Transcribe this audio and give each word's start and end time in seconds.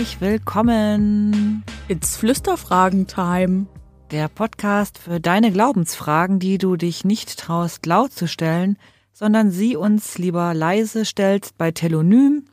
herzlich 0.00 0.22
willkommen. 0.22 1.62
It's 1.88 2.16
Flüsterfragen-Time. 2.16 3.66
Der 4.10 4.28
Podcast 4.28 4.96
für 4.96 5.20
deine 5.20 5.52
Glaubensfragen, 5.52 6.38
die 6.38 6.56
du 6.56 6.76
dich 6.76 7.04
nicht 7.04 7.38
traust, 7.38 7.84
laut 7.84 8.10
zu 8.10 8.26
stellen, 8.26 8.78
sondern 9.12 9.50
sie 9.50 9.76
uns 9.76 10.16
lieber 10.16 10.54
leise 10.54 11.04
stellst 11.04 11.58
bei 11.58 11.70
Telonym 11.70 12.46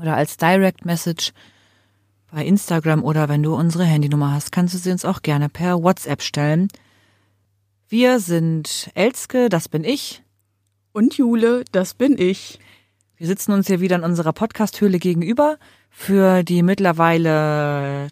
oder 0.00 0.16
als 0.16 0.36
Direct 0.36 0.84
Message 0.84 1.32
bei 2.32 2.44
Instagram 2.44 3.04
oder 3.04 3.28
wenn 3.28 3.44
du 3.44 3.54
unsere 3.54 3.84
Handynummer 3.84 4.32
hast, 4.32 4.50
kannst 4.50 4.74
du 4.74 4.78
sie 4.78 4.90
uns 4.90 5.04
auch 5.04 5.22
gerne 5.22 5.48
per 5.48 5.80
WhatsApp 5.80 6.22
stellen. 6.22 6.66
Wir 7.88 8.18
sind 8.18 8.90
Elske, 8.94 9.48
das 9.48 9.68
bin 9.68 9.84
ich. 9.84 10.24
Und 10.90 11.16
Jule, 11.18 11.64
das 11.70 11.94
bin 11.94 12.18
ich. 12.18 12.58
Wir 13.18 13.26
sitzen 13.26 13.50
uns 13.50 13.66
hier 13.66 13.80
wieder 13.80 13.96
in 13.96 14.04
unserer 14.04 14.32
Podcast-Höhle 14.32 15.00
gegenüber 15.00 15.58
für 15.90 16.44
die 16.44 16.62
mittlerweile 16.62 18.08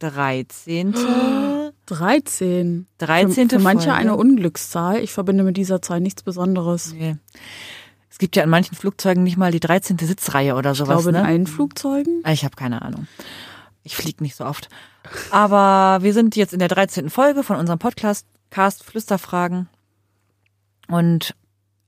13. 0.00 0.92
13. 1.86 2.86
13. 2.98 3.48
Für, 3.48 3.56
für 3.56 3.62
manche 3.62 3.92
eine 3.94 4.16
Unglückszahl. 4.16 4.98
Ich 4.98 5.12
verbinde 5.12 5.44
mit 5.44 5.56
dieser 5.56 5.80
Zahl 5.82 6.00
nichts 6.00 6.24
Besonderes. 6.24 6.92
Nee. 6.94 7.16
Es 8.10 8.18
gibt 8.18 8.34
ja 8.34 8.42
in 8.42 8.50
manchen 8.50 8.74
Flugzeugen 8.76 9.22
nicht 9.22 9.36
mal 9.36 9.52
die 9.52 9.60
13. 9.60 9.98
Sitzreihe 9.98 10.56
oder 10.56 10.72
Ich 10.72 10.78
sowas. 10.78 11.02
glaube, 11.02 11.10
in 11.10 11.22
ne? 11.22 11.28
allen 11.28 11.46
Flugzeugen. 11.46 12.24
Ich 12.26 12.44
habe 12.44 12.56
keine 12.56 12.82
Ahnung. 12.82 13.06
Ich 13.84 13.94
fliege 13.94 14.20
nicht 14.22 14.34
so 14.34 14.44
oft. 14.44 14.68
Aber 15.30 16.02
wir 16.02 16.12
sind 16.12 16.34
jetzt 16.34 16.52
in 16.52 16.58
der 16.58 16.68
13. 16.68 17.08
Folge 17.08 17.44
von 17.44 17.54
unserem 17.56 17.78
Podcast 17.78 18.26
Cast 18.50 18.82
Flüsterfragen 18.82 19.68
und 20.88 21.36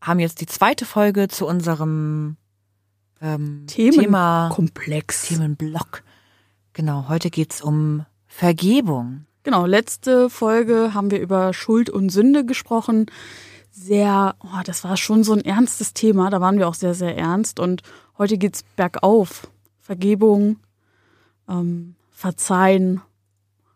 haben 0.00 0.20
jetzt 0.20 0.41
die 0.41 0.47
zweite 0.47 0.86
Folge 0.86 1.26
zu 1.26 1.44
unserem 1.44 2.36
ähm, 3.23 3.65
Thema 3.67 4.48
Themenkomplex. 4.48 5.28
Themenblock. 5.28 6.03
Genau, 6.73 7.09
heute 7.09 7.31
geht's 7.31 7.62
um 7.62 8.05
Vergebung. 8.27 9.27
Genau, 9.45 9.67
letzte 9.67 10.31
Folge 10.31 10.95
haben 10.95 11.11
wir 11.11 11.20
über 11.20 11.53
Schuld 11.53 11.91
und 11.91 12.11
Sünde 12.11 12.45
gesprochen. 12.45 13.06
Sehr, 13.70 14.37
oh, 14.41 14.61
das 14.65 14.84
war 14.84 14.97
schon 14.97 15.25
so 15.25 15.33
ein 15.33 15.45
ernstes 15.45 15.95
Thema, 15.95 16.31
da 16.31 16.41
waren 16.41 16.59
wir 16.59 16.69
auch 16.69 16.75
sehr, 16.75 16.95
sehr 16.95 17.17
ernst. 17.17 17.59
Und 17.59 17.83
heute 18.19 18.39
geht's 18.39 18.62
bergauf. 18.77 19.48
Vergebung, 19.81 20.59
ähm, 21.48 21.95
Verzeihen. 22.11 23.00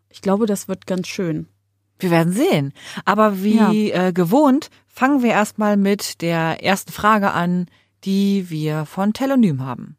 Ich 0.09 0.23
glaube, 0.23 0.47
das 0.47 0.69
wird 0.69 0.87
ganz 0.87 1.09
schön. 1.09 1.49
Wir 1.99 2.11
werden 2.11 2.33
sehen. 2.33 2.73
Aber 3.05 3.43
wie 3.43 3.91
äh, 3.91 4.13
gewohnt 4.13 4.71
fangen 4.87 5.23
wir 5.23 5.31
erstmal 5.31 5.77
mit 5.77 6.23
der 6.23 6.63
ersten 6.63 6.93
Frage 6.93 7.33
an, 7.33 7.67
die 8.07 8.49
wir 8.49 8.87
von 8.87 9.12
Telonym 9.12 9.65
haben. 9.65 9.97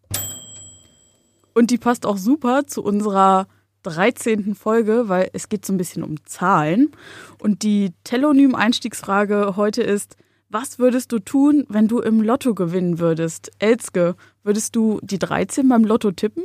Und 1.53 1.72
die 1.72 1.77
passt 1.77 2.05
auch 2.05 2.17
super 2.17 2.66
zu 2.66 2.83
unserer 2.83 3.47
13. 3.83 4.55
Folge, 4.55 5.09
weil 5.09 5.30
es 5.33 5.50
geht 5.50 5.66
so 5.66 5.73
ein 5.73 5.77
bisschen 5.77 6.03
um 6.03 6.23
Zahlen. 6.25 6.91
Und 7.39 7.63
die 7.63 7.94
Telonym-Einstiegsfrage 8.03 9.55
heute 9.55 9.83
ist, 9.83 10.16
was 10.50 10.80
würdest 10.80 11.11
du 11.11 11.19
tun, 11.19 11.66
wenn 11.67 11.88
du 11.88 12.00
im 12.00 12.22
Lotto 12.22 12.53
gewinnen 12.53 13.00
würdest? 13.00 13.51
Elske, 13.59 14.16
würdest 14.44 14.75
du 14.75 15.00
die 15.03 15.19
13 15.19 15.68
beim 15.68 15.84
Lotto 15.84 16.12
tippen? 16.12 16.44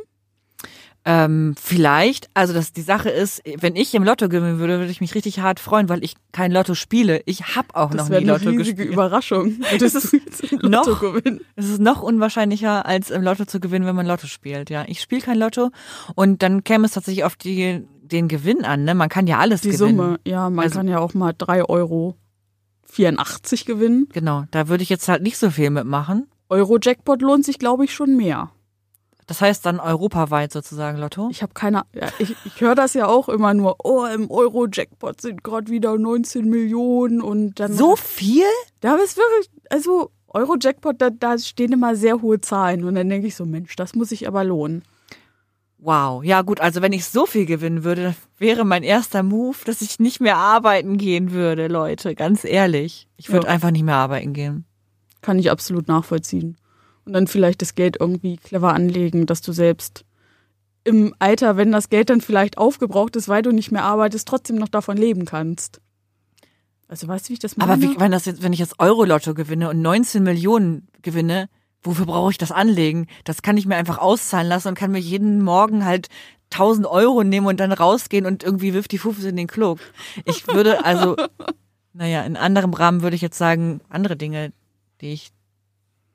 Ähm, 1.05 1.55
vielleicht, 1.61 2.31
also 2.33 2.53
das, 2.53 2.73
die 2.73 2.83
Sache 2.83 3.11
ist, 3.11 3.43
wenn 3.59 3.75
ich 3.75 3.93
im 3.95 4.05
Lotto 4.05 4.29
gewinnen 4.29 4.61
würde, 4.61 4.79
würde 4.79 4.91
ich 4.93 5.01
mich 5.01 5.17
richtig 5.17 5.41
hart 5.41 5.59
freuen, 5.59 5.89
weil 5.89 6.05
ich 6.05 6.15
kein 6.31 6.53
Lotto 6.53 6.75
spiele. 6.77 7.23
Ich 7.27 7.57
habe 7.57 7.75
auch 7.75 7.91
noch 7.91 7.97
Das 7.97 8.11
wäre 8.11 8.23
nie 8.23 8.31
eine 8.31 8.39
Lotto 8.45 8.57
gespielt. 8.57 8.89
Überraschung. 8.93 9.57
Würdest 9.71 10.13
du 10.13 10.17
jetzt 10.19 10.45
im 10.53 10.59
Lotto 10.61 10.91
noch- 10.91 11.01
gewinnen? 11.01 11.41
Es 11.57 11.69
ist 11.69 11.81
noch 11.81 12.03
unwahrscheinlicher, 12.03 12.87
als 12.87 13.11
im 13.11 13.23
Lotto 13.23 13.47
zu 13.47 13.59
gewinnen, 13.59 13.85
wenn 13.85 13.97
man 13.97 14.07
Lotto 14.07 14.29
spielt. 14.29 14.71
Ja, 14.71 14.85
ich 14.87 15.01
spiele 15.01 15.23
kein 15.23 15.39
Lotto 15.39 15.71
und 16.15 16.43
dann 16.43 16.63
käme 16.63 16.87
es 16.87 16.93
tatsächlich 16.93 17.25
auf 17.25 17.35
die, 17.35 17.85
den 18.03 18.29
Gewinn 18.29 18.65
an. 18.65 18.85
Ne? 18.85 18.95
Man 18.95 19.09
kann 19.09 19.27
ja 19.27 19.39
alles 19.39 19.63
Die 19.63 19.71
gewinnen. 19.71 19.97
Summe, 19.99 20.21
ja, 20.25 20.51
man 20.51 20.65
Also- 20.67 20.77
kann 20.79 20.87
ja 20.87 20.99
auch 21.01 21.15
mal 21.15 21.33
3 21.37 21.65
Euro 21.65 22.17
84 22.87 23.65
gewinnen. 23.65 24.09
Genau, 24.13 24.45
da 24.51 24.69
würde 24.69 24.83
ich 24.83 24.89
jetzt 24.89 25.09
halt 25.09 25.23
nicht 25.23 25.39
so 25.39 25.51
viel 25.51 25.71
mitmachen. 25.71 26.29
Euro-Jackpot 26.49 27.23
lohnt 27.23 27.45
sich, 27.45 27.59
glaube 27.59 27.85
ich, 27.85 27.95
schon 27.95 28.17
mehr. 28.17 28.51
Das 29.27 29.41
heißt 29.41 29.65
dann 29.65 29.79
europaweit 29.81 30.53
sozusagen 30.53 30.99
Lotto. 30.99 31.29
Ich 31.31 31.43
habe 31.43 31.55
keine, 31.55 31.83
ja, 31.95 32.09
ich, 32.19 32.35
ich 32.45 32.61
höre 32.61 32.75
das 32.75 32.95
ja 32.95 33.07
auch 33.07 33.29
immer 33.29 33.55
nur, 33.55 33.77
oh, 33.85 34.05
im 34.07 34.31
Euro-Jackpot 34.31 35.21
sind 35.21 35.45
gerade 35.45 35.71
wieder 35.71 35.97
19 35.97 36.49
Millionen 36.49 37.21
und 37.23 37.61
dann. 37.61 37.73
so 37.73 37.95
viel? 37.97 38.45
Da 38.81 38.97
ist 38.97 39.17
wirklich, 39.17 39.51
also 39.71 40.11
Euro-Jackpot, 40.29 41.01
da, 41.01 41.11
da 41.11 41.39
stehen 41.39 41.73
immer 41.73 41.95
sehr 41.95 42.21
hohe 42.21 42.41
Zahlen 42.41 42.85
und 42.85 42.95
dann 42.97 43.09
denke 43.09 43.29
ich 43.29 43.37
so, 43.37 43.45
Mensch, 43.47 43.77
das 43.77 43.95
muss 43.95 44.09
sich 44.09 44.27
aber 44.27 44.43
lohnen. 44.45 44.83
Wow. 45.79 46.23
Ja 46.23 46.43
gut, 46.43 46.61
also 46.61 46.81
wenn 46.81 46.93
ich 46.93 47.07
so 47.07 47.27
viel 47.27 47.45
gewinnen 47.45 47.83
würde, 47.83 48.15
wäre 48.39 48.65
mein 48.65 48.83
erster 48.85 49.23
Move, 49.25 49.57
dass 49.65 49.83
ich 49.83 49.99
nicht 49.99 50.21
mehr 50.21 50.37
arbeiten 50.37 50.97
gehen 50.97 51.33
würde, 51.33 51.67
Leute. 51.67 52.15
Ganz 52.15 52.45
ehrlich. 52.45 53.09
Ich 53.17 53.31
würde 53.31 53.49
Ja. 53.49 53.53
einfach 53.53 53.73
nicht 53.73 53.83
mehr 53.83 53.97
arbeiten 53.97 54.33
gehen. 54.33 54.65
Kann 55.23 55.39
ich 55.41 55.51
absolut 55.51 55.89
nachvollziehen. 55.89 56.57
Und 57.05 57.15
dann 57.15 57.27
vielleicht 57.27 57.63
das 57.63 57.75
Geld 57.75 57.97
irgendwie 57.99 58.37
clever 58.37 58.73
anlegen, 58.75 59.27
dass 59.27 59.41
du 59.41 59.53
selbst 59.53 60.05
im 60.85 61.15
Alter, 61.19 61.57
wenn 61.57 61.73
das 61.73 61.89
Geld 61.89 62.11
dann 62.11 62.21
vielleicht 62.21 62.59
aufgebraucht 62.59 63.17
ist, 63.17 63.29
weil 63.29 63.43
du 63.43 63.53
nicht 63.53 63.71
mehr 63.71 63.85
arbeitest, 63.85 64.27
trotzdem 64.27 64.57
noch 64.57 64.69
davon 64.69 64.97
leben 64.97 65.25
kannst. 65.25 65.81
Also 66.89 67.09
weißt 67.09 67.27
du, 67.27 67.29
wie 67.31 67.35
ich 67.35 67.39
das 67.39 67.57
meine? 67.57 67.73
Aber 67.73 67.83
wie, 67.83 67.99
wenn 67.99 68.13
das 68.13 68.27
jetzt, 68.27 68.43
wenn 68.43 68.53
ich 68.53 68.59
jetzt 68.59 68.79
Euro-Lotto 68.79 69.35
gewinne 69.35 69.71
und 69.71 69.81
19 69.81 70.23
Millionen 70.23 70.89
gewinne, 71.03 71.49
wofür 71.83 72.07
brauche 72.07 72.31
ich 72.31 72.39
das 72.39 72.53
anlegen? 72.53 73.07
Das 73.25 73.43
kann 73.43 73.57
ich 73.57 73.67
mir 73.67 73.77
einfach 73.77 73.99
auszahlen 73.99 74.49
lassen 74.49 74.69
und 74.69 74.75
kann 74.75 74.93
mir 74.93 74.99
jeden 74.99 75.43
Morgen 75.43 75.85
halt 75.85 76.09
1000 76.53 76.87
Euro 76.87 77.25
nehmen 77.25 77.47
und 77.47 77.61
dann 77.61 77.73
rausgehen 77.73 78.27
und 78.27 78.43
irgendwie 78.43 78.75
wirft 78.75 78.93
die 78.93 78.99
Fuffe 78.99 79.27
in 79.27 79.37
den 79.37 79.47
Klug. 79.47 79.79
Ich 80.27 80.47
würde 80.49 80.85
also, 80.85 81.17
naja, 81.93 82.23
in 82.25 82.37
anderem 82.37 82.75
Rahmen 82.75 83.03
würde 83.03 83.17
ich 83.17 83.23
jetzt 83.23 83.39
sagen, 83.39 83.81
andere 83.89 84.17
Dinge, 84.17 84.53
die 85.01 85.13
ich 85.13 85.33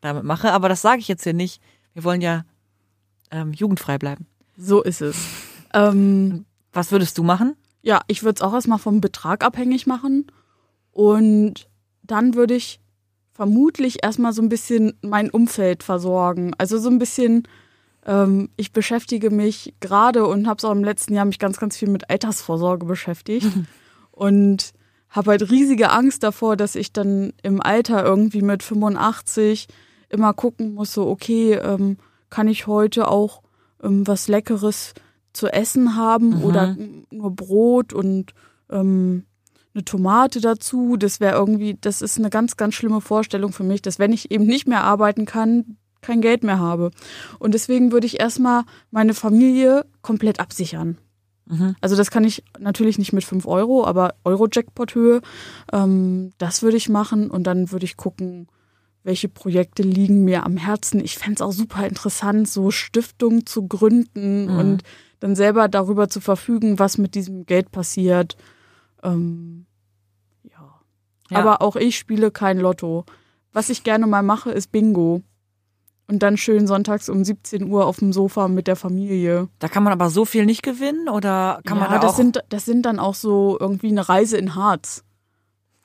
damit 0.01 0.23
mache, 0.23 0.51
aber 0.53 0.69
das 0.69 0.81
sage 0.81 0.99
ich 0.99 1.07
jetzt 1.07 1.23
hier 1.23 1.33
nicht. 1.33 1.61
Wir 1.93 2.03
wollen 2.03 2.21
ja 2.21 2.45
ähm, 3.31 3.53
jugendfrei 3.53 3.97
bleiben. 3.97 4.27
so 4.55 4.81
ist 4.81 5.01
es. 5.01 5.17
Ähm, 5.73 6.45
Was 6.73 6.91
würdest 6.91 7.17
du 7.17 7.23
machen? 7.23 7.55
Ja, 7.81 8.01
ich 8.07 8.23
würde 8.23 8.37
es 8.37 8.41
auch 8.41 8.53
erstmal 8.53 8.79
vom 8.79 9.01
Betrag 9.01 9.43
abhängig 9.43 9.87
machen. 9.87 10.27
Und 10.91 11.67
dann 12.03 12.35
würde 12.35 12.55
ich 12.55 12.79
vermutlich 13.33 14.03
erstmal 14.03 14.33
so 14.33 14.41
ein 14.41 14.49
bisschen 14.49 14.93
mein 15.01 15.29
Umfeld 15.29 15.83
versorgen. 15.83 16.53
Also 16.57 16.79
so 16.79 16.89
ein 16.89 16.99
bisschen, 16.99 17.43
ähm, 18.05 18.49
ich 18.57 18.73
beschäftige 18.73 19.29
mich 19.29 19.75
gerade 19.79 20.25
und 20.25 20.47
habe 20.47 20.57
es 20.57 20.65
auch 20.65 20.71
im 20.71 20.83
letzten 20.83 21.13
Jahr 21.13 21.25
mich 21.25 21.39
ganz, 21.39 21.57
ganz 21.57 21.77
viel 21.77 21.89
mit 21.89 22.09
Altersvorsorge 22.09 22.85
beschäftigt. 22.85 23.47
und 24.11 24.71
habe 25.09 25.31
halt 25.31 25.49
riesige 25.51 25.91
Angst 25.91 26.23
davor, 26.23 26.57
dass 26.57 26.75
ich 26.75 26.91
dann 26.91 27.33
im 27.43 27.61
Alter 27.61 28.03
irgendwie 28.03 28.41
mit 28.41 28.63
85 28.63 29.67
immer 30.09 30.33
gucken 30.33 30.73
muss, 30.73 30.93
so, 30.93 31.07
okay, 31.07 31.53
ähm, 31.53 31.97
kann 32.29 32.47
ich 32.47 32.67
heute 32.67 33.07
auch 33.07 33.41
ähm, 33.83 34.05
was 34.07 34.27
Leckeres 34.27 34.93
zu 35.33 35.47
essen 35.47 35.95
haben 35.95 36.29
Mhm. 36.29 36.43
oder 36.43 36.77
nur 37.11 37.31
Brot 37.31 37.93
und 37.93 38.33
ähm, 38.69 39.25
eine 39.73 39.85
Tomate 39.85 40.41
dazu. 40.41 40.97
Das 40.97 41.19
wäre 41.19 41.35
irgendwie, 41.37 41.77
das 41.79 42.01
ist 42.01 42.17
eine 42.17 42.29
ganz, 42.29 42.57
ganz 42.57 42.73
schlimme 42.73 43.01
Vorstellung 43.01 43.51
für 43.53 43.63
mich, 43.63 43.81
dass 43.81 43.99
wenn 43.99 44.13
ich 44.13 44.31
eben 44.31 44.45
nicht 44.45 44.67
mehr 44.67 44.83
arbeiten 44.83 45.25
kann, 45.25 45.77
kein 46.01 46.21
Geld 46.21 46.43
mehr 46.43 46.59
habe. 46.59 46.91
Und 47.39 47.53
deswegen 47.53 47.91
würde 47.91 48.07
ich 48.07 48.19
erstmal 48.19 48.63
meine 48.91 49.13
Familie 49.13 49.85
komplett 50.01 50.39
absichern. 50.39 50.97
Mhm. 51.45 51.75
Also 51.81 51.95
das 51.95 52.11
kann 52.11 52.23
ich 52.23 52.43
natürlich 52.59 52.97
nicht 52.97 53.13
mit 53.13 53.23
5 53.23 53.45
Euro, 53.45 53.85
aber 53.85 54.15
Euro-Jackpot-Höhe, 54.23 55.21
ähm, 55.71 56.31
das 56.37 56.61
würde 56.61 56.77
ich 56.77 56.89
machen 56.89 57.29
und 57.29 57.43
dann 57.43 57.71
würde 57.71 57.85
ich 57.85 57.97
gucken, 57.97 58.47
welche 59.07 59.29
Projekte 59.29 59.83
liegen 59.83 60.25
mir 60.25 60.45
am 60.45 60.57
Herzen. 60.57 60.99
Ich 60.99 61.17
fände 61.17 61.35
es 61.35 61.41
auch 61.41 61.53
super 61.53 61.87
interessant, 61.87 62.49
so 62.49 62.71
Stiftungen 62.71 63.45
zu 63.45 63.65
gründen 63.65 64.47
Mhm. 64.51 64.59
und 64.59 64.83
dann 65.21 65.33
selber 65.33 65.69
darüber 65.69 66.09
zu 66.09 66.19
verfügen, 66.19 66.77
was 66.77 66.97
mit 66.97 67.15
diesem 67.15 67.45
Geld 67.45 67.71
passiert. 67.71 68.35
Ähm, 69.01 69.65
ja. 70.43 70.75
Ja. 71.29 71.37
Aber 71.39 71.61
auch 71.61 71.77
ich 71.77 71.97
spiele 71.97 72.31
kein 72.31 72.59
Lotto. 72.59 73.05
Was 73.53 73.69
ich 73.69 73.83
gerne 73.83 74.07
mal 74.07 74.23
mache, 74.23 74.51
ist 74.51 74.73
Bingo. 74.73 75.21
Und 76.09 76.21
dann 76.21 76.35
schön 76.37 76.67
sonntags 76.67 77.07
um 77.09 77.23
17 77.23 77.63
Uhr 77.69 77.85
auf 77.85 77.99
dem 77.99 78.11
Sofa 78.11 78.49
mit 78.49 78.67
der 78.67 78.75
Familie. 78.75 79.47
Da 79.59 79.69
kann 79.69 79.83
man 79.83 79.93
aber 79.93 80.09
so 80.09 80.25
viel 80.25 80.45
nicht 80.45 80.63
gewinnen 80.63 81.07
oder 81.07 81.61
kann 81.65 81.77
ja, 81.77 81.83
man 81.83 81.91
da 81.93 81.99
das 81.99 82.11
auch? 82.11 82.17
sind 82.17 82.43
das 82.49 82.65
sind 82.65 82.85
dann 82.85 82.99
auch 82.99 83.15
so 83.15 83.57
irgendwie 83.59 83.89
eine 83.89 84.07
Reise 84.07 84.37
in 84.37 84.53
Harz. 84.55 85.03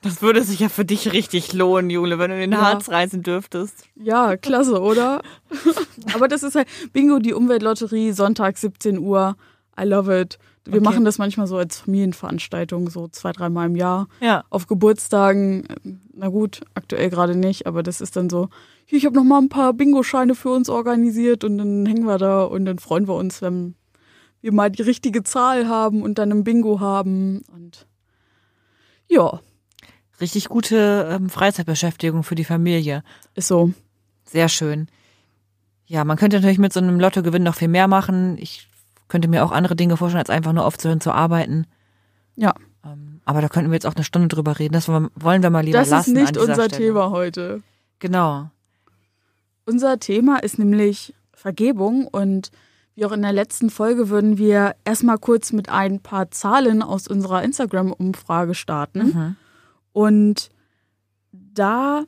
Das 0.03 0.21
würde 0.21 0.43
sich 0.43 0.59
ja 0.59 0.69
für 0.69 0.85
dich 0.85 1.11
richtig 1.11 1.53
lohnen, 1.53 1.89
Jule, 1.89 2.19
wenn 2.19 2.29
du 2.29 2.35
in 2.35 2.51
den 2.51 2.51
Ja. 2.59 2.61
Harz 2.73 2.89
reisen 2.89 3.23
dürftest. 3.23 3.85
Ja, 3.95 4.37
klasse, 4.37 4.79
oder? 4.81 5.21
Aber 6.13 6.27
das 6.27 6.43
ist 6.43 6.55
halt 6.55 6.67
Bingo, 6.93 7.19
die 7.19 7.33
Umweltlotterie, 7.33 8.11
Sonntag 8.11 8.57
17 8.57 8.99
Uhr. 8.99 9.35
I 9.79 9.83
love 9.85 10.19
it. 10.21 10.37
Wir 10.65 10.75
Okay. 10.75 10.83
machen 10.83 11.03
das 11.03 11.17
manchmal 11.17 11.47
so 11.47 11.57
als 11.57 11.79
Familienveranstaltung, 11.81 12.89
so 12.89 13.07
zwei, 13.09 13.33
dreimal 13.33 13.65
im 13.67 13.75
Jahr. 13.75 14.07
Ja. 14.21 14.45
Auf 14.49 14.67
Geburtstagen, 14.67 15.67
na 16.13 16.29
gut, 16.29 16.61
aktuell 16.73 17.09
gerade 17.09 17.35
nicht, 17.35 17.67
aber 17.67 17.83
das 17.83 17.99
ist 17.99 18.15
dann 18.15 18.29
so, 18.29 18.47
hier, 18.85 18.97
ich 18.99 19.05
habe 19.05 19.15
noch 19.15 19.25
mal 19.25 19.39
ein 19.39 19.49
paar 19.49 19.73
Bingo-Scheine 19.73 20.35
für 20.35 20.49
uns 20.51 20.69
organisiert 20.69 21.43
und 21.43 21.57
dann 21.57 21.85
hängen 21.85 22.05
wir 22.05 22.17
da 22.17 22.43
und 22.43 22.63
dann 22.63 22.79
freuen 22.79 23.07
wir 23.09 23.15
uns, 23.15 23.41
wenn 23.41 23.75
wir 24.39 24.53
mal 24.53 24.69
die 24.71 24.83
richtige 24.83 25.23
Zahl 25.23 25.67
haben 25.67 26.01
und 26.01 26.17
dann 26.17 26.31
ein 26.31 26.43
Bingo 26.45 26.79
haben 26.79 27.41
und 27.53 27.85
ja. 29.07 29.41
Richtig 30.23 30.47
gute 30.47 31.09
ähm, 31.11 31.29
Freizeitbeschäftigung 31.29 32.23
für 32.23 32.35
die 32.35 32.45
Familie. 32.45 33.03
Ist 33.35 33.49
so. 33.49 33.73
Sehr 34.23 34.47
schön. 34.47 34.87
Ja, 35.85 36.05
man 36.05 36.15
könnte 36.15 36.37
natürlich 36.37 36.59
mit 36.59 36.71
so 36.71 36.79
einem 36.79 36.97
Lottogewinn 36.97 37.43
noch 37.43 37.55
viel 37.55 37.67
mehr 37.67 37.89
machen. 37.89 38.37
Ich 38.39 38.69
könnte 39.09 39.27
mir 39.27 39.43
auch 39.43 39.51
andere 39.51 39.75
Dinge 39.75 39.97
vorstellen, 39.97 40.21
als 40.21 40.29
einfach 40.29 40.53
nur 40.53 40.63
aufzuhören 40.63 41.01
zu 41.01 41.11
arbeiten. 41.11 41.67
Ja. 42.37 42.53
Ähm, 42.85 43.19
aber 43.25 43.41
da 43.41 43.49
könnten 43.49 43.69
wir 43.69 43.75
jetzt 43.75 43.85
auch 43.85 43.95
eine 43.95 44.05
Stunde 44.05 44.29
drüber 44.29 44.59
reden. 44.59 44.71
Das 44.71 44.87
wollen 44.87 45.11
wir 45.43 45.49
mal 45.49 45.59
lieber 45.59 45.79
das 45.79 45.89
lassen. 45.89 46.15
Das 46.15 46.23
ist 46.23 46.35
nicht 46.35 46.37
unser 46.37 46.69
Stelle. 46.69 46.69
Thema 46.69 47.09
heute. 47.09 47.61
Genau. 47.99 48.49
Unser 49.65 49.99
Thema 49.99 50.37
ist 50.37 50.57
nämlich 50.57 51.13
Vergebung 51.33 52.07
und 52.07 52.49
wie 52.95 53.03
auch 53.03 53.11
in 53.11 53.23
der 53.23 53.33
letzten 53.33 53.69
Folge 53.69 54.07
würden 54.07 54.37
wir 54.37 54.75
erstmal 54.85 55.17
kurz 55.17 55.51
mit 55.51 55.67
ein 55.67 55.99
paar 55.99 56.31
Zahlen 56.31 56.81
aus 56.81 57.09
unserer 57.09 57.43
Instagram-Umfrage 57.43 58.55
starten. 58.55 59.03
Mhm. 59.03 59.35
Und 59.93 60.49
da 61.31 62.03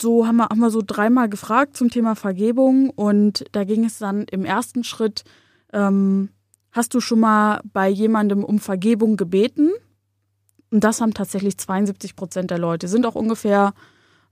so 0.00 0.26
haben 0.26 0.36
wir, 0.36 0.48
haben 0.48 0.60
wir 0.60 0.70
so 0.70 0.82
dreimal 0.86 1.28
gefragt 1.28 1.76
zum 1.76 1.90
Thema 1.90 2.14
Vergebung 2.14 2.90
und 2.90 3.44
da 3.52 3.64
ging 3.64 3.84
es 3.84 3.98
dann 3.98 4.24
im 4.24 4.44
ersten 4.44 4.84
Schritt, 4.84 5.24
ähm, 5.72 6.30
hast 6.72 6.94
du 6.94 7.00
schon 7.00 7.20
mal 7.20 7.60
bei 7.72 7.88
jemandem 7.88 8.44
um 8.44 8.58
Vergebung 8.58 9.16
gebeten? 9.16 9.70
Und 10.70 10.84
das 10.84 11.00
haben 11.00 11.14
tatsächlich 11.14 11.58
72 11.58 12.16
Prozent 12.16 12.50
der 12.50 12.58
Leute, 12.58 12.88
sind 12.88 13.06
auch 13.06 13.14
ungefähr 13.14 13.72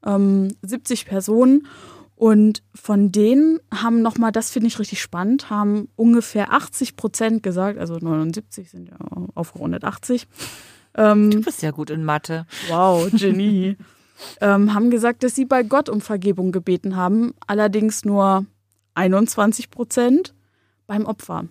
ähm, 0.05 0.49
70 0.63 1.07
Personen. 1.07 1.67
Und 2.17 2.63
von 2.75 3.11
denen 3.11 3.59
haben 3.73 4.03
nochmal, 4.03 4.31
das 4.31 4.51
finde 4.51 4.69
ich 4.69 4.79
richtig 4.79 5.03
spannend, 5.03 5.51
haben 5.51 5.89
ungefähr 5.97 6.53
80 6.53 6.97
Prozent 6.97 7.43
gesagt, 7.43 7.79
also 7.79 7.97
79 7.99 8.71
sind 8.71 8.89
ja 8.89 8.97
aufgerundet 9.35 9.85
80. 9.85 10.29
Ähm, 10.97 11.31
du 11.31 11.41
bist 11.41 11.63
ja 11.63 11.71
gut 11.71 11.91
in 11.91 12.05
Mathe. 12.05 12.47
Wow, 12.69 13.11
Genie. 13.13 13.77
ähm, 14.41 14.75
haben 14.75 14.91
gesagt, 14.91 15.23
dass 15.23 15.35
sie 15.35 15.45
bei 15.45 15.63
Gott 15.63 15.89
um 15.89 16.01
Vergebung 16.01 16.53
gebeten 16.53 16.97
haben, 16.97 17.35
allerdings 17.47 18.05
nur 18.05 18.47
21 18.95 19.71
Prozent 19.71 20.35
beim 20.87 21.07
Opfer. 21.07 21.47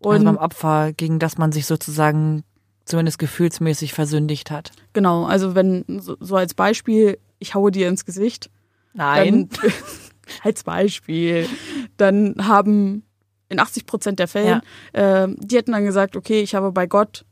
Und 0.00 0.12
also 0.12 0.24
beim 0.24 0.36
Opfer, 0.36 0.92
gegen 0.92 1.18
das 1.18 1.38
man 1.38 1.52
sich 1.52 1.66
sozusagen 1.66 2.44
zumindest 2.84 3.18
gefühlsmäßig 3.18 3.94
versündigt 3.94 4.50
hat. 4.50 4.72
Genau, 4.92 5.24
also 5.24 5.54
wenn, 5.54 5.84
so, 6.00 6.16
so 6.20 6.36
als 6.36 6.54
Beispiel, 6.54 7.18
ich 7.38 7.54
haue 7.54 7.70
dir 7.70 7.88
ins 7.88 8.04
Gesicht. 8.04 8.50
Nein. 8.92 9.48
Dann, 9.50 9.72
als 10.42 10.64
Beispiel. 10.64 11.48
Dann 11.96 12.34
haben 12.46 13.04
in 13.48 13.60
80 13.60 13.86
Prozent 13.86 14.18
der 14.18 14.28
Fälle, 14.28 14.62
ja. 14.94 15.24
äh, 15.24 15.28
die 15.38 15.56
hätten 15.56 15.72
dann 15.72 15.84
gesagt, 15.84 16.16
okay, 16.16 16.40
ich 16.40 16.54
habe 16.54 16.72
bei 16.72 16.86
Gott 16.86 17.24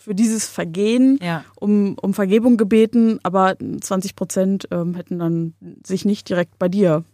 für 0.00 0.14
dieses 0.14 0.48
Vergehen 0.48 1.18
ja. 1.22 1.44
um, 1.56 1.94
um 2.00 2.14
Vergebung 2.14 2.56
gebeten, 2.56 3.20
aber 3.22 3.56
20 3.58 4.16
Prozent 4.16 4.66
ähm, 4.70 4.94
hätten 4.94 5.18
dann 5.18 5.54
sich 5.84 6.06
nicht 6.06 6.28
direkt 6.28 6.58
bei 6.58 6.68
dir. 6.68 7.04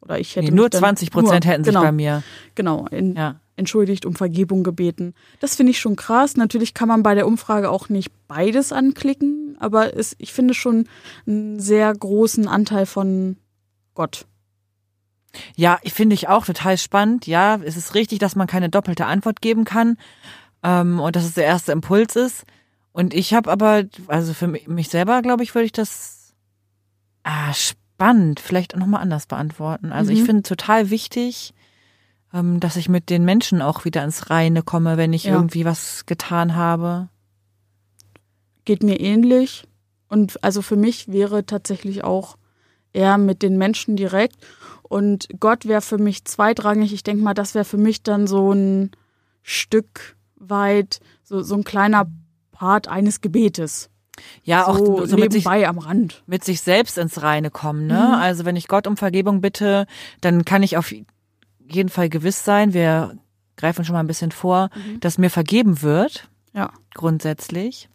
Oder 0.00 0.18
ich 0.18 0.34
hätte. 0.34 0.46
Nee, 0.46 0.56
nur 0.56 0.70
20 0.70 1.10
Prozent 1.10 1.44
hätten 1.44 1.64
genau, 1.64 1.80
sich 1.80 1.88
bei 1.88 1.92
mir. 1.92 2.22
Genau, 2.54 2.86
in, 2.90 3.14
ja. 3.14 3.38
entschuldigt, 3.56 4.06
um 4.06 4.14
Vergebung 4.14 4.62
gebeten. 4.62 5.12
Das 5.40 5.56
finde 5.56 5.72
ich 5.72 5.80
schon 5.80 5.96
krass. 5.96 6.38
Natürlich 6.38 6.72
kann 6.72 6.88
man 6.88 7.02
bei 7.02 7.14
der 7.14 7.26
Umfrage 7.26 7.70
auch 7.70 7.90
nicht 7.90 8.10
beides 8.26 8.72
anklicken, 8.72 9.58
aber 9.60 9.94
es, 9.94 10.16
ich 10.16 10.32
finde 10.32 10.54
schon 10.54 10.86
einen 11.26 11.60
sehr 11.60 11.92
großen 11.92 12.48
Anteil 12.48 12.86
von 12.86 13.36
Gott. 13.92 14.24
Ja, 15.56 15.78
finde 15.84 16.14
ich 16.14 16.28
auch 16.28 16.46
total 16.46 16.78
spannend. 16.78 17.26
Ja, 17.26 17.60
es 17.62 17.76
ist 17.76 17.94
richtig, 17.94 18.18
dass 18.18 18.34
man 18.34 18.46
keine 18.46 18.70
doppelte 18.70 19.04
Antwort 19.04 19.42
geben 19.42 19.64
kann 19.64 19.98
ähm, 20.62 21.00
und 21.00 21.16
dass 21.16 21.24
es 21.24 21.34
der 21.34 21.44
erste 21.44 21.72
Impuls 21.72 22.16
ist. 22.16 22.44
Und 22.92 23.14
ich 23.14 23.34
habe 23.34 23.50
aber, 23.50 23.84
also 24.08 24.34
für 24.34 24.48
mich 24.48 24.88
selber, 24.88 25.22
glaube 25.22 25.42
ich, 25.42 25.54
würde 25.54 25.66
ich 25.66 25.72
das 25.72 26.34
ah, 27.22 27.52
spannend 27.52 28.40
vielleicht 28.40 28.74
auch 28.74 28.78
nochmal 28.78 29.02
anders 29.02 29.26
beantworten. 29.26 29.92
Also 29.92 30.10
mhm. 30.12 30.18
ich 30.18 30.24
finde 30.24 30.42
total 30.42 30.90
wichtig, 30.90 31.54
ähm, 32.32 32.60
dass 32.60 32.76
ich 32.76 32.88
mit 32.88 33.10
den 33.10 33.24
Menschen 33.24 33.62
auch 33.62 33.84
wieder 33.84 34.04
ins 34.04 34.30
Reine 34.30 34.62
komme, 34.62 34.96
wenn 34.96 35.12
ich 35.12 35.24
ja. 35.24 35.34
irgendwie 35.34 35.64
was 35.64 36.06
getan 36.06 36.56
habe. 36.56 37.08
Geht 38.64 38.82
mir 38.82 39.00
ähnlich. 39.00 39.64
Und 40.08 40.42
also 40.42 40.62
für 40.62 40.76
mich 40.76 41.08
wäre 41.08 41.46
tatsächlich 41.46 42.02
auch 42.02 42.36
eher 42.92 43.18
mit 43.18 43.42
den 43.42 43.56
Menschen 43.56 43.96
direkt. 43.96 44.36
Und 44.82 45.28
Gott 45.38 45.66
wäre 45.66 45.80
für 45.80 45.98
mich 45.98 46.24
zweitrangig. 46.24 46.92
Ich 46.92 47.04
denke 47.04 47.22
mal, 47.22 47.34
das 47.34 47.54
wäre 47.54 47.64
für 47.64 47.76
mich 47.78 48.02
dann 48.02 48.26
so 48.26 48.52
ein 48.52 48.90
Stück 49.42 50.16
weit, 50.40 50.98
so, 51.22 51.42
so 51.42 51.54
ein 51.54 51.62
kleiner 51.64 52.06
Part 52.50 52.88
eines 52.88 53.20
Gebetes. 53.20 53.88
Ja, 54.42 54.66
auch 54.66 54.76
so, 54.76 55.06
so 55.06 55.16
mit 55.16 55.32
sich, 55.32 55.46
am 55.46 55.78
Rand. 55.78 56.22
Mit 56.26 56.44
sich 56.44 56.60
selbst 56.60 56.98
ins 56.98 57.22
Reine 57.22 57.50
kommen, 57.50 57.86
ne? 57.86 57.94
Mhm. 58.08 58.14
Also 58.14 58.44
wenn 58.44 58.56
ich 58.56 58.68
Gott 58.68 58.86
um 58.86 58.96
Vergebung 58.96 59.40
bitte, 59.40 59.86
dann 60.20 60.44
kann 60.44 60.62
ich 60.62 60.76
auf 60.76 60.92
jeden 60.92 61.88
Fall 61.88 62.08
gewiss 62.08 62.44
sein, 62.44 62.74
wir 62.74 63.16
greifen 63.56 63.84
schon 63.84 63.92
mal 63.94 64.00
ein 64.00 64.06
bisschen 64.08 64.32
vor, 64.32 64.68
Mhm. 64.74 65.00
dass 65.00 65.16
mir 65.18 65.30
vergeben 65.30 65.80
wird. 65.82 66.28
Ja. 66.52 66.70
Grundsätzlich. 66.94 67.88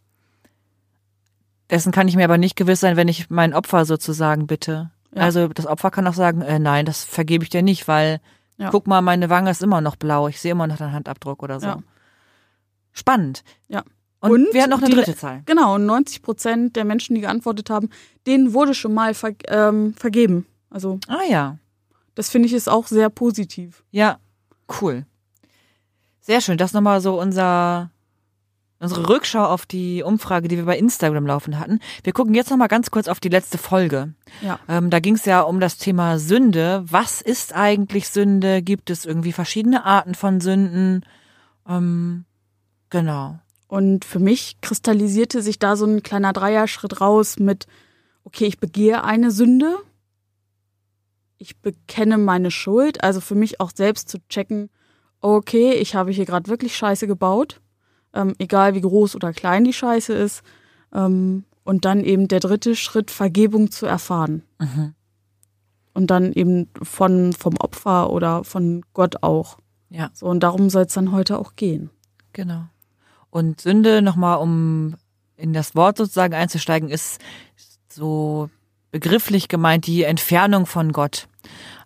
Dessen 1.70 1.92
kann 1.92 2.08
ich 2.08 2.16
mir 2.16 2.24
aber 2.26 2.38
nicht 2.38 2.56
gewiss 2.56 2.80
sein, 2.80 2.96
wenn 2.96 3.08
ich 3.08 3.30
mein 3.30 3.54
Opfer 3.54 3.86
sozusagen 3.86 4.48
bitte. 4.48 4.92
Ja. 5.14 5.22
Also 5.24 5.48
das 5.48 5.66
Opfer 5.66 5.92
kann 5.92 6.08
auch 6.08 6.14
sagen, 6.14 6.42
äh, 6.42 6.60
nein, 6.60 6.86
das 6.86 7.04
vergebe 7.04 7.44
ich 7.44 7.50
dir 7.50 7.64
nicht, 7.64 7.88
weil 7.88 8.20
Ja. 8.58 8.70
guck 8.70 8.88
mal, 8.88 9.02
meine 9.02 9.30
Wange 9.30 9.50
ist 9.52 9.64
immer 9.64 9.82
noch 9.82 9.96
blau, 9.96 10.28
ich 10.28 10.40
sehe 10.40 10.52
immer 10.52 10.68
noch 10.68 10.78
deinen 10.78 10.94
Handabdruck 10.94 11.42
oder 11.44 11.60
so. 11.60 11.68
Ja. 11.68 11.78
Spannend. 12.96 13.44
Ja. 13.68 13.84
Und, 14.22 14.32
Und 14.32 14.48
wir 14.54 14.62
hatten 14.64 14.72
noch 14.72 14.80
eine 14.80 14.90
die- 14.90 14.96
dritte 14.96 15.16
Zahl. 15.16 15.44
Genau, 15.46 15.76
und 15.76 15.86
90 15.86 16.24
Prozent 16.24 16.76
der 16.76 16.86
Menschen, 16.86 17.14
die 17.14 17.22
geantwortet 17.22 17.70
haben, 17.70 17.90
denen 18.26 18.54
wurde 18.54 18.74
schon 18.74 18.94
mal 18.96 19.14
ver 19.14 19.34
ähm, 19.50 19.94
vergeben. 19.94 20.48
Also 20.72 21.00
Ah 21.08 21.22
ja. 21.30 21.60
das 22.16 22.30
finde 22.30 22.48
ich 22.48 22.54
ist 22.54 22.68
auch 22.68 22.88
sehr 22.88 23.10
positiv. 23.12 23.84
Ja, 23.92 24.18
cool. 24.82 25.06
Sehr 26.22 26.42
schön. 26.42 26.58
Das 26.58 26.74
nochmal 26.74 27.02
so 27.02 27.20
unser, 27.22 27.92
unsere 28.80 29.08
Rückschau 29.08 29.46
auf 29.46 29.68
die 29.68 30.02
Umfrage, 30.02 30.48
die 30.48 30.58
wir 30.58 30.66
bei 30.66 30.78
Instagram 30.78 31.28
laufen 31.28 31.60
hatten. 31.60 31.80
Wir 32.04 32.14
gucken 32.14 32.34
jetzt 32.34 32.50
nochmal 32.50 32.68
ganz 32.68 32.90
kurz 32.90 33.08
auf 33.08 33.20
die 33.20 33.30
letzte 33.30 33.60
Folge. 33.60 34.14
Ja. 34.42 34.60
Ähm, 34.68 34.90
da 34.90 35.00
ging 35.00 35.14
es 35.16 35.26
ja 35.26 35.42
um 35.42 35.60
das 35.60 35.78
Thema 35.78 36.18
Sünde. 36.18 36.84
Was 36.90 37.22
ist 37.22 37.54
eigentlich 37.54 38.10
Sünde? 38.10 38.64
Gibt 38.64 38.90
es 38.90 39.06
irgendwie 39.06 39.34
verschiedene 39.34 39.86
Arten 39.86 40.16
von 40.16 40.42
Sünden? 40.42 41.06
Ähm, 41.70 42.26
genau. 42.96 43.40
Und 43.68 44.06
für 44.06 44.20
mich 44.20 44.62
kristallisierte 44.62 45.42
sich 45.42 45.60
da 45.60 45.76
so 45.76 45.86
ein 45.86 46.02
kleiner 46.02 46.34
Dreierschritt 46.34 47.02
raus 47.02 47.40
mit, 47.40 47.68
okay, 48.24 48.46
ich 48.46 48.60
begehe 48.60 49.04
eine 49.04 49.32
Sünde, 49.32 49.76
ich 51.38 51.58
bekenne 51.58 52.18
meine 52.18 52.52
Schuld, 52.52 53.04
also 53.04 53.20
für 53.20 53.36
mich 53.36 53.60
auch 53.60 53.72
selbst 53.76 54.08
zu 54.08 54.20
checken, 54.30 54.70
okay, 55.20 55.74
ich 55.74 55.96
habe 55.96 56.12
hier 56.12 56.26
gerade 56.26 56.50
wirklich 56.50 56.78
Scheiße 56.78 57.06
gebaut, 57.06 57.60
ähm, 58.14 58.34
egal 58.40 58.76
wie 58.76 58.82
groß 58.82 59.16
oder 59.16 59.34
klein 59.34 59.66
die 59.66 59.74
Scheiße 59.74 60.14
ist. 60.14 60.42
Ähm, 60.94 61.44
und 61.64 61.84
dann 61.84 62.04
eben 62.04 62.28
der 62.28 62.40
dritte 62.40 62.76
Schritt, 62.76 63.12
Vergebung 63.12 63.72
zu 63.72 63.88
erfahren. 63.88 64.44
Mhm. 64.60 64.94
Und 65.94 66.12
dann 66.12 66.32
eben 66.32 66.70
von, 66.82 67.34
vom 67.34 67.58
Opfer 67.58 68.12
oder 68.12 68.44
von 68.44 68.84
Gott 68.94 69.24
auch. 69.24 69.58
Ja. 69.90 70.12
So, 70.14 70.28
und 70.28 70.42
darum 70.42 70.70
soll 70.70 70.84
es 70.84 70.94
dann 70.94 71.12
heute 71.12 71.40
auch 71.40 71.56
gehen. 71.56 71.90
Genau. 72.34 72.66
Und 73.36 73.60
Sünde, 73.60 74.02
nochmal 74.02 74.38
um 74.38 74.96
in 75.36 75.52
das 75.52 75.76
Wort 75.76 75.98
sozusagen 75.98 76.34
einzusteigen, 76.34 76.88
ist 76.88 77.20
so 77.90 78.50
begrifflich 78.92 79.50
gemeint 79.50 79.88
die 79.88 80.04
Entfernung 80.04 80.66
von 80.66 80.94
Gott. 80.94 81.28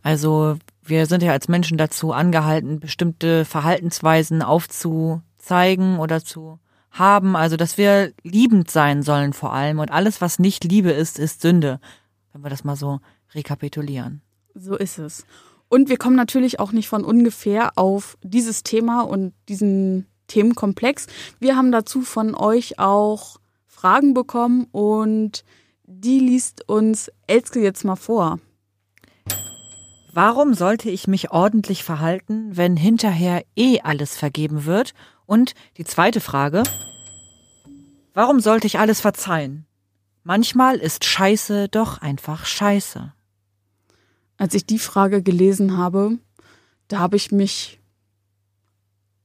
Also 0.03 0.59
wir 0.83 1.07
sind 1.07 1.23
ja 1.23 1.31
als 1.31 1.47
Menschen 1.47 1.79
dazu 1.79 2.13
angehalten, 2.13 2.79
bestimmte 2.79 3.45
Verhaltensweisen 3.45 4.43
aufzuzeigen 4.43 5.97
oder 5.97 6.23
zu 6.23 6.59
haben. 6.91 7.35
Also 7.35 7.57
dass 7.57 7.79
wir 7.79 8.13
liebend 8.21 8.69
sein 8.69 9.01
sollen 9.01 9.33
vor 9.33 9.51
allem. 9.51 9.79
Und 9.79 9.89
alles, 9.89 10.21
was 10.21 10.37
nicht 10.37 10.63
Liebe 10.65 10.91
ist, 10.91 11.17
ist 11.17 11.41
Sünde. 11.41 11.79
Wenn 12.31 12.43
wir 12.43 12.51
das 12.51 12.63
mal 12.63 12.75
so 12.75 12.99
rekapitulieren. 13.33 14.21
So 14.53 14.75
ist 14.75 14.99
es. 14.99 15.25
Und 15.67 15.89
wir 15.89 15.97
kommen 15.97 16.15
natürlich 16.15 16.59
auch 16.59 16.73
nicht 16.73 16.89
von 16.89 17.03
ungefähr 17.03 17.71
auf 17.75 18.19
dieses 18.21 18.61
Thema 18.61 19.01
und 19.01 19.33
diesen 19.47 20.05
Themenkomplex. 20.29 21.07
Wir 21.39 21.57
haben 21.57 21.73
dazu 21.73 22.01
von 22.01 22.33
euch 22.33 22.79
auch 22.79 23.41
Fragen 23.67 24.13
bekommen 24.13 24.67
und 24.71 25.43
die 25.83 26.19
liest 26.19 26.69
uns 26.69 27.11
Elske 27.27 27.59
jetzt 27.59 27.83
mal 27.83 27.97
vor. 27.97 28.39
Warum 30.13 30.53
sollte 30.53 30.89
ich 30.89 31.07
mich 31.07 31.31
ordentlich 31.31 31.83
verhalten, 31.83 32.55
wenn 32.55 32.77
hinterher 32.77 33.43
eh 33.55 33.81
alles 33.81 34.17
vergeben 34.17 34.65
wird? 34.65 34.93
Und 35.25 35.53
die 35.77 35.83
zweite 35.83 36.21
Frage, 36.21 36.63
warum 38.13 38.39
sollte 38.39 38.67
ich 38.67 38.79
alles 38.79 39.01
verzeihen? 39.01 39.65
Manchmal 40.23 40.77
ist 40.77 41.05
Scheiße 41.05 41.69
doch 41.69 41.99
einfach 41.99 42.45
Scheiße. 42.45 43.13
als 44.39 44.53
ich 44.53 44.65
die 44.65 44.79
Frage 44.79 45.21
gelesen 45.21 45.77
habe, 45.77 46.17
da 46.87 46.99
habe 46.99 47.17
ich 47.17 47.31
mich 47.31 47.79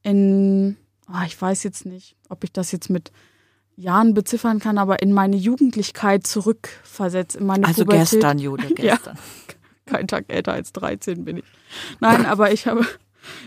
in, 0.03 0.77
oh, 1.09 1.23
ich 1.27 1.41
weiß 1.41 1.63
jetzt 1.63 1.87
nicht, 1.87 2.17
ob 2.29 2.45
ich 2.45 2.53
das 2.53 2.73
jetzt 2.73 2.91
mit 2.91 3.13
Jahren 3.77 4.15
beziffern 4.15 4.61
kann, 4.61 4.79
aber 4.79 5.03
in 5.03 5.13
meine 5.13 5.37
Jugendlichkeit 5.37 6.27
zurückversetzt, 6.27 7.37
in 7.37 7.47
meine 7.47 7.67
Also 7.67 7.85
Pubertät. 7.85 8.11
gestern, 8.11 8.39
Jude, 8.39 8.69
Ja. 8.79 8.95
gestern. 8.97 9.19
Kein 9.87 10.09
Tag 10.09 10.25
älter 10.29 10.53
als 10.53 10.73
13 10.73 11.25
bin 11.25 11.39
ich. 11.39 11.45
Nein, 12.01 12.25
aber 12.25 12.53
ich 12.53 12.67
habe, 12.67 12.87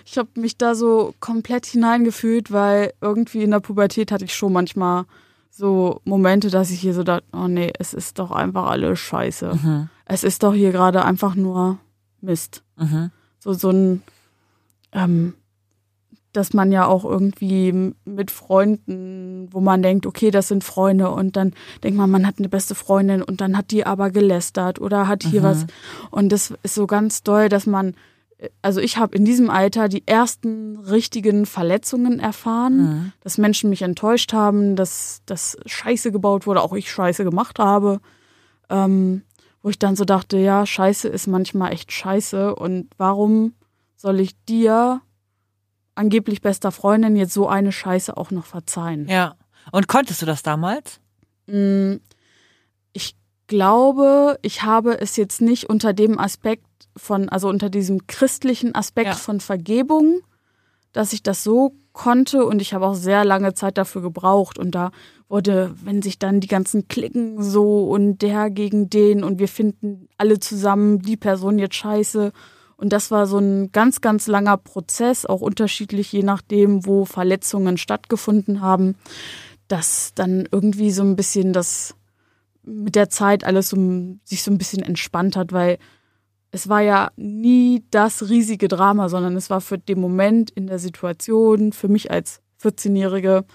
ich 0.05 0.17
habe 0.17 0.29
mich 0.39 0.57
da 0.57 0.75
so 0.75 1.15
komplett 1.19 1.65
hineingefühlt, 1.65 2.51
weil 2.51 2.93
irgendwie 3.01 3.41
in 3.43 3.51
der 3.51 3.59
Pubertät 3.61 4.11
hatte 4.11 4.25
ich 4.25 4.35
schon 4.35 4.53
manchmal 4.53 5.05
so 5.49 6.01
Momente, 6.03 6.49
dass 6.51 6.69
ich 6.69 6.79
hier 6.79 6.93
so 6.93 7.03
dachte, 7.03 7.23
oh 7.33 7.47
nee, 7.47 7.71
es 7.79 7.93
ist 7.95 8.19
doch 8.19 8.29
einfach 8.31 8.67
alles 8.67 8.99
scheiße. 8.99 9.55
Mhm. 9.55 9.89
Es 10.05 10.23
ist 10.23 10.43
doch 10.43 10.53
hier 10.53 10.71
gerade 10.71 11.03
einfach 11.05 11.33
nur 11.33 11.79
Mist. 12.21 12.63
Mhm. 12.75 13.09
So, 13.39 13.53
so 13.53 13.71
ein, 13.71 14.03
ähm, 14.91 15.33
dass 16.33 16.53
man 16.53 16.71
ja 16.71 16.85
auch 16.85 17.03
irgendwie 17.05 17.93
mit 18.05 18.31
Freunden, 18.31 19.47
wo 19.51 19.59
man 19.59 19.81
denkt, 19.81 20.05
okay, 20.05 20.29
das 20.31 20.47
sind 20.49 20.63
Freunde 20.63 21.09
und 21.09 21.35
dann 21.35 21.53
denkt 21.83 21.97
man, 21.97 22.09
man 22.11 22.27
hat 22.27 22.35
eine 22.37 22.49
beste 22.49 22.75
Freundin 22.75 23.21
und 23.23 23.41
dann 23.41 23.57
hat 23.57 23.71
die 23.71 23.85
aber 23.85 24.11
gelästert 24.11 24.79
oder 24.79 25.07
hat 25.07 25.23
hier 25.23 25.41
Mhm. 25.41 25.45
was. 25.45 25.65
Und 26.11 26.31
das 26.31 26.53
ist 26.63 26.75
so 26.75 26.85
ganz 26.85 27.23
doll, 27.23 27.49
dass 27.49 27.65
man, 27.65 27.95
also 28.61 28.81
ich 28.81 28.97
habe 28.97 29.15
in 29.17 29.25
diesem 29.25 29.49
Alter 29.49 29.87
die 29.89 30.03
ersten 30.05 30.77
richtigen 30.77 31.45
Verletzungen 31.47 32.19
erfahren, 32.19 32.77
Mhm. 32.77 33.11
dass 33.21 33.37
Menschen 33.39 33.69
mich 33.71 33.81
enttäuscht 33.81 34.31
haben, 34.33 34.75
dass 34.75 35.21
das 35.25 35.57
Scheiße 35.65 36.11
gebaut 36.11 36.45
wurde, 36.45 36.61
auch 36.61 36.73
ich 36.73 36.91
Scheiße 36.91 37.23
gemacht 37.23 37.57
habe. 37.57 37.99
Ähm, 38.69 39.23
wo 39.63 39.69
ich 39.69 39.79
dann 39.79 39.95
so 39.95 40.05
dachte, 40.05 40.37
ja, 40.37 40.65
Scheiße 40.65 41.07
ist 41.07 41.25
manchmal 41.27 41.73
echt 41.73 41.91
Scheiße 41.91 42.53
und 42.55 42.89
warum 42.97 43.53
soll 43.95 44.19
ich 44.19 44.35
dir, 44.45 45.01
angeblich 45.97 46.41
bester 46.41 46.71
Freundin, 46.71 47.15
jetzt 47.15 47.33
so 47.33 47.47
eine 47.47 47.71
Scheiße 47.71 48.15
auch 48.15 48.31
noch 48.31 48.45
verzeihen? 48.45 49.07
Ja. 49.07 49.35
Und 49.71 49.87
konntest 49.87 50.21
du 50.21 50.25
das 50.25 50.43
damals? 50.43 50.99
Mm, 51.47 51.95
Ich 52.93 53.15
glaube, 53.47 54.37
ich 54.41 54.63
habe 54.63 54.99
es 54.99 55.15
jetzt 55.15 55.41
nicht 55.41 55.69
unter 55.69 55.93
dem 55.93 56.19
Aspekt 56.19 56.65
von, 56.95 57.29
also 57.29 57.47
unter 57.49 57.69
diesem 57.69 58.05
christlichen 58.07 58.75
Aspekt 58.75 59.07
Ja. 59.09 59.13
von 59.15 59.39
Vergebung, 59.39 60.19
dass 60.93 61.13
ich 61.13 61.23
das 61.23 61.43
so 61.43 61.73
konnte 61.93 62.45
und 62.45 62.61
ich 62.61 62.73
habe 62.73 62.85
auch 62.87 62.95
sehr 62.95 63.23
lange 63.23 63.53
Zeit 63.53 63.77
dafür 63.77 64.01
gebraucht 64.01 64.57
und 64.59 64.71
da 64.71 64.91
wurde, 65.29 65.73
wenn 65.83 66.01
sich 66.01 66.19
dann 66.19 66.39
die 66.39 66.47
ganzen 66.47 66.87
Klicken 66.87 67.41
so 67.41 67.85
und 67.89 68.19
der 68.21 68.49
gegen 68.49 68.89
den 68.89 69.23
und 69.23 69.39
wir 69.39 69.47
finden 69.47 70.07
alle 70.17 70.39
zusammen 70.39 70.99
die 71.01 71.17
Person 71.17 71.59
jetzt 71.59 71.75
scheiße 71.75 72.31
und 72.77 72.93
das 72.93 73.09
war 73.09 73.25
so 73.25 73.39
ein 73.39 73.71
ganz, 73.71 74.01
ganz 74.01 74.27
langer 74.27 74.57
Prozess, 74.57 75.25
auch 75.25 75.41
unterschiedlich 75.41 76.11
je 76.11 76.23
nachdem, 76.23 76.85
wo 76.85 77.05
Verletzungen 77.05 77.77
stattgefunden 77.77 78.61
haben, 78.61 78.95
dass 79.67 80.13
dann 80.13 80.47
irgendwie 80.51 80.91
so 80.91 81.01
ein 81.01 81.15
bisschen 81.15 81.53
das 81.53 81.95
mit 82.63 82.95
der 82.95 83.09
Zeit 83.09 83.43
alles 83.43 83.69
so, 83.69 83.77
sich 84.23 84.43
so 84.43 84.51
ein 84.51 84.57
bisschen 84.59 84.83
entspannt 84.83 85.35
hat, 85.35 85.51
weil 85.53 85.79
es 86.51 86.69
war 86.69 86.81
ja 86.81 87.11
nie 87.15 87.83
das 87.91 88.29
riesige 88.29 88.67
Drama, 88.67 89.09
sondern 89.09 89.35
es 89.35 89.49
war 89.49 89.61
für 89.61 89.77
den 89.77 89.99
Moment 89.99 90.51
in 90.51 90.67
der 90.67 90.79
Situation, 90.79 91.73
für 91.73 91.87
mich 91.87 92.11
als 92.11 92.41
14-Jährige, 92.61 93.45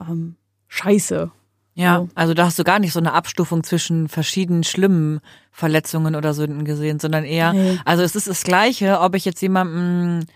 ähm, 0.00 0.36
scheiße. 0.68 1.30
Ja. 1.76 1.98
So. 1.98 2.08
Also 2.14 2.34
da 2.34 2.46
hast 2.46 2.58
du 2.58 2.64
gar 2.64 2.78
nicht 2.78 2.92
so 2.92 2.98
eine 2.98 3.12
Abstufung 3.12 3.62
zwischen 3.62 4.08
verschiedenen 4.08 4.64
schlimmen 4.64 5.20
Verletzungen 5.52 6.16
oder 6.16 6.34
Sünden 6.34 6.64
gesehen, 6.64 6.98
sondern 6.98 7.24
eher, 7.24 7.52
Nee. 7.52 7.78
also 7.84 8.02
es 8.02 8.16
ist 8.16 8.26
das 8.26 8.42
Gleiche, 8.42 9.00
ob 9.00 9.14
ich 9.14 9.24
jetzt 9.24 9.40
jemanden 9.42 10.26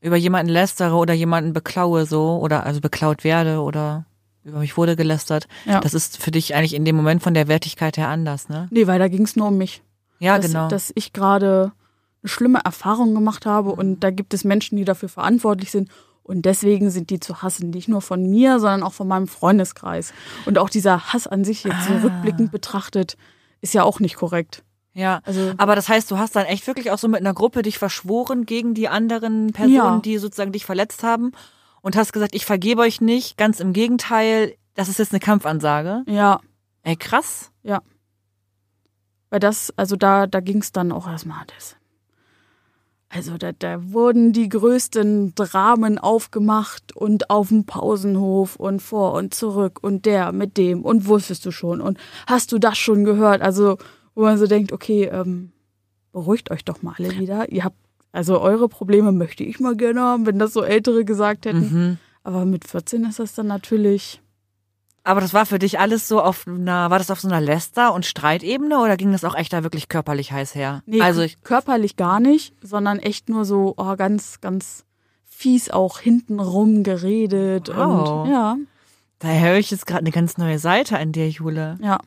über 0.00 0.16
jemanden 0.16 0.52
lästere 0.52 0.94
oder 0.94 1.14
jemanden 1.14 1.52
beklaue 1.52 2.04
so 2.06 2.38
oder 2.38 2.66
also 2.66 2.80
beklaut 2.80 3.24
werde 3.24 3.60
oder 3.60 4.04
über 4.44 4.58
mich 4.58 4.76
wurde 4.76 4.94
gelästert. 4.96 5.48
Ja. 5.64 5.80
Das 5.80 5.94
ist 5.94 6.18
für 6.18 6.30
dich 6.30 6.54
eigentlich 6.54 6.74
in 6.74 6.84
dem 6.84 6.96
Moment 6.96 7.22
von 7.22 7.32
der 7.34 7.48
Wertigkeit 7.48 7.96
her 7.96 8.08
anders, 8.08 8.48
ne? 8.48 8.68
Nee, 8.70 8.86
weil 8.86 8.98
da 8.98 9.08
ging 9.08 9.22
es 9.22 9.36
nur 9.36 9.48
um 9.48 9.56
mich. 9.56 9.82
Ja, 10.18 10.36
dass, 10.36 10.46
genau. 10.48 10.68
dass 10.68 10.92
ich 10.94 11.12
gerade 11.12 11.72
eine 12.22 12.28
schlimme 12.28 12.60
Erfahrung 12.64 13.14
gemacht 13.14 13.46
habe 13.46 13.70
und 13.72 14.00
da 14.00 14.10
gibt 14.10 14.34
es 14.34 14.44
Menschen, 14.44 14.76
die 14.76 14.84
dafür 14.84 15.08
verantwortlich 15.08 15.70
sind 15.70 15.90
und 16.22 16.42
deswegen 16.42 16.90
sind 16.90 17.10
die 17.10 17.20
zu 17.20 17.42
hassen, 17.42 17.70
nicht 17.70 17.88
nur 17.88 18.00
von 18.02 18.22
mir, 18.28 18.58
sondern 18.60 18.82
auch 18.82 18.92
von 18.92 19.08
meinem 19.08 19.26
Freundeskreis. 19.26 20.12
Und 20.46 20.58
auch 20.58 20.70
dieser 20.70 21.12
Hass 21.12 21.26
an 21.26 21.44
sich 21.44 21.64
jetzt 21.64 21.86
so 21.86 21.92
Ah. 21.94 22.00
rückblickend 22.04 22.52
betrachtet, 22.52 23.16
ist 23.60 23.74
ja 23.74 23.82
auch 23.84 23.98
nicht 24.00 24.16
korrekt. 24.16 24.62
ja. 24.94 25.20
Also 25.24 25.52
Aber 25.56 25.74
das 25.76 25.88
heißt, 25.88 26.10
du 26.10 26.18
hast 26.18 26.36
dann 26.36 26.44
echt 26.46 26.66
wirklich 26.66 26.90
auch 26.90 26.98
so 26.98 27.08
mit 27.08 27.20
einer 27.20 27.34
Gruppe 27.34 27.62
dich 27.62 27.78
verschworen 27.78 28.44
gegen 28.46 28.74
die 28.74 28.88
anderen 28.88 29.52
Personen, 29.52 29.74
Ja. 29.76 30.00
die 30.00 30.18
sozusagen 30.18 30.52
dich 30.52 30.64
verletzt 30.66 31.02
haben 31.02 31.32
und 31.80 31.96
hast 31.96 32.12
gesagt, 32.12 32.34
ich 32.34 32.44
vergebe 32.46 32.82
euch 32.82 33.00
nicht. 33.00 33.36
Ganz 33.36 33.58
im 33.60 33.72
Gegenteil, 33.72 34.54
das 34.74 34.88
ist 34.88 34.98
jetzt 34.98 35.12
eine 35.12 35.20
Kampfansage. 35.20 36.02
ja, 36.06 36.40
Ey, 36.84 36.96
krass. 36.96 37.50
Weil 39.30 39.40
das, 39.40 39.72
also 39.76 39.96
da, 39.96 40.26
da 40.26 40.40
ging 40.40 40.58
es 40.58 40.72
dann 40.72 40.92
auch 40.92 41.08
erstmal 41.08 41.44
das. 41.56 41.76
Also 43.14 43.36
da, 43.36 43.52
da 43.52 43.92
wurden 43.92 44.32
die 44.32 44.48
größten 44.48 45.34
Dramen 45.34 45.98
aufgemacht 45.98 46.96
und 46.96 47.28
auf 47.28 47.48
dem 47.48 47.66
Pausenhof 47.66 48.56
und 48.56 48.80
vor 48.80 49.12
und 49.12 49.34
zurück 49.34 49.80
und 49.82 50.06
der 50.06 50.32
mit 50.32 50.56
dem 50.56 50.82
und 50.82 51.06
wusstest 51.06 51.44
du 51.44 51.50
schon 51.50 51.82
und 51.82 51.98
hast 52.26 52.52
du 52.52 52.58
das 52.58 52.78
schon 52.78 53.04
gehört? 53.04 53.42
Also 53.42 53.76
wo 54.14 54.22
man 54.22 54.38
so 54.38 54.46
denkt, 54.46 54.72
okay, 54.72 55.10
ähm, 55.12 55.52
beruhigt 56.12 56.50
euch 56.50 56.64
doch 56.64 56.82
mal 56.82 56.94
alle 56.98 57.18
wieder. 57.18 57.52
Ihr 57.52 57.64
habt, 57.64 57.76
also 58.12 58.40
eure 58.40 58.68
Probleme 58.68 59.12
möchte 59.12 59.44
ich 59.44 59.60
mal 59.60 59.76
gerne 59.76 60.00
haben, 60.00 60.24
wenn 60.24 60.38
das 60.38 60.54
so 60.54 60.62
Ältere 60.62 61.04
gesagt 61.04 61.44
hätten. 61.44 61.58
Mhm. 61.58 61.98
Aber 62.24 62.46
mit 62.46 62.66
14 62.66 63.04
ist 63.04 63.18
das 63.18 63.34
dann 63.34 63.46
natürlich. 63.46 64.21
Aber 65.04 65.20
das 65.20 65.34
war 65.34 65.46
für 65.46 65.58
dich 65.58 65.80
alles 65.80 66.06
so 66.06 66.20
auf 66.22 66.46
einer, 66.46 66.90
war 66.90 66.98
das 66.98 67.10
auf 67.10 67.20
so 67.20 67.26
einer 67.28 67.40
Läster- 67.40 67.92
und 67.92 68.06
Streitebene 68.06 68.78
oder 68.78 68.96
ging 68.96 69.10
das 69.12 69.24
auch 69.24 69.34
echt 69.34 69.52
da 69.52 69.64
wirklich 69.64 69.88
körperlich 69.88 70.30
heiß 70.30 70.54
her? 70.54 70.82
Nee, 70.86 71.00
also 71.00 71.22
ich, 71.22 71.42
körperlich 71.42 71.96
gar 71.96 72.20
nicht, 72.20 72.54
sondern 72.62 72.98
echt 73.00 73.28
nur 73.28 73.44
so 73.44 73.74
oh, 73.76 73.96
ganz, 73.96 74.40
ganz 74.40 74.84
fies 75.24 75.70
auch 75.70 75.98
hintenrum 75.98 76.84
geredet 76.84 77.68
Wow. 77.74 78.24
und 78.26 78.30
ja, 78.30 78.56
da 79.18 79.28
höre 79.28 79.56
ich 79.56 79.72
jetzt 79.72 79.86
gerade 79.86 80.00
eine 80.00 80.12
ganz 80.12 80.38
neue 80.38 80.60
Seite 80.60 80.98
an 80.98 81.10
dir, 81.10 81.28
Jule. 81.28 81.78
ja, 81.82 81.98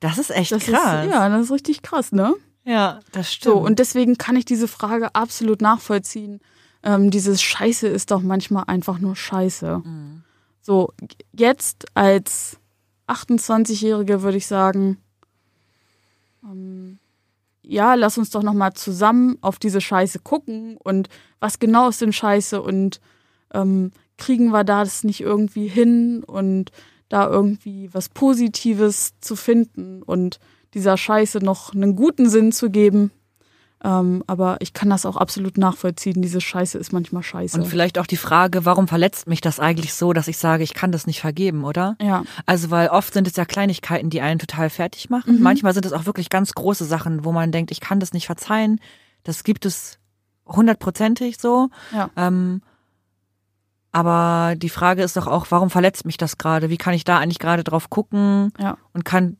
Das 0.00 0.18
ist 0.18 0.30
echt 0.30 0.50
das 0.50 0.64
krass. 0.64 1.04
ist 1.06 1.12
ja, 1.12 1.28
das 1.28 1.42
ist 1.42 1.52
richtig 1.52 1.82
krass, 1.82 2.10
ne? 2.10 2.34
ja, 2.64 2.98
das 3.12 3.32
stimmt. 3.32 3.54
So 3.54 3.60
und 3.60 3.78
deswegen 3.78 4.18
kann 4.18 4.34
ich 4.34 4.44
diese 4.44 4.66
Frage 4.66 5.14
absolut 5.14 5.60
nachvollziehen. 5.62 6.40
Ähm, 6.82 7.10
dieses 7.12 7.40
Scheiße 7.42 7.86
ist 7.86 8.10
doch 8.10 8.22
manchmal 8.22 8.64
einfach 8.66 8.98
nur 8.98 9.14
Scheiße. 9.14 9.82
Mhm. 9.84 10.24
So 10.68 10.92
jetzt 11.32 11.86
als 11.94 12.58
28-Jährige 13.06 14.20
würde 14.20 14.36
ich 14.36 14.46
sagen, 14.46 14.98
ähm, 16.44 16.98
ja, 17.62 17.94
lass 17.94 18.18
uns 18.18 18.28
doch 18.28 18.42
noch 18.42 18.52
mal 18.52 18.74
zusammen 18.74 19.38
auf 19.40 19.58
diese 19.58 19.80
Scheiße 19.80 20.18
gucken 20.18 20.76
und 20.76 21.08
was 21.40 21.58
genau 21.58 21.88
ist 21.88 22.02
denn 22.02 22.12
Scheiße 22.12 22.60
und 22.60 23.00
ähm, 23.54 23.92
kriegen 24.18 24.50
wir 24.50 24.62
da 24.62 24.84
das 24.84 25.04
nicht 25.04 25.22
irgendwie 25.22 25.68
hin 25.68 26.22
und 26.22 26.70
da 27.08 27.26
irgendwie 27.30 27.88
was 27.94 28.10
Positives 28.10 29.14
zu 29.22 29.36
finden 29.36 30.02
und 30.02 30.38
dieser 30.74 30.98
Scheiße 30.98 31.38
noch 31.38 31.72
einen 31.72 31.96
guten 31.96 32.28
Sinn 32.28 32.52
zu 32.52 32.68
geben. 32.68 33.10
Ähm, 33.84 34.24
aber 34.26 34.56
ich 34.60 34.72
kann 34.72 34.90
das 34.90 35.06
auch 35.06 35.16
absolut 35.16 35.56
nachvollziehen. 35.56 36.20
Diese 36.20 36.40
Scheiße 36.40 36.76
ist 36.78 36.92
manchmal 36.92 37.22
scheiße. 37.22 37.56
Und 37.58 37.66
vielleicht 37.66 37.98
auch 37.98 38.06
die 38.06 38.16
Frage, 38.16 38.64
warum 38.64 38.88
verletzt 38.88 39.28
mich 39.28 39.40
das 39.40 39.60
eigentlich 39.60 39.94
so, 39.94 40.12
dass 40.12 40.26
ich 40.26 40.38
sage, 40.38 40.64
ich 40.64 40.74
kann 40.74 40.90
das 40.90 41.06
nicht 41.06 41.20
vergeben, 41.20 41.64
oder? 41.64 41.96
ja, 42.02 42.24
Also, 42.44 42.70
weil 42.70 42.88
oft 42.88 43.12
sind 43.12 43.28
es 43.28 43.36
ja 43.36 43.44
Kleinigkeiten, 43.44 44.10
die 44.10 44.20
einen 44.20 44.40
total 44.40 44.68
fertig 44.68 45.10
machen. 45.10 45.36
Mhm. 45.36 45.42
Manchmal 45.42 45.74
sind 45.74 45.86
es 45.86 45.92
auch 45.92 46.06
wirklich 46.06 46.28
ganz 46.28 46.54
große 46.54 46.84
Sachen, 46.84 47.24
wo 47.24 47.30
man 47.30 47.52
denkt, 47.52 47.70
ich 47.70 47.80
kann 47.80 48.00
das 48.00 48.12
nicht 48.12 48.26
verzeihen. 48.26 48.80
Das 49.22 49.44
gibt 49.44 49.64
es 49.64 49.98
hundertprozentig 50.46 51.38
so. 51.38 51.68
ja, 51.92 52.10
Ähm, 52.16 52.62
aber 53.92 54.54
die 54.56 54.68
Frage 54.68 55.02
ist 55.02 55.16
doch 55.16 55.26
auch, 55.26 55.46
warum 55.50 55.70
verletzt 55.70 56.04
mich 56.04 56.16
das 56.18 56.36
gerade? 56.36 56.68
Wie 56.68 56.76
kann 56.76 56.94
ich 56.94 57.04
da 57.04 57.18
eigentlich 57.18 57.38
gerade 57.38 57.64
drauf 57.64 57.90
gucken 57.90 58.52
ja, 58.58 58.76
und 58.92 59.04
kann, 59.04 59.38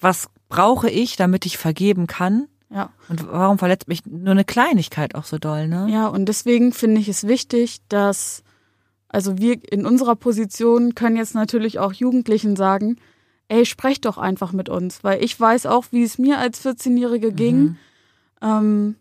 was 0.00 0.28
brauche 0.48 0.88
ich, 0.88 1.16
damit 1.16 1.44
ich 1.44 1.58
vergeben 1.58 2.06
kann? 2.06 2.46
Ja. 2.70 2.90
Und 3.08 3.26
warum 3.30 3.58
verletzt 3.58 3.88
mich 3.88 4.04
nur 4.04 4.32
eine 4.32 4.44
Kleinigkeit 4.44 5.14
auch 5.14 5.24
so 5.24 5.38
doll, 5.38 5.68
ne? 5.68 5.88
Ja, 5.90 6.08
und 6.08 6.26
deswegen 6.26 6.72
finde 6.72 7.00
ich 7.00 7.08
es 7.08 7.26
wichtig, 7.26 7.80
dass, 7.88 8.42
also 9.08 9.38
wir 9.38 9.58
in 9.72 9.86
unserer 9.86 10.16
Position 10.16 10.94
können 10.94 11.16
jetzt 11.16 11.34
natürlich 11.34 11.78
auch 11.78 11.92
Jugendlichen 11.92 12.56
sagen, 12.56 12.96
ey, 13.48 13.64
sprecht 13.64 14.04
doch 14.04 14.18
einfach 14.18 14.52
mit 14.52 14.68
uns, 14.68 15.02
weil 15.02 15.24
ich 15.24 15.38
weiß 15.38 15.66
auch, 15.66 15.86
wie 15.90 16.02
es 16.02 16.18
mir 16.18 16.38
als 16.38 16.64
14-Jährige 16.64 17.32
ging. 17.32 17.58
Mhm. 17.58 17.76
Ähm, 18.42 18.96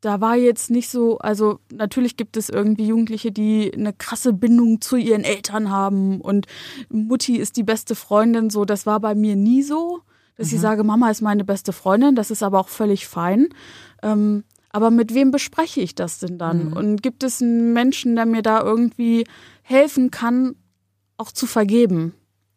da 0.00 0.20
war 0.20 0.36
jetzt 0.36 0.70
nicht 0.70 0.88
so, 0.88 1.18
also 1.18 1.58
natürlich 1.70 2.16
gibt 2.16 2.36
es 2.36 2.48
irgendwie 2.48 2.86
Jugendliche, 2.86 3.32
die 3.32 3.72
eine 3.74 3.92
krasse 3.92 4.32
Bindung 4.32 4.80
zu 4.80 4.96
ihren 4.96 5.24
Eltern 5.24 5.70
haben 5.70 6.20
und 6.20 6.46
Mutti 6.88 7.36
ist 7.36 7.56
die 7.56 7.64
beste 7.64 7.94
Freundin, 7.94 8.48
so, 8.48 8.64
das 8.64 8.86
war 8.86 9.00
bei 9.00 9.14
mir 9.14 9.36
nie 9.36 9.62
so. 9.62 10.00
Dass 10.40 10.52
ich 10.52 10.60
sage, 10.60 10.84
Mama 10.84 11.10
ist 11.10 11.20
meine 11.20 11.44
beste 11.44 11.72
Freundin, 11.72 12.14
das 12.14 12.30
ist 12.30 12.42
aber 12.42 12.58
auch 12.60 12.68
völlig 12.68 13.06
fein. 13.06 13.48
Ähm, 14.02 14.44
aber 14.70 14.90
mit 14.90 15.12
wem 15.14 15.30
bespreche 15.30 15.80
ich 15.80 15.94
das 15.94 16.18
denn 16.18 16.38
dann? 16.38 16.66
Mhm. 16.68 16.72
Und 16.72 17.02
gibt 17.02 17.22
es 17.24 17.42
einen 17.42 17.72
Menschen, 17.74 18.16
der 18.16 18.24
mir 18.24 18.40
da 18.42 18.62
irgendwie 18.62 19.26
helfen 19.62 20.10
kann, 20.10 20.56
auch 21.18 21.30
zu 21.30 21.46
vergeben? 21.46 22.14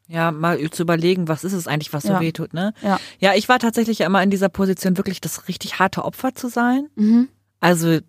Ja, 0.08 0.32
mal 0.32 0.60
zu 0.72 0.84
überlegen, 0.84 1.28
was 1.28 1.44
ist 1.44 1.54
es 1.54 1.68
eigentlich, 1.68 1.92
was 1.92 2.04
so 2.04 2.14
Ja. 2.14 2.20
wehtut, 2.22 2.54
ne? 2.54 2.74
Ja. 2.82 3.00
Ja, 3.20 3.34
ich 3.36 3.50
war 3.50 3.60
tatsächlich 3.60 4.00
immer 4.02 4.24
in 4.24 4.30
dieser 4.30 4.50
Position, 4.50 4.96
wirklich 4.98 5.20
das 5.22 5.48
richtig 5.48 5.80
harte 5.80 6.06
Opfer 6.06 6.36
zu 6.36 6.48
sein. 6.48 6.88
Mhm. 6.96 7.28
Also, 7.60 8.00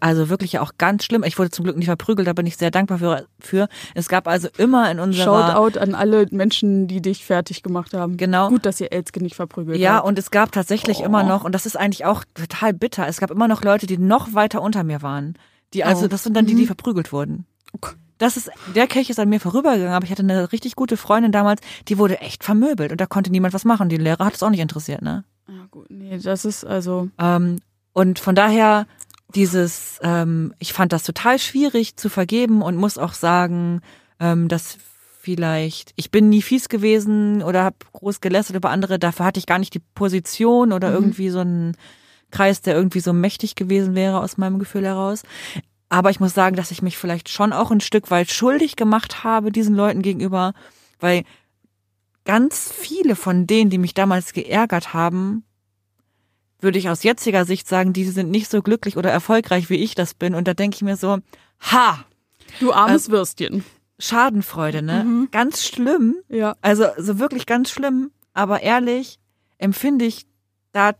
also 0.00 0.28
wirklich 0.28 0.58
auch 0.58 0.72
ganz 0.78 1.04
schlimm. 1.04 1.24
Ich 1.24 1.38
wurde 1.38 1.50
zum 1.50 1.64
Glück 1.64 1.76
nicht 1.76 1.86
verprügelt, 1.86 2.28
da 2.28 2.32
bin 2.34 2.46
ich 2.46 2.56
sehr 2.56 2.70
dankbar 2.70 2.98
für. 2.98 3.26
für. 3.40 3.68
Es 3.94 4.08
gab 4.08 4.28
also 4.28 4.48
immer 4.58 4.90
in 4.90 5.00
unserer 5.00 5.52
Shoutout 5.54 5.78
an 5.80 5.94
alle 5.94 6.26
Menschen, 6.30 6.86
die 6.86 7.00
dich 7.02 7.24
fertig 7.24 7.62
gemacht 7.62 7.92
haben. 7.94 8.16
Genau. 8.16 8.48
Gut, 8.48 8.64
dass 8.66 8.80
ihr 8.80 8.92
Elske 8.92 9.20
nicht 9.22 9.34
verprügelt 9.34 9.78
Ja, 9.78 9.96
habt. 9.96 10.06
und 10.06 10.18
es 10.18 10.30
gab 10.30 10.52
tatsächlich 10.52 10.98
Oh. 11.00 11.04
immer 11.04 11.22
noch, 11.24 11.44
und 11.44 11.52
das 11.52 11.66
ist 11.66 11.76
eigentlich 11.76 12.04
auch 12.04 12.24
total 12.34 12.72
bitter, 12.74 13.06
es 13.08 13.18
gab 13.18 13.30
immer 13.30 13.48
noch 13.48 13.62
Leute, 13.64 13.86
die 13.86 13.98
noch 13.98 14.34
weiter 14.34 14.62
unter 14.62 14.84
mir 14.84 15.02
waren. 15.02 15.34
Die, 15.74 15.82
also, 15.84 16.04
Oh. 16.04 16.08
das 16.08 16.22
sind 16.22 16.36
dann 16.36 16.46
die, 16.46 16.54
die 16.54 16.66
verprügelt 16.66 17.12
wurden. 17.12 17.46
Das 18.18 18.36
ist, 18.36 18.50
der 18.76 18.86
Kelch 18.86 19.10
ist 19.10 19.18
an 19.18 19.30
mir 19.30 19.40
vorübergegangen, 19.40 19.94
aber 19.94 20.04
ich 20.04 20.10
hatte 20.12 20.22
eine 20.22 20.52
richtig 20.52 20.76
gute 20.76 20.96
Freundin 20.96 21.32
damals, 21.32 21.60
die 21.88 21.98
wurde 21.98 22.20
echt 22.20 22.44
vermöbelt 22.44 22.92
und 22.92 23.00
da 23.00 23.06
konnte 23.06 23.32
niemand 23.32 23.52
was 23.52 23.64
machen. 23.64 23.88
Die 23.88 23.96
Lehrer 23.96 24.26
hat 24.26 24.34
es 24.34 24.42
auch 24.44 24.50
nicht 24.50 24.60
interessiert, 24.60 25.02
ne? 25.02 25.24
Ja, 25.48 25.54
gut, 25.72 25.86
nee, 25.90 26.16
das 26.22 26.44
ist 26.44 26.64
also. 26.64 27.08
Ähm, 27.18 27.56
und 27.94 28.20
von 28.20 28.34
daher 28.36 28.86
dieses, 29.34 29.98
ähm, 30.02 30.54
ich 30.58 30.72
fand 30.72 30.92
das 30.92 31.02
total 31.02 31.38
schwierig 31.38 31.96
zu 31.96 32.08
vergeben 32.08 32.62
und 32.62 32.76
muss 32.76 32.98
auch 32.98 33.14
sagen, 33.14 33.80
ähm, 34.20 34.48
dass 34.48 34.78
vielleicht, 35.20 35.92
ich 35.96 36.10
bin 36.10 36.28
nie 36.28 36.42
fies 36.42 36.68
gewesen 36.68 37.42
oder 37.42 37.62
habe 37.62 37.76
groß 37.92 38.20
gelästert 38.20 38.56
über 38.56 38.70
andere, 38.70 38.98
dafür 38.98 39.26
hatte 39.26 39.38
ich 39.38 39.46
gar 39.46 39.58
nicht 39.58 39.74
die 39.74 39.82
Position 39.94 40.72
oder 40.72 40.92
irgendwie 40.92 41.30
so 41.30 41.40
einen 41.40 41.76
Kreis, 42.30 42.60
der 42.60 42.74
irgendwie 42.74 43.00
so 43.00 43.12
mächtig 43.12 43.54
gewesen 43.54 43.94
wäre 43.94 44.20
aus 44.20 44.36
meinem 44.36 44.58
Gefühl 44.58 44.84
heraus. 44.84 45.22
Aber 45.88 46.10
ich 46.10 46.20
muss 46.20 46.34
sagen, 46.34 46.56
dass 46.56 46.70
ich 46.70 46.82
mich 46.82 46.96
vielleicht 46.96 47.28
schon 47.28 47.52
auch 47.52 47.70
ein 47.70 47.80
Stück 47.80 48.10
weit 48.10 48.30
schuldig 48.30 48.76
gemacht 48.76 49.24
habe 49.24 49.52
diesen 49.52 49.74
Leuten 49.76 50.02
gegenüber, 50.02 50.54
weil 50.98 51.24
ganz 52.24 52.72
viele 52.72 53.14
von 53.14 53.46
denen, 53.46 53.70
die 53.70 53.78
mich 53.78 53.94
damals 53.94 54.32
geärgert 54.32 54.94
haben, 54.94 55.44
würde 56.62 56.78
ich 56.78 56.88
aus 56.88 57.02
jetziger 57.02 57.44
Sicht 57.44 57.68
sagen, 57.68 57.92
die 57.92 58.04
sind 58.04 58.30
nicht 58.30 58.50
so 58.50 58.62
glücklich 58.62 58.96
oder 58.96 59.10
erfolgreich, 59.10 59.70
wie 59.70 59.76
ich 59.76 59.94
das 59.94 60.14
bin. 60.14 60.34
Und 60.34 60.48
da 60.48 60.54
denke 60.54 60.76
ich 60.76 60.82
mir 60.82 60.96
so, 60.96 61.18
ha, 61.60 62.04
Du 62.60 62.72
armes 62.72 63.10
Würstchen. 63.10 63.64
Schadenfreude, 63.98 64.82
ne? 64.82 65.28
Ganz 65.30 65.64
schlimm. 65.64 66.16
Ja. 66.28 66.56
Also 66.60 66.86
so 66.98 67.18
wirklich 67.18 67.46
ganz 67.46 67.70
schlimm. 67.70 68.10
Aber 68.34 68.62
ehrlich 68.62 69.18
empfinde 69.58 70.04
ich 70.04 70.26
da 70.72 70.92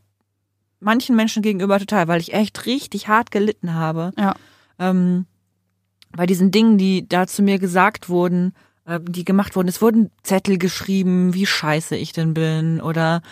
manchen 0.80 1.16
Menschen 1.16 1.42
gegenüber 1.42 1.78
total, 1.78 2.08
weil 2.08 2.20
ich 2.20 2.32
echt 2.32 2.66
richtig 2.66 3.08
hart 3.08 3.30
gelitten 3.30 3.74
habe. 3.74 4.12
Ja. 4.18 4.34
Ähm, 4.78 5.26
bei 6.14 6.26
diesen 6.26 6.50
Dingen, 6.50 6.78
die 6.78 7.08
da 7.08 7.26
zu 7.26 7.42
mir 7.42 7.58
gesagt 7.58 8.08
wurden, 8.08 8.54
äh, 8.84 9.00
die 9.02 9.24
gemacht 9.24 9.56
wurden. 9.56 9.68
Es 9.68 9.82
wurden 9.82 10.10
Zettel 10.22 10.58
geschrieben, 10.58 11.34
wie 11.34 11.46
scheiße 11.46 11.96
ich 11.96 12.12
denn 12.12 12.34
bin 12.34 12.80
oder 12.80 13.22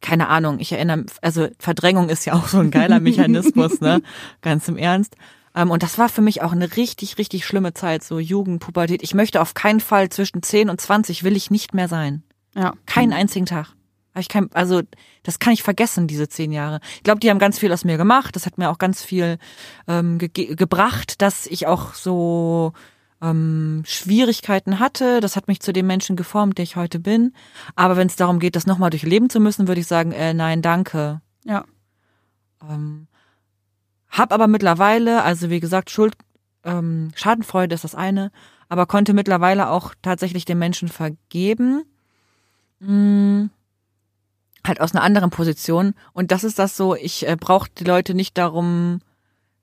keine 0.00 0.28
Ahnung, 0.28 0.60
ich 0.60 0.72
erinnere, 0.72 1.04
also 1.22 1.48
Verdrängung 1.58 2.08
ist 2.08 2.24
ja 2.24 2.34
auch 2.34 2.48
so 2.48 2.58
ein 2.58 2.70
geiler 2.70 3.00
Mechanismus, 3.00 3.80
ne? 3.80 4.02
Ganz 4.40 4.68
im 4.68 4.76
Ernst. 4.76 5.16
Ähm, 5.54 5.70
und 5.70 5.82
das 5.82 5.98
war 5.98 6.08
für 6.08 6.22
mich 6.22 6.42
auch 6.42 6.52
eine 6.52 6.76
richtig, 6.76 7.18
richtig 7.18 7.44
schlimme 7.44 7.74
Zeit, 7.74 8.02
so 8.02 8.18
Jugend, 8.18 8.60
Pubertät. 8.60 9.02
Ich 9.02 9.14
möchte 9.14 9.40
auf 9.40 9.54
keinen 9.54 9.80
Fall 9.80 10.08
zwischen 10.08 10.42
10 10.42 10.70
und 10.70 10.80
20 10.80 11.24
will 11.24 11.36
ich 11.36 11.50
nicht 11.50 11.74
mehr 11.74 11.88
sein. 11.88 12.22
Ja. 12.54 12.74
Keinen 12.86 13.12
einzigen 13.12 13.46
Tag. 13.46 13.74
Ich 14.18 14.28
kein, 14.28 14.52
also 14.52 14.82
das 15.22 15.38
kann 15.38 15.52
ich 15.52 15.62
vergessen, 15.62 16.08
diese 16.08 16.28
zehn 16.28 16.50
Jahre. 16.50 16.80
Ich 16.96 17.04
glaube, 17.04 17.20
die 17.20 17.30
haben 17.30 17.38
ganz 17.38 17.58
viel 17.58 17.72
aus 17.72 17.84
mir 17.84 17.96
gemacht. 17.96 18.34
Das 18.34 18.44
hat 18.44 18.58
mir 18.58 18.70
auch 18.70 18.78
ganz 18.78 19.02
viel 19.02 19.38
ähm, 19.86 20.18
ge 20.18 20.54
gebracht, 20.56 21.22
dass 21.22 21.46
ich 21.46 21.68
auch 21.68 21.94
so 21.94 22.72
ähm, 23.22 23.82
Schwierigkeiten 23.86 24.78
hatte. 24.78 25.20
Das 25.20 25.36
hat 25.36 25.48
mich 25.48 25.60
zu 25.60 25.72
dem 25.72 25.86
Menschen 25.86 26.16
geformt, 26.16 26.58
der 26.58 26.62
ich 26.64 26.76
heute 26.76 26.98
bin. 26.98 27.34
Aber 27.74 27.96
wenn 27.96 28.06
es 28.06 28.16
darum 28.16 28.38
geht, 28.38 28.56
das 28.56 28.66
nochmal 28.66 28.90
durchleben 28.90 29.30
zu 29.30 29.40
müssen, 29.40 29.68
würde 29.68 29.80
ich 29.80 29.86
sagen, 29.86 30.12
äh, 30.12 30.34
nein, 30.34 30.62
danke. 30.62 31.20
Ja. 31.44 31.64
Ähm, 32.68 33.06
hab 34.08 34.32
aber 34.32 34.48
mittlerweile, 34.48 35.22
also 35.22 35.50
wie 35.50 35.60
gesagt, 35.60 35.90
Schuld, 35.90 36.14
ähm, 36.64 37.10
Schadenfreude 37.14 37.74
ist 37.74 37.84
das 37.84 37.94
eine, 37.94 38.32
aber 38.68 38.86
konnte 38.86 39.12
mittlerweile 39.14 39.70
auch 39.70 39.94
tatsächlich 40.02 40.44
den 40.44 40.58
Menschen 40.58 40.88
vergeben. 40.88 41.84
Hm, 42.80 43.50
halt 44.66 44.80
aus 44.80 44.94
einer 44.94 45.04
anderen 45.04 45.30
Position. 45.30 45.94
Und 46.12 46.32
das 46.32 46.44
ist 46.44 46.58
das 46.58 46.76
so, 46.76 46.94
ich 46.94 47.26
äh, 47.26 47.36
brauche 47.38 47.70
die 47.78 47.84
Leute 47.84 48.14
nicht 48.14 48.36
darum, 48.36 49.00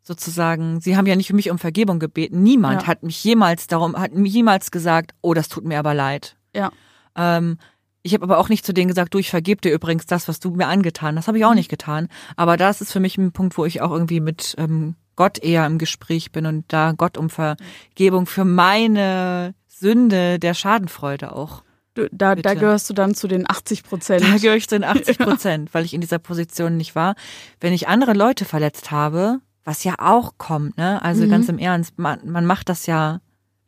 sozusagen, 0.08 0.80
sie 0.80 0.98
haben 0.98 1.06
ja 1.06 1.16
nicht 1.16 1.28
für 1.28 1.36
mich 1.36 1.52
um 1.52 1.60
Vergebung 1.60 2.00
gebeten. 2.00 2.42
Niemand 2.42 2.84
Ja. 2.84 2.88
hat 2.88 3.04
mich 3.04 3.24
jemals 3.24 3.68
darum, 3.68 3.96
hat 3.98 4.14
mir 4.14 4.28
jemals 4.28 4.72
gesagt, 4.72 5.12
oh, 5.22 5.34
das 5.34 5.50
tut 5.50 5.66
mir 5.66 5.78
aber 5.80 5.94
leid. 5.94 6.36
Ja. 6.56 6.72
Ähm, 7.16 7.58
ich 8.04 8.14
habe 8.14 8.24
aber 8.24 8.38
auch 8.38 8.48
nicht 8.50 8.66
zu 8.66 8.74
denen 8.74 8.88
gesagt, 8.88 9.14
du, 9.14 9.18
ich 9.18 9.30
vergebe 9.30 9.60
dir 9.62 9.74
übrigens 9.74 10.06
das, 10.06 10.28
was 10.28 10.40
du 10.40 10.52
mir 10.52 10.68
angetan. 10.68 11.16
Das 11.18 11.28
habe 11.28 11.38
ich 11.38 11.46
auch 11.46 11.54
nicht 11.54 11.70
getan. 11.70 12.08
Aber 12.38 12.56
das 12.56 12.80
ist 12.80 12.94
für 12.94 13.02
mich 13.02 13.18
ein 13.18 13.34
Punkt, 13.34 13.58
wo 13.58 13.66
ich 13.66 13.82
auch 13.82 13.92
irgendwie 13.92 14.22
mit 14.22 14.56
ähm, 14.58 14.96
Gott 15.18 15.40
eher 15.40 15.66
im 15.66 15.78
Gespräch 15.78 16.32
bin 16.32 16.46
und 16.46 16.64
da 16.70 16.94
Gott 16.94 17.18
um 17.18 17.30
Vergebung 17.30 18.26
für 18.26 18.46
meine 18.46 19.54
Sünde 19.68 20.40
der 20.40 20.54
Schadenfreude 20.54 21.36
auch. 21.36 21.64
Du, 21.96 22.08
da, 22.12 22.36
da 22.36 22.54
gehörst 22.54 22.90
du 22.90 22.94
dann 22.94 23.16
zu 23.16 23.28
den 23.28 23.50
80 23.50 23.84
Prozent. 23.84 24.24
Da 24.24 24.38
gehöre 24.38 24.56
ich 24.56 24.70
zu 24.70 24.76
den 24.80 24.84
80 24.88 25.18
Prozent, 25.18 25.74
weil 25.74 25.84
ich 25.84 25.94
in 25.96 26.02
dieser 26.02 26.20
Position 26.20 26.78
nicht 26.78 26.96
war. 26.96 27.16
Wenn 27.60 27.74
ich 27.74 27.88
andere 27.88 28.14
Leute 28.14 28.46
verletzt 28.46 28.92
habe, 28.92 29.40
was 29.68 29.84
ja 29.84 29.96
auch 30.00 30.38
kommt, 30.38 30.78
ne? 30.78 31.02
Also 31.02 31.26
Mhm. 31.26 31.30
ganz 31.30 31.50
im 31.50 31.58
Ernst, 31.60 32.00
man, 32.00 32.20
man 32.30 32.46
macht 32.46 32.70
das 32.70 32.86
ja, 32.86 33.20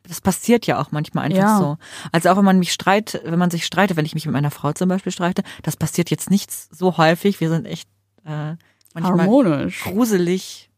das 0.04 0.22
passiert 0.22 0.66
ja 0.66 0.80
auch 0.80 0.92
manchmal 0.92 1.26
einfach 1.26 1.38
Ja. 1.38 1.58
so. 1.58 1.76
Also 2.10 2.30
auch 2.30 2.38
wenn 2.38 2.44
man 2.46 2.58
mich 2.58 2.72
streitet, 2.72 3.22
wenn 3.24 3.38
man 3.38 3.50
sich 3.50 3.66
streitet, 3.66 3.98
wenn 3.98 4.06
ich 4.06 4.14
mich 4.14 4.24
mit 4.24 4.32
meiner 4.32 4.50
Frau 4.50 4.72
zum 4.72 4.88
Beispiel 4.88 5.12
streite, 5.12 5.42
das 5.62 5.76
passiert 5.76 6.10
jetzt 6.10 6.30
nicht 6.30 6.50
so 6.50 6.96
häufig. 6.96 7.38
Wir 7.40 7.50
sind 7.50 7.66
echt 7.66 7.86
äh, 8.24 8.54
manchmal 8.94 9.18
Harmonisch. 9.20 9.82
gruselig, 9.84 10.70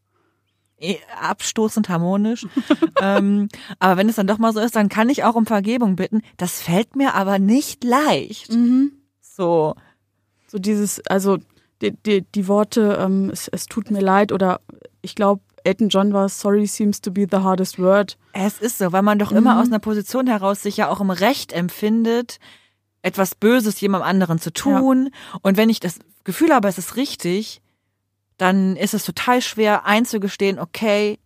eh, 0.81 0.97
abstoßend 1.21 1.89
harmonisch. 1.89 2.47
ähm, 3.01 3.49
aber 3.79 3.97
wenn 3.99 4.09
es 4.09 4.17
dann 4.17 4.27
doch 4.27 4.39
mal 4.39 4.53
so 4.53 4.59
ist, 4.59 4.75
dann 4.75 4.89
kann 4.89 5.09
ich 5.09 5.23
auch 5.23 5.37
um 5.37 5.47
Vergebung 5.47 5.95
bitten. 5.95 6.23
Das 6.37 6.61
fällt 6.61 6.97
mir 6.97 7.15
aber 7.15 7.39
nicht 7.39 7.85
leicht. 7.85 8.53
Mhm. 8.53 8.91
So. 9.21 9.77
So 10.49 10.59
dieses, 10.59 11.01
also 11.07 11.39
die, 11.81 11.93
die, 12.05 12.23
die 12.23 12.49
Worte, 12.49 12.99
ähm, 13.01 13.31
es, 13.31 13.47
es 13.49 13.67
tut 13.67 13.91
mir 13.93 14.01
leid 14.01 14.33
oder 14.33 14.61
ich 15.03 15.15
glaube, 15.15 15.43
Elton 15.65 15.89
John 15.89 16.13
war 16.13 16.29
Sorry 16.29 16.67
seems 16.67 17.01
to 17.01 17.11
be 17.11 17.27
the 17.31 17.39
hardest 17.39 17.79
word. 17.79 18.17
Es 18.33 18.59
ist 18.59 18.79
so, 18.79 18.93
weil 18.93 19.03
man 19.03 19.19
doch 19.19 19.33
immer 19.33 19.61
aus 19.61 19.67
einer 19.67 19.79
Position 19.79 20.27
heraus 20.27 20.63
sich 20.63 20.77
ja 20.77 20.89
auch 20.89 21.01
im 21.01 21.11
Recht 21.11 21.53
empfindet, 21.53 22.39
etwas 23.03 23.35
Böses 23.35 23.81
jemandem 23.81 24.09
anderen 24.09 24.39
zu 24.39 24.53
tun. 24.53 25.11
Und 25.43 25.57
wenn 25.57 25.69
ich 25.69 25.81
das 25.81 25.99
Gefühl 26.25 26.55
habe, 26.55 26.69
es 26.69 26.79
ist 26.79 26.97
richtig, 26.97 27.61
dann 28.39 28.77
ist 28.77 28.95
es 28.95 29.05
total 29.05 29.43
schwer 29.43 29.87
einzugestehen, 29.87 30.59
okay, 30.59 31.19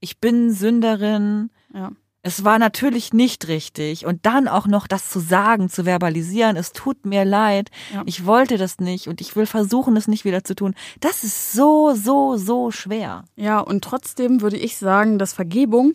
ich 0.00 0.18
bin 0.18 0.52
Sünderin. 0.52 1.50
Ja. 1.72 1.92
Es 2.26 2.42
war 2.42 2.58
natürlich 2.58 3.12
nicht 3.12 3.46
richtig. 3.46 4.04
Und 4.04 4.26
dann 4.26 4.48
auch 4.48 4.66
noch 4.66 4.88
das 4.88 5.08
zu 5.08 5.20
sagen, 5.20 5.68
zu 5.70 5.84
verbalisieren, 5.84 6.56
es 6.56 6.72
tut 6.72 7.06
mir 7.06 7.24
leid, 7.24 7.70
Ja. 7.94 8.02
ich 8.04 8.26
wollte 8.26 8.58
das 8.58 8.80
nicht 8.80 9.06
und 9.06 9.20
ich 9.20 9.36
will 9.36 9.46
versuchen, 9.46 9.96
es 9.96 10.08
nicht 10.08 10.24
wieder 10.24 10.42
zu 10.42 10.56
tun. 10.56 10.74
Das 10.98 11.22
ist 11.22 11.52
so, 11.52 11.94
so, 11.94 12.36
so 12.36 12.72
schwer. 12.72 13.24
Ja, 13.36 13.60
und 13.60 13.84
trotzdem 13.84 14.40
würde 14.40 14.56
ich 14.56 14.76
sagen, 14.76 15.20
dass 15.20 15.34
Vergebung, 15.34 15.92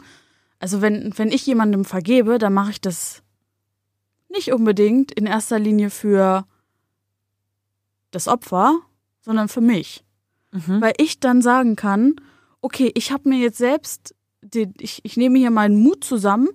also 0.57 0.81
wenn, 0.81 1.11
wenn 1.17 1.33
ich 1.33 1.45
jemandem 1.45 1.83
vergebe, 1.83 2.37
dann 2.37 2.53
mache 2.53 2.71
ich 2.71 2.79
das 2.79 3.23
nicht 4.29 4.53
unbedingt 4.53 5.11
in 5.11 5.25
erster 5.25 5.59
Linie 5.59 5.89
für 5.89 6.45
das 8.11 8.29
Opfer, 8.29 8.79
sondern 9.19 9.49
für 9.49 9.59
mich. 9.59 10.05
Mhm. 10.51 10.79
Weil 10.79 10.93
ich 10.97 11.19
dann 11.19 11.41
sagen 11.41 11.75
kann, 11.75 12.15
okay, 12.61 12.89
ich 12.95 13.11
habe 13.11 13.27
mir 13.27 13.39
jetzt 13.39 13.57
selbst, 13.57 14.15
die, 14.41 14.69
ich, 14.79 15.01
ich 15.03 15.17
nehme 15.17 15.39
hier 15.39 15.51
meinen 15.51 15.81
Mut 15.81 16.03
zusammen, 16.03 16.49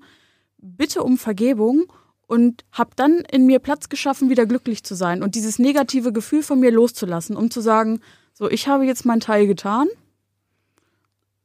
bitte 0.59 1.03
um 1.03 1.19
Vergebung 1.19 1.85
und 2.27 2.65
habe 2.73 2.91
dann 2.97 3.19
in 3.31 3.47
mir 3.47 3.59
Platz 3.61 3.89
geschaffen, 3.89 4.31
wieder 4.31 4.47
glücklich 4.47 4.83
zu 4.85 4.95
sein 4.95 5.23
und 5.23 5.35
dieses 5.35 5.59
negative 5.59 6.13
Gefühl 6.13 6.43
von 6.43 6.59
mir 6.61 6.71
loszulassen, 6.73 7.37
um 7.37 7.51
zu 7.51 7.61
sagen, 7.61 8.01
so, 8.33 8.51
ich 8.51 8.69
habe 8.69 8.85
jetzt 8.85 9.05
meinen 9.07 9.21
Teil 9.21 9.47
getan. 9.47 9.87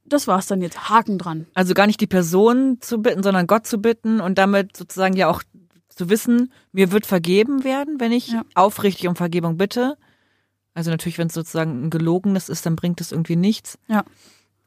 Das 0.05 0.27
war's 0.27 0.47
dann 0.47 0.61
jetzt. 0.61 0.89
Haken 0.89 1.17
dran. 1.17 1.47
Also 1.53 1.73
gar 1.73 1.87
nicht 1.87 2.01
die 2.01 2.07
Person 2.07 2.79
zu 2.81 3.01
bitten, 3.01 3.23
sondern 3.23 3.47
Gott 3.47 3.65
zu 3.65 3.77
bitten 3.77 4.19
und 4.19 4.37
damit 4.37 4.75
sozusagen 4.75 5.15
ja 5.15 5.29
auch 5.29 5.41
zu 5.87 6.09
wissen, 6.09 6.51
mir 6.71 6.91
wird 6.91 7.05
vergeben 7.05 7.63
werden, 7.63 7.99
wenn 7.99 8.11
ich 8.11 8.29
Ja. 8.29 8.43
aufrichtig 8.55 9.07
um 9.07 9.15
Vergebung 9.15 9.57
bitte. 9.57 9.97
Also 10.73 10.89
natürlich, 10.89 11.17
wenn 11.17 11.27
es 11.27 11.33
sozusagen 11.33 11.85
ein 11.85 11.89
gelogenes 11.89 12.49
ist, 12.49 12.65
dann 12.65 12.75
bringt 12.75 12.99
es 13.01 13.11
irgendwie 13.11 13.35
nichts. 13.35 13.77
Ja. 13.87 14.03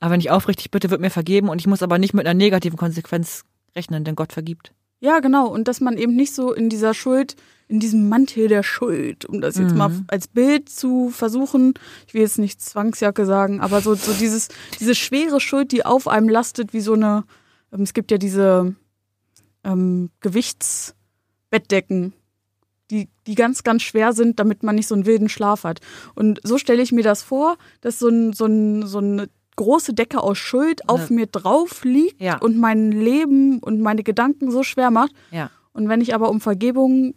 Aber 0.00 0.12
wenn 0.12 0.20
ich 0.20 0.30
aufrichtig 0.30 0.70
bitte, 0.70 0.90
wird 0.90 1.00
mir 1.00 1.10
vergeben 1.10 1.48
und 1.48 1.60
ich 1.60 1.66
muss 1.66 1.82
aber 1.82 1.98
nicht 1.98 2.14
mit 2.14 2.26
einer 2.26 2.34
negativen 2.34 2.78
Konsequenz 2.78 3.44
rechnen, 3.74 4.04
denn 4.04 4.16
Gott 4.16 4.32
vergibt. 4.32 4.72
Ja, 5.00 5.20
genau. 5.20 5.48
Und 5.48 5.68
dass 5.68 5.80
man 5.80 5.96
eben 5.98 6.14
nicht 6.14 6.34
so 6.34 6.52
in 6.52 6.68
dieser 6.70 6.94
Schuld, 6.94 7.36
in 7.68 7.80
diesem 7.80 8.08
Mantel 8.08 8.48
der 8.48 8.62
Schuld, 8.62 9.24
um 9.26 9.40
das 9.40 9.56
jetzt 9.56 9.72
Mhm. 9.72 9.78
mal 9.78 9.90
als 10.08 10.28
Bild 10.28 10.68
zu 10.68 11.10
versuchen, 11.10 11.74
ich 12.06 12.14
will 12.14 12.22
jetzt 12.22 12.38
nicht 12.38 12.60
Zwangsjacke 12.62 13.26
sagen, 13.26 13.60
aber 13.60 13.80
so, 13.80 13.94
so 13.94 14.12
dieses, 14.12 14.48
diese 14.80 14.94
schwere 14.94 15.40
Schuld, 15.40 15.72
die 15.72 15.84
auf 15.84 16.08
einem 16.08 16.28
lastet, 16.28 16.72
wie 16.72 16.80
so 16.80 16.94
eine, 16.94 17.24
ähm, 17.72 17.82
es 17.82 17.92
gibt 17.94 18.10
ja 18.10 18.18
diese 18.18 18.74
ähm, 19.64 20.10
Gewichtsbettdecken, 20.20 22.12
die, 22.90 23.08
die 23.26 23.34
ganz, 23.34 23.62
ganz 23.62 23.82
schwer 23.82 24.12
sind, 24.12 24.38
damit 24.38 24.62
man 24.62 24.74
nicht 24.74 24.86
so 24.86 24.94
einen 24.94 25.06
wilden 25.06 25.28
Schlaf 25.28 25.64
hat. 25.64 25.80
Und 26.14 26.40
so 26.44 26.58
stelle 26.58 26.82
ich 26.82 26.92
mir 26.92 27.02
das 27.04 27.22
vor, 27.22 27.56
dass 27.80 27.98
so, 27.98 28.08
ein, 28.08 28.32
so, 28.34 28.46
ein, 28.46 28.86
so 28.86 28.98
eine 28.98 29.28
große 29.56 29.94
Decke 29.94 30.22
aus 30.22 30.38
Schuld 30.38 30.88
auf 30.88 31.10
mir 31.10 31.26
drauf 31.26 31.84
liegt 31.84 32.20
Ja. 32.20 32.38
und 32.38 32.58
mein 32.58 32.90
Leben 32.92 33.58
und 33.60 33.80
meine 33.80 34.02
Gedanken 34.02 34.50
so 34.50 34.62
schwer 34.62 34.90
macht. 34.90 35.12
Ja. 35.30 35.50
Und 35.72 35.88
wenn 35.88 36.00
ich 36.00 36.14
aber 36.14 36.28
um 36.30 36.40
Vergebung 36.40 37.14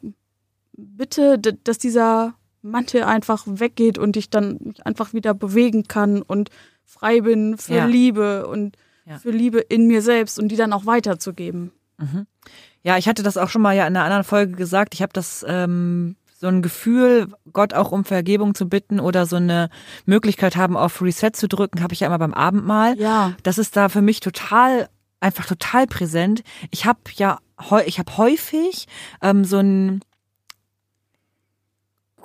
bitte, 0.73 1.37
dass 1.39 1.77
dieser 1.77 2.35
Mantel 2.61 3.03
einfach 3.03 3.43
weggeht 3.47 3.97
und 3.97 4.17
ich 4.17 4.29
dann 4.29 4.57
mich 4.61 4.85
einfach 4.85 5.13
wieder 5.13 5.33
bewegen 5.33 5.87
kann 5.87 6.21
und 6.21 6.49
frei 6.83 7.21
bin 7.21 7.57
für 7.57 7.75
Ja. 7.75 7.85
Liebe 7.85 8.47
und 8.47 8.75
für 9.21 9.31
Liebe 9.31 9.59
in 9.59 9.87
mir 9.87 10.01
selbst 10.01 10.37
und 10.37 10.49
die 10.49 10.55
dann 10.57 10.73
auch 10.73 10.85
weiterzugeben. 10.85 11.71
Ja, 12.83 12.97
ich 12.97 13.07
hatte 13.07 13.23
das 13.23 13.37
auch 13.37 13.49
schon 13.49 13.61
mal 13.61 13.75
ja 13.75 13.87
in 13.87 13.95
einer 13.95 14.03
anderen 14.05 14.23
Folge 14.23 14.53
gesagt. 14.53 14.93
Ich 14.93 15.01
habe 15.01 15.13
das 15.13 15.45
ähm, 15.47 16.15
so 16.39 16.47
ein 16.47 16.61
Gefühl, 16.61 17.33
Gott 17.51 17.73
auch 17.73 17.91
um 17.91 18.05
Vergebung 18.05 18.53
zu 18.53 18.69
bitten 18.69 18.99
oder 18.99 19.25
so 19.25 19.37
eine 19.37 19.69
Möglichkeit 20.05 20.55
haben, 20.55 20.77
auf 20.77 21.01
Reset 21.01 21.31
zu 21.33 21.47
drücken, 21.47 21.81
habe 21.81 21.93
ich 21.93 22.01
ja 22.01 22.07
immer 22.07 22.19
beim 22.19 22.33
Abendmahl. 22.33 22.97
Ja. 22.99 23.33
Das 23.41 23.57
ist 23.57 23.75
da 23.75 23.89
für 23.89 24.03
mich 24.03 24.19
total, 24.19 24.87
einfach 25.19 25.47
total 25.47 25.87
präsent. 25.87 26.43
Ich 26.69 26.85
habe 26.85 26.99
ja, 27.15 27.39
ich 27.85 27.97
habe 27.97 28.17
häufig 28.17 28.85
ähm, 29.23 29.45
so 29.45 29.57
ein 29.57 30.01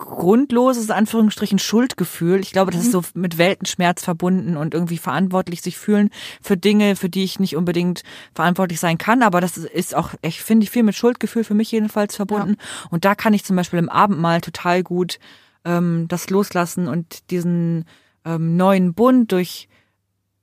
grundloses, 0.03 0.91
Anführungsstrichen, 0.91 1.59
Schuldgefühl. 1.59 2.41
Ich 2.41 2.53
glaube, 2.53 2.71
das 2.71 2.83
ist 2.83 2.93
so 2.93 3.03
mit 3.15 3.39
Weltenschmerz 3.39 4.05
verbunden 4.05 4.57
und 4.57 4.75
irgendwie 4.75 4.99
verantwortlich 4.99 5.63
sich 5.63 5.79
fühlen 5.79 6.11
für 6.41 6.57
Dinge, 6.57 6.97
für 6.97 7.09
die 7.09 7.25
ich 7.25 7.41
nicht 7.41 7.57
unbedingt 7.57 8.03
verantwortlich 8.35 8.81
sein 8.81 8.99
kann. 8.99 9.23
Aber 9.23 9.41
das 9.41 9.57
ist 9.57 9.95
auch, 9.95 10.11
ich 10.23 10.43
finde, 10.43 10.67
viel 10.67 10.83
mit 10.83 10.95
Schuldgefühl 10.95 11.45
für 11.45 11.55
mich 11.55 11.71
jedenfalls 11.71 12.17
verbunden. 12.17 12.57
Und 12.91 13.05
da 13.05 13.15
kann 13.15 13.35
ich 13.35 13.45
zum 13.45 13.57
Beispiel 13.57 13.79
im 13.79 13.89
Abendmahl 13.89 14.41
total 14.41 14.83
gut 14.83 15.19
ähm, 15.65 16.07
das 16.09 16.29
loslassen 16.31 16.89
und 16.89 17.31
diesen 17.31 17.85
ähm, 18.25 18.57
neuen 18.57 18.95
Bund 18.95 19.33
durch 19.33 19.69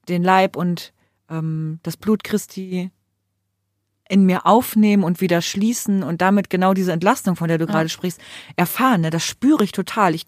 den 0.08 0.24
Leib 0.24 0.56
und 0.56 0.94
ähm, 1.30 1.80
das 1.84 1.98
Blut 1.98 2.24
Christi 2.24 2.92
in 4.10 4.26
mir 4.26 4.46
aufnehmen 4.46 5.04
und 5.04 5.22
wieder 5.22 5.42
schließen 5.42 6.04
und 6.04 6.22
damit 6.22 6.50
genau 6.50 6.74
diese 6.74 6.92
Entlastung, 6.92 7.36
von 7.38 7.48
der 7.48 7.58
du 7.60 7.66
gerade 7.68 7.88
sprichst, 7.90 8.20
erfahren. 8.58 9.02
Ne? 9.02 9.10
Das 9.12 9.24
spüre 9.24 9.64
ich 9.64 9.72
total. 9.72 10.14
Ich 10.16 10.26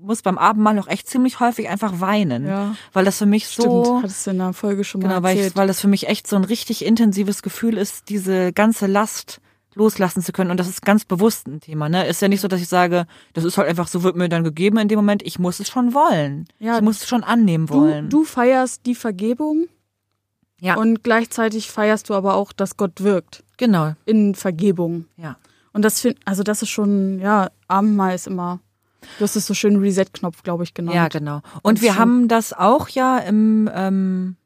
muss 0.00 0.22
beim 0.22 0.38
Abendmahl 0.38 0.78
auch 0.80 0.88
echt 0.88 1.06
ziemlich 1.08 1.38
häufig 1.38 1.68
einfach 1.68 2.00
weinen, 2.00 2.46
Ja. 2.46 2.74
weil 2.92 3.04
das 3.04 3.18
für 3.18 3.26
mich 3.26 3.46
so 3.46 3.84
Stimmt, 3.84 4.02
hattest 4.04 4.26
du 4.26 4.30
in 4.30 4.38
der 4.38 4.52
Folge 4.54 4.82
schon 4.84 5.02
Genau, 5.02 5.16
mal 5.16 5.22
weil, 5.22 5.36
erzählt. 5.36 5.52
ich, 5.52 5.56
weil 5.56 5.66
das 5.68 5.80
für 5.80 5.86
mich 5.88 6.08
echt 6.08 6.26
so 6.26 6.34
ein 6.36 6.44
richtig 6.44 6.84
intensives 6.84 7.42
Gefühl 7.42 7.76
ist, 7.76 8.08
diese 8.08 8.52
ganze 8.52 8.86
Last 8.86 9.40
loslassen 9.74 10.22
zu 10.22 10.32
können. 10.32 10.50
Und 10.50 10.58
das 10.58 10.66
ist 10.68 10.82
ganz 10.82 11.04
bewusst 11.04 11.46
ein 11.46 11.60
Thema. 11.60 11.88
Ne? 11.88 12.06
Ist 12.06 12.20
ja 12.22 12.26
nicht 12.28 12.40
so, 12.40 12.48
dass 12.48 12.60
ich 12.60 12.68
sage, 12.68 13.06
das 13.34 13.44
ist 13.44 13.56
halt 13.58 13.68
einfach 13.68 13.86
so, 13.86 14.02
wird 14.02 14.16
mir 14.16 14.28
dann 14.28 14.42
gegeben 14.42 14.78
in 14.78 14.88
dem 14.88 14.96
Moment. 14.96 15.22
Ich 15.24 15.38
muss 15.38 15.60
es 15.60 15.68
schon 15.68 15.94
wollen. 15.94 16.46
Ja, 16.58 16.76
ich 16.76 16.82
muss 16.82 17.02
es 17.02 17.08
schon 17.08 17.22
annehmen 17.22 17.66
du, 17.66 17.74
wollen. 17.74 18.08
du 18.08 18.24
feierst 18.24 18.86
die 18.86 18.94
Vergebung 18.96 19.68
ja, 20.60 20.76
und 20.76 21.02
gleichzeitig 21.02 21.70
feierst 21.70 22.08
du 22.08 22.14
aber 22.14 22.34
auch, 22.34 22.52
dass 22.52 22.76
Gott 22.76 23.02
wirkt 23.02 23.42
genau. 23.56 23.94
in 24.04 24.34
Vergebung. 24.34 25.06
Ja. 25.16 25.36
Und 25.72 25.84
das 25.84 26.00
find, 26.00 26.18
also 26.24 26.42
das 26.42 26.62
ist 26.62 26.70
schon, 26.70 27.20
ja, 27.20 27.50
Abendmahl 27.68 28.14
ist 28.14 28.26
immer, 28.26 28.60
du 29.18 29.24
hast 29.24 29.36
es 29.36 29.46
so 29.46 29.54
schön 29.54 29.76
Reset-Knopf, 29.76 30.42
glaube 30.42 30.64
ich, 30.64 30.74
genannt. 30.74 30.96
Ja, 30.96 31.08
genau. 31.08 31.42
Und 31.62 31.78
Das 31.78 31.82
wir 31.82 31.96
haben 31.96 32.28
das 32.28 32.52
auch 32.52 32.88
ja 32.88 33.18
im 33.18 33.70
ähm, 33.72 34.36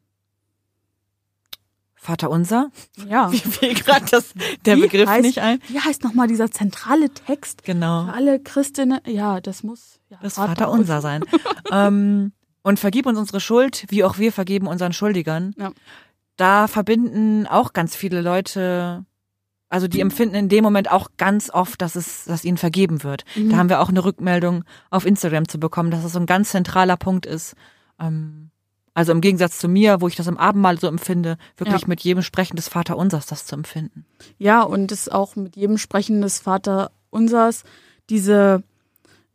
Vater 2.05 2.29
Unser. 2.29 2.69
Ja. 3.09 3.31
Wie 3.31 3.39
fiel 3.39 3.73
gerade 3.73 4.05
das 4.11 4.33
der 4.65 4.77
Wie 4.77 4.81
Begriff 4.81 5.09
heißt, 5.09 5.23
nicht 5.23 5.39
ein? 5.39 5.59
Wie 5.67 5.79
heißt 5.79 6.03
nochmal 6.03 6.27
dieser 6.27 6.51
zentrale 6.51 7.09
Text? 7.09 7.63
Genau. 7.63 8.05
Für 8.05 8.13
alle 8.13 8.39
Christinnen, 8.39 8.99
ja, 9.07 9.41
das 9.41 9.63
muss 9.63 9.99
ja, 10.09 10.19
Das 10.21 10.35
Vater 10.35 10.69
unser 10.69 11.01
sein. 11.01 11.23
ähm, 11.71 12.31
und 12.61 12.79
vergib 12.79 13.07
uns 13.07 13.17
unsere 13.17 13.39
Schuld, 13.39 13.85
wie 13.89 14.03
auch 14.03 14.17
wir 14.17 14.31
vergeben 14.31 14.67
unseren 14.67 14.93
Schuldigern. 14.93 15.53
Ja. 15.57 15.71
Da 16.37 16.67
verbinden 16.67 17.47
auch 17.47 17.73
ganz 17.73 17.95
viele 17.95 18.21
Leute, 18.21 19.05
also 19.69 19.87
die 19.87 20.01
empfinden 20.01 20.35
in 20.35 20.49
dem 20.49 20.63
Moment 20.63 20.91
auch 20.91 21.11
ganz 21.17 21.49
oft, 21.49 21.81
dass 21.81 21.95
es, 21.95 22.25
dass 22.25 22.43
ihnen 22.43 22.57
vergeben 22.57 23.03
wird. 23.03 23.23
Mhm. 23.35 23.49
Da 23.49 23.57
haben 23.57 23.69
wir 23.69 23.81
auch 23.81 23.89
eine 23.89 24.03
Rückmeldung 24.03 24.63
auf 24.89 25.05
Instagram 25.05 25.47
zu 25.47 25.59
bekommen, 25.59 25.91
dass 25.91 26.03
es 26.03 26.13
so 26.13 26.19
ein 26.19 26.25
ganz 26.25 26.49
zentraler 26.51 26.97
Punkt 26.97 27.25
ist. 27.25 27.55
Ähm, 27.99 28.51
also 28.93 29.11
im 29.11 29.19
Gegensatz 29.21 29.59
zu 29.59 29.67
mir, 29.67 29.99
wo 29.99 30.07
ich 30.07 30.15
das 30.15 30.27
im 30.27 30.37
Abendmahl 30.37 30.79
so 30.79 30.87
empfinde, 30.87 31.37
wirklich 31.57 31.81
Ja. 31.81 31.87
mit 31.87 31.99
jedem 32.01 32.23
Sprechen 32.23 32.55
des 32.55 32.69
Vater 32.69 32.97
unsers 32.97 33.25
das 33.25 33.45
zu 33.45 33.55
empfinden. 33.55 34.05
Ja, 34.37 34.61
und 34.61 34.91
es 34.91 35.09
auch 35.09 35.35
mit 35.35 35.55
jedem 35.57 35.77
Sprechen 35.77 36.21
des 36.21 36.39
Vater 36.39 36.91
unsers, 37.09 37.63
diese, 38.09 38.63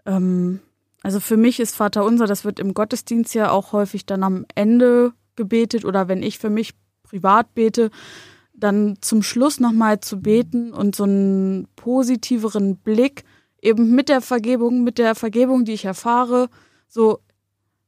ähm, 0.07 0.61
also 1.03 1.21
für 1.21 1.37
mich 1.37 1.61
ist 1.61 1.75
Vater 1.77 2.05
unser, 2.05 2.27
das 2.27 2.45
wird 2.45 2.59
im 2.59 2.73
Gottesdienst 2.73 3.35
ja 3.35 3.51
auch 3.51 3.73
häufig 3.73 4.07
dann 4.07 4.23
am 4.23 4.47
Ende 4.55 5.13
gebetet 5.37 5.85
oder 5.85 6.09
wenn 6.09 6.23
ich 6.23 6.39
für 6.39 6.51
mich 6.51 6.75
privat 7.11 7.55
bete, 7.55 7.91
dann 8.55 8.97
zum 9.01 9.23
Schluss 9.23 9.59
nochmal 9.59 10.01
zu 10.01 10.21
beten 10.21 10.73
und 10.73 10.95
so 10.95 11.05
einen 11.05 11.67
positiveren 11.77 12.77
Blick 12.77 13.25
eben 13.63 13.95
mit 13.95 14.09
der 14.09 14.21
Vergebung, 14.21 14.85
mit 14.85 14.99
der 14.99 15.15
Vergebung, 15.15 15.65
die 15.65 15.73
ich 15.73 15.85
erfahre, 15.85 16.49
so, 16.89 17.19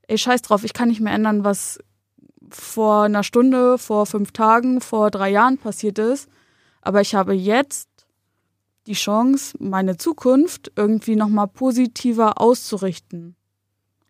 ey, 0.09 0.19
scheiß 0.19 0.43
drauf, 0.43 0.65
ich 0.65 0.73
kann 0.73 0.89
nicht 0.89 1.01
mehr 1.01 1.13
ändern, 1.15 1.45
was 1.45 1.79
vor 2.51 3.05
einer 3.05 3.23
Stunde, 3.23 3.79
vor 3.79 4.07
fünf 4.07 4.33
Tagen, 4.33 4.81
vor 4.81 5.11
drei 5.11 5.31
Jahren 5.31 5.57
passiert 5.57 5.99
ist. 5.99 6.29
Aber 6.83 7.01
ich 7.01 7.15
habe 7.15 7.33
jetzt 7.33 7.89
die 8.87 8.93
Chance, 8.95 9.57
meine 9.61 9.97
Zukunft 9.97 10.73
irgendwie 10.77 11.17
nochmal 11.17 11.49
positiver 11.49 12.41
auszurichten. 12.41 13.37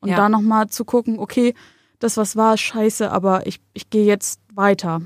Und 0.00 0.08
Ja. 0.08 0.16
da 0.16 0.28
nochmal 0.28 0.68
zu 0.68 0.84
gucken, 0.84 1.18
okay, 1.18 1.54
das, 2.02 2.16
was 2.16 2.36
war, 2.36 2.54
ist 2.54 2.60
scheiße, 2.60 3.10
aber 3.10 3.46
ich, 3.46 3.60
ich 3.74 3.90
gehe 3.90 4.04
jetzt 4.04 4.40
weiter. 4.54 5.00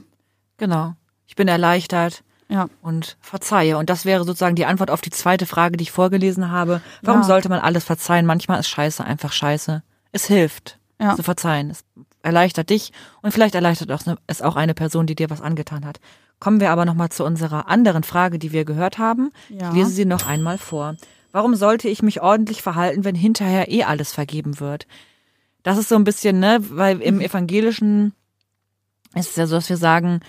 Genau. 0.58 0.94
Ich 1.26 1.36
bin 1.36 1.48
erleichtert. 1.48 2.22
Ja. 2.48 2.68
und 2.80 3.16
verzeihe. 3.20 3.76
Und 3.76 3.90
das 3.90 4.04
wäre 4.04 4.22
sozusagen 4.22 4.54
die 4.54 4.66
Antwort 4.66 4.92
auf 4.92 5.00
die 5.00 5.10
zweite 5.10 5.46
Frage, 5.46 5.76
die 5.76 5.82
ich 5.82 5.90
vorgelesen 5.90 6.52
habe. 6.52 6.80
Warum 7.02 7.22
Ja. 7.22 7.26
sollte 7.26 7.48
man 7.48 7.58
alles 7.58 7.82
verzeihen? 7.82 8.24
Manchmal 8.24 8.60
ist 8.60 8.68
Scheiße 8.68 9.02
einfach 9.04 9.32
Scheiße. 9.32 9.82
Es 10.12 10.26
hilft 10.26 10.78
Ja. 11.00 11.16
zu 11.16 11.24
verzeihen. 11.24 11.70
Es 11.70 11.84
erleichtert 12.22 12.70
dich 12.70 12.92
und 13.20 13.32
vielleicht 13.32 13.56
erleichtert 13.56 13.90
auch- 13.90 14.16
es 14.28 14.42
auch 14.42 14.54
eine 14.54 14.74
Person, 14.74 15.08
die 15.08 15.16
dir 15.16 15.28
was 15.28 15.40
angetan 15.42 15.84
hat. 15.84 15.98
Kommen 16.38 16.60
wir 16.60 16.70
aber 16.70 16.84
nochmal 16.84 17.08
zu 17.08 17.24
unserer 17.24 17.66
anderen 17.68 18.04
Frage, 18.04 18.38
die 18.38 18.52
wir 18.52 18.64
gehört 18.64 18.98
haben. 18.98 19.32
Ja. 19.48 19.70
Ich 19.70 19.74
lese 19.74 19.90
sie 19.90 20.04
noch 20.04 20.24
einmal 20.28 20.58
vor. 20.58 20.94
Warum 21.32 21.56
sollte 21.56 21.88
ich 21.88 22.00
mich 22.00 22.22
ordentlich 22.22 22.62
verhalten, 22.62 23.02
wenn 23.02 23.16
hinterher 23.16 23.72
eh 23.72 23.82
alles 23.82 24.12
vergeben 24.12 24.60
wird? 24.60 24.86
Das 25.66 25.78
ist 25.78 25.88
so 25.88 25.96
ein 25.96 26.04
bisschen, 26.04 26.38
ne, 26.38 26.58
weil 26.70 27.02
im 27.02 27.20
Evangelischen 27.20 28.12
ist 29.16 29.30
es 29.30 29.34
ja 29.34 29.48
so, 29.48 29.56
dass 29.56 29.68
wir 29.68 29.76
sagen, 29.76 30.20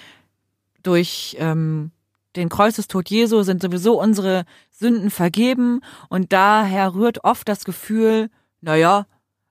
durch 0.82 1.38
ähm, 1.39 1.91
den 2.36 2.50
Kreuzestod 2.50 3.08
Jesu 3.12 3.43
sind 3.43 3.62
sowieso 3.62 4.02
unsere 4.02 4.45
Sünden 4.71 5.12
vergeben 5.12 5.82
und 6.10 6.34
daher 6.34 6.95
rührt 6.95 7.23
oft 7.23 7.47
das 7.47 7.65
Gefühl, 7.65 8.32
naja, 8.62 9.06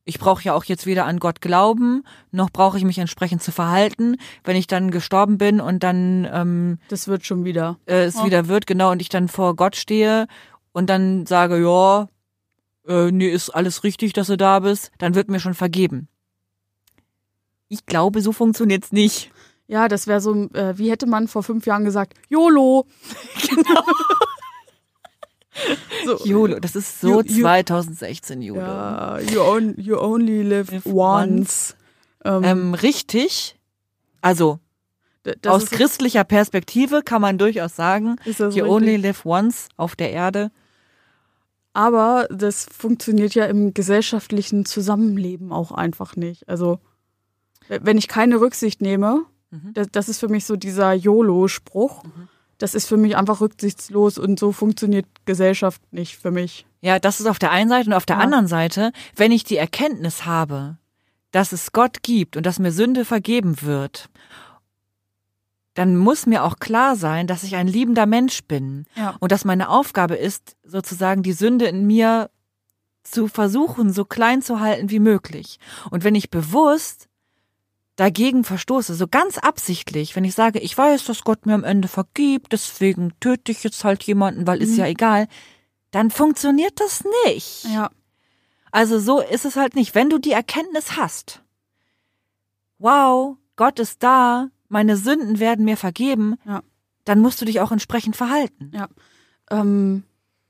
ich 0.04 0.18
brauche 0.18 0.42
ja 0.42 0.54
auch 0.54 0.64
jetzt 0.64 0.86
weder 0.86 1.04
an 1.04 1.20
Gott 1.20 1.40
glauben, 1.40 2.02
noch 2.32 2.50
brauche 2.50 2.78
ich 2.78 2.84
mich 2.84 2.98
entsprechend 2.98 3.40
zu 3.40 3.52
verhalten. 3.52 4.16
Wenn 4.42 4.56
ich 4.56 4.66
dann 4.66 4.90
gestorben 4.90 5.38
bin 5.38 5.60
und 5.60 5.84
dann 5.84 6.28
ähm, 6.32 6.78
Das 6.88 7.06
wird 7.06 7.24
schon 7.24 7.44
wieder. 7.44 7.78
äh, 7.86 8.06
es 8.06 8.24
wieder 8.24 8.48
wird, 8.48 8.66
genau, 8.66 8.90
und 8.90 9.00
ich 9.00 9.08
dann 9.08 9.28
vor 9.28 9.54
Gott 9.54 9.76
stehe 9.76 10.26
und 10.72 10.90
dann 10.90 11.26
sage, 11.26 11.62
ja, 11.62 12.08
äh, 12.88 13.10
nee, 13.10 13.28
ist 13.28 13.50
alles 13.50 13.84
richtig, 13.84 14.12
dass 14.12 14.26
du 14.28 14.36
da 14.36 14.60
bist, 14.60 14.90
dann 14.98 15.14
wird 15.14 15.28
mir 15.28 15.40
schon 15.40 15.54
vergeben. 15.54 16.08
Ich 17.68 17.86
glaube, 17.86 18.20
so 18.22 18.32
funktioniert's 18.32 18.92
nicht. 18.92 19.30
Ja, 19.68 19.88
das 19.88 20.06
wäre 20.06 20.20
so, 20.20 20.34
äh, 20.52 20.78
wie 20.78 20.90
hätte 20.90 21.06
man 21.06 21.26
vor 21.26 21.42
fünf 21.42 21.66
Jahren 21.66 21.84
gesagt, 21.84 22.14
YOLO. 22.28 22.86
Genau. 23.48 23.82
so, 26.04 26.24
Jolo, 26.26 26.60
das 26.60 26.76
ist 26.76 27.00
so 27.00 27.20
Ju- 27.20 27.26
Ju- 27.26 27.40
2016 27.40 28.42
Jolo. 28.42 28.60
Ja, 28.60 29.18
you, 29.20 29.40
on, 29.40 29.74
you 29.78 29.98
only 29.98 30.42
live, 30.42 30.70
Live 30.70 30.84
once. 30.86 31.74
Ähm, 32.24 32.44
Ähm, 32.44 32.74
richtig. 32.74 33.56
Also, 34.20 34.58
aus 35.46 35.64
ist, 35.64 35.72
christlicher 35.72 36.24
Perspektive 36.24 37.02
kann 37.02 37.22
man 37.22 37.38
durchaus 37.38 37.74
sagen, 37.74 38.16
you 38.26 38.32
richtig. 38.44 38.62
only 38.64 38.96
live 38.96 39.24
once 39.24 39.68
auf 39.76 39.96
der 39.96 40.10
Erde. 40.12 40.50
Aber 41.76 42.26
das 42.30 42.66
funktioniert 42.74 43.34
ja 43.34 43.44
im 43.44 43.74
gesellschaftlichen 43.74 44.64
Zusammenleben 44.64 45.52
auch 45.52 45.72
einfach 45.72 46.16
nicht. 46.16 46.48
Also, 46.48 46.78
w- 47.68 47.80
wenn 47.82 47.98
ich 47.98 48.08
keine 48.08 48.40
Rücksicht 48.40 48.80
nehme, 48.80 49.24
Mhm. 49.50 49.74
das, 49.74 49.88
das 49.92 50.08
ist 50.08 50.18
für 50.18 50.28
mich 50.28 50.44
so 50.46 50.56
dieser 50.56 50.92
YOLO-Spruch, 50.94 52.02
das 52.58 52.74
ist 52.74 52.88
für 52.88 52.96
mich 52.96 53.16
einfach 53.16 53.40
rücksichtslos 53.42 54.16
und 54.18 54.38
so 54.40 54.52
funktioniert 54.52 55.04
Gesellschaft 55.26 55.80
nicht 55.92 56.16
für 56.16 56.30
mich. 56.30 56.64
Ja, 56.80 56.98
das 56.98 57.20
ist 57.20 57.26
auf 57.26 57.38
der 57.38 57.50
einen 57.50 57.68
Seite 57.68 57.88
und 57.90 57.92
auf 57.94 58.06
der 58.06 58.16
Ja. 58.16 58.22
anderen 58.22 58.46
Seite, 58.46 58.90
wenn 59.14 59.30
ich 59.30 59.44
die 59.44 59.58
Erkenntnis 59.58 60.24
habe, 60.24 60.78
dass 61.30 61.52
es 61.52 61.72
Gott 61.72 62.02
gibt 62.02 62.36
und 62.38 62.46
dass 62.46 62.58
mir 62.58 62.72
Sünde 62.72 63.04
vergeben 63.04 63.60
wird, 63.60 64.08
dann 65.76 65.96
muss 65.96 66.26
mir 66.26 66.42
auch 66.42 66.56
klar 66.58 66.96
sein, 66.96 67.28
dass 67.28 67.44
ich 67.44 67.54
ein 67.54 67.68
liebender 67.68 68.06
Mensch 68.06 68.42
bin 68.44 68.86
Ja. 68.96 69.14
und 69.20 69.30
dass 69.30 69.44
meine 69.44 69.68
Aufgabe 69.68 70.16
ist, 70.16 70.56
sozusagen 70.64 71.22
die 71.22 71.32
Sünde 71.34 71.66
in 71.66 71.86
mir 71.86 72.28
zu 73.04 73.28
versuchen, 73.28 73.92
so 73.92 74.04
klein 74.04 74.42
zu 74.42 74.58
halten 74.58 74.90
wie 74.90 74.98
möglich. 74.98 75.60
Und 75.90 76.02
wenn 76.02 76.16
ich 76.16 76.28
bewusst 76.30 77.08
dagegen 77.94 78.42
verstoße, 78.42 78.94
so 78.94 79.06
ganz 79.06 79.38
absichtlich, 79.38 80.16
wenn 80.16 80.24
ich 80.24 80.34
sage, 80.34 80.58
ich 80.58 80.76
weiß, 80.76 81.04
dass 81.04 81.22
Gott 81.24 81.46
mir 81.46 81.54
am 81.54 81.62
Ende 81.64 81.88
vergibt, 81.88 82.52
deswegen 82.52 83.12
töte 83.20 83.52
ich 83.52 83.62
jetzt 83.62 83.84
halt 83.84 84.02
jemanden, 84.02 84.46
weil 84.46 84.60
ist 84.60 84.72
Mhm. 84.72 84.78
ja 84.78 84.86
egal, 84.86 85.28
dann 85.92 86.10
funktioniert 86.10 86.80
das 86.80 87.04
nicht. 87.26 87.64
Ja. 87.72 87.90
Also 88.72 88.98
so 88.98 89.20
ist 89.20 89.44
es 89.44 89.56
halt 89.56 89.76
nicht. 89.76 89.94
Wenn 89.94 90.10
du 90.10 90.18
die 90.18 90.32
Erkenntnis 90.32 90.96
hast, 90.96 91.42
wow, 92.78 93.36
Gott 93.56 93.78
ist 93.78 94.02
da, 94.02 94.48
meine 94.68 94.96
Sünden 94.96 95.38
werden 95.38 95.64
mir 95.64 95.76
vergeben, 95.76 96.36
Ja. 96.46 96.62
dann 97.04 97.20
musst 97.20 97.40
du 97.40 97.44
dich 97.44 97.60
auch 97.60 97.72
entsprechend 97.72 98.16
verhalten. 98.16 98.70
Ja. 98.74 98.88
Ähm, 99.50 100.04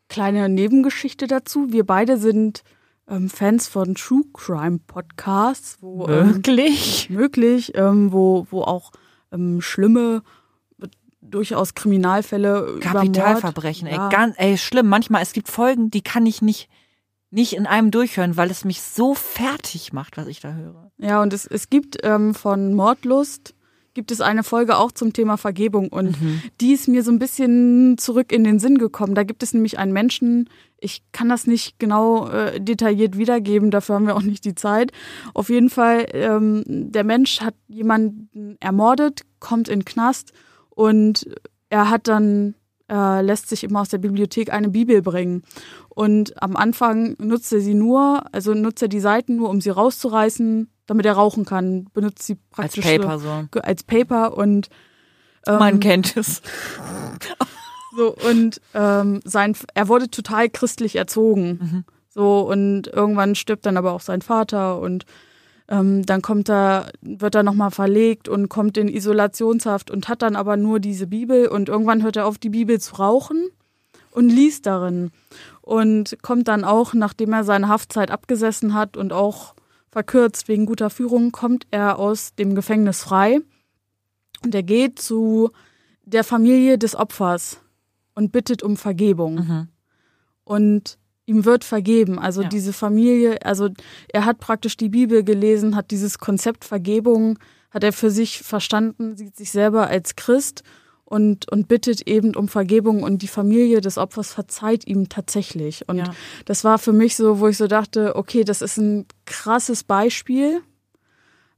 kleine 0.08 0.48
Nebengeschichte 0.48 1.26
dazu. 1.26 1.72
Wir 1.72 1.84
beide 1.84 2.16
sind 2.18 2.62
ähm, 3.08 3.28
Fans 3.28 3.68
von 3.68 3.94
True 3.94 4.24
Crime 4.32 4.80
Podcasts, 4.86 5.78
wo 5.80 6.06
ähm, 6.08 6.34
Wirklich? 6.36 7.08
möglich, 7.10 7.72
ähm, 7.74 8.12
wo, 8.12 8.46
wo 8.50 8.62
auch 8.62 8.92
ähm, 9.32 9.60
schlimme, 9.60 10.22
äh, 10.82 10.86
durchaus 11.20 11.74
Kriminalfälle 11.74 12.78
Kapitalverbrechen, 12.80 13.88
ja, 13.88 14.06
ey, 14.06 14.12
ganz, 14.12 14.34
ey, 14.38 14.58
schlimm. 14.58 14.86
Manchmal, 14.88 15.22
es 15.22 15.32
gibt 15.32 15.48
Folgen, 15.48 15.90
die 15.90 16.02
kann 16.02 16.26
ich 16.26 16.42
nicht, 16.42 16.68
nicht 17.30 17.52
in 17.54 17.66
einem 17.66 17.90
durchhören, 17.90 18.36
weil 18.36 18.50
es 18.50 18.64
mich 18.64 18.80
so 18.80 19.14
fertig 19.14 19.92
macht, 19.92 20.16
was 20.16 20.26
ich 20.28 20.40
da 20.40 20.54
höre. 20.54 20.90
Ja, 20.98 21.20
und 21.22 21.32
es, 21.32 21.46
es 21.46 21.68
gibt 21.68 21.98
ähm, 22.02 22.34
von 22.34 22.74
Mordlust 22.74 23.54
gibt 23.96 24.10
es 24.10 24.20
eine 24.20 24.44
Folge 24.44 24.76
auch 24.76 24.92
zum 24.92 25.14
Thema 25.14 25.38
Vergebung 25.38 25.88
und 25.88 26.14
die 26.60 26.72
ist 26.72 26.86
mir 26.86 27.02
so 27.02 27.10
ein 27.10 27.18
bisschen 27.18 27.96
zurück 27.96 28.30
in 28.30 28.44
den 28.44 28.58
Sinn 28.58 28.76
gekommen. 28.76 29.14
Da 29.14 29.24
gibt 29.24 29.42
es 29.42 29.54
nämlich 29.54 29.78
einen 29.78 29.94
Menschen, 29.94 30.50
ich 30.78 31.02
kann 31.12 31.30
das 31.30 31.46
nicht 31.46 31.78
genau 31.78 32.28
äh, 32.28 32.60
detailliert 32.60 33.16
wiedergeben, 33.16 33.70
dafür 33.70 33.94
haben 33.94 34.06
wir 34.06 34.14
auch 34.14 34.22
nicht 34.22 34.44
die 34.44 34.54
Zeit. 34.54 34.92
Auf 35.32 35.48
jeden 35.48 35.70
Fall, 35.70 36.06
ähm, 36.12 36.62
der 36.66 37.04
Mensch 37.04 37.40
hat 37.40 37.54
jemanden 37.68 38.58
ermordet, 38.60 39.22
kommt 39.40 39.70
in 39.70 39.86
Knast 39.86 40.34
und 40.68 41.26
er 41.70 41.88
hat 41.88 42.06
dann 42.06 42.54
äh, 42.90 43.22
lässt 43.22 43.48
sich 43.48 43.64
immer 43.64 43.80
aus 43.80 43.88
der 43.88 43.98
Bibliothek 43.98 44.52
eine 44.52 44.68
Bibel 44.68 45.00
bringen. 45.00 45.42
Und 45.88 46.40
am 46.42 46.54
Anfang 46.54 47.16
nutzt 47.18 47.50
er 47.54 47.60
sie 47.62 47.74
nur, 47.74 48.22
also 48.32 48.52
nutzt 48.52 48.82
er 48.82 48.88
die 48.88 49.00
Seiten 49.00 49.36
nur, 49.36 49.48
um 49.48 49.62
sie 49.62 49.70
rauszureißen, 49.70 50.68
damit 50.86 51.06
er 51.06 51.14
rauchen 51.14 51.44
kann. 51.44 51.86
Benutzt 51.92 52.24
sie 52.24 52.38
Als 52.56 52.74
praktisch 52.74 52.84
Paper 52.84 53.18
so. 53.18 53.48
So, 53.52 53.60
als 53.60 53.82
Paper 53.82 54.36
und 54.36 54.68
ähm, 55.46 55.58
Man 55.58 55.80
kennt 55.80 56.16
es. 56.16 56.42
so 57.96 58.14
und 58.28 58.60
ähm, 58.74 59.20
sein, 59.24 59.56
er 59.74 59.88
wurde 59.88 60.10
total 60.10 60.48
christlich 60.48 60.96
erzogen. 60.96 61.58
Mhm. 61.60 61.84
So 62.08 62.40
und 62.40 62.86
irgendwann 62.86 63.34
stirbt 63.34 63.66
dann 63.66 63.76
aber 63.76 63.92
auch 63.92 64.00
sein 64.00 64.22
Vater 64.22 64.80
und 64.80 65.04
ähm, 65.68 66.06
dann 66.06 66.22
kommt 66.22 66.48
er, 66.48 66.92
wird 67.00 67.34
er 67.34 67.42
nochmal 67.42 67.70
verlegt 67.70 68.28
und 68.28 68.48
kommt 68.48 68.78
in 68.78 68.88
Isolationshaft 68.88 69.90
und 69.90 70.08
hat 70.08 70.22
dann 70.22 70.36
aber 70.36 70.56
nur 70.56 70.78
diese 70.80 71.06
Bibel 71.06 71.48
und 71.48 71.68
irgendwann 71.68 72.02
hört 72.02 72.16
er 72.16 72.26
auf, 72.26 72.38
die 72.38 72.50
Bibel 72.50 72.80
zu 72.80 72.96
rauchen 72.96 73.48
und 74.12 74.28
liest 74.28 74.66
darin. 74.66 75.10
Und 75.60 76.16
kommt 76.22 76.46
dann 76.46 76.64
auch, 76.64 76.94
nachdem 76.94 77.32
er 77.32 77.42
seine 77.42 77.68
Haftzeit 77.68 78.12
abgesessen 78.12 78.74
hat 78.74 78.96
und 78.96 79.12
auch 79.12 79.54
verkürzt 79.96 80.46
wegen 80.48 80.66
guter 80.66 80.90
Führung, 80.90 81.32
kommt 81.32 81.66
er 81.70 81.98
aus 81.98 82.34
dem 82.34 82.54
Gefängnis 82.54 83.02
frei. 83.02 83.40
Und 84.44 84.54
er 84.54 84.62
geht 84.62 84.98
zu 84.98 85.52
der 86.04 86.22
Familie 86.22 86.76
des 86.76 86.94
Opfers 86.94 87.62
und 88.14 88.30
bittet 88.30 88.62
um 88.62 88.76
Vergebung. 88.76 89.34
Mhm. 89.36 89.68
Und 90.44 90.98
ihm 91.24 91.46
wird 91.46 91.64
vergeben. 91.64 92.18
Also 92.18 92.42
Ja. 92.42 92.48
diese 92.50 92.74
Familie, 92.74 93.42
also 93.42 93.70
er 94.12 94.26
hat 94.26 94.38
praktisch 94.38 94.76
die 94.76 94.90
Bibel 94.90 95.24
gelesen, 95.24 95.74
hat 95.74 95.90
dieses 95.90 96.18
Konzept 96.18 96.66
Vergebung, 96.66 97.38
hat 97.70 97.82
er 97.82 97.94
für 97.94 98.10
sich 98.10 98.42
verstanden, 98.42 99.16
sieht 99.16 99.34
sich 99.34 99.50
selber 99.50 99.86
als 99.86 100.14
Christ 100.14 100.62
und, 101.06 101.50
und 101.50 101.68
bittet 101.68 102.02
eben 102.02 102.34
um 102.36 102.48
Vergebung 102.48 103.02
und 103.04 103.22
die 103.22 103.28
Familie 103.28 103.80
des 103.80 103.96
Opfers 103.96 104.32
verzeiht 104.34 104.86
ihm 104.86 105.08
tatsächlich. 105.08 105.88
Und 105.88 105.98
Ja. 105.98 106.10
das 106.44 106.64
war 106.64 106.78
für 106.78 106.92
mich 106.92 107.16
so, 107.16 107.38
wo 107.40 107.46
ich 107.48 107.56
so 107.56 107.68
dachte, 107.68 108.16
okay, 108.16 108.42
das 108.44 108.60
ist 108.60 108.76
ein 108.76 109.06
krasses 109.24 109.84
Beispiel, 109.84 110.60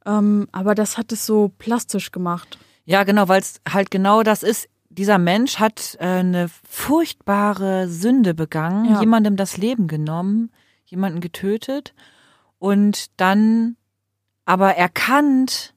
ähm, 0.07 0.49
aber 0.53 0.75
das 0.75 0.97
hat 0.99 1.13
es 1.13 1.25
so 1.27 1.51
plastisch 1.59 2.13
gemacht. 2.13 2.59
Ja, 2.85 3.05
genau, 3.05 3.29
weil 3.29 3.41
es 3.41 3.61
halt 3.69 3.91
genau 3.91 4.23
das 4.23 4.43
ist. 4.43 4.69
Dieser 4.91 5.19
Mensch 5.19 5.59
hat 5.59 5.97
äh, 6.01 6.05
eine 6.07 6.49
furchtbare 6.69 7.89
Sünde 7.89 8.35
begangen, 8.35 8.85
Ja. 8.91 9.01
jemandem 9.01 9.37
das 9.37 9.57
Leben 9.57 9.87
genommen, 9.87 10.51
jemanden 10.87 11.21
getötet 11.21 11.95
und 12.59 13.07
dann 13.21 13.77
aber 14.45 14.75
erkannt, 14.77 15.75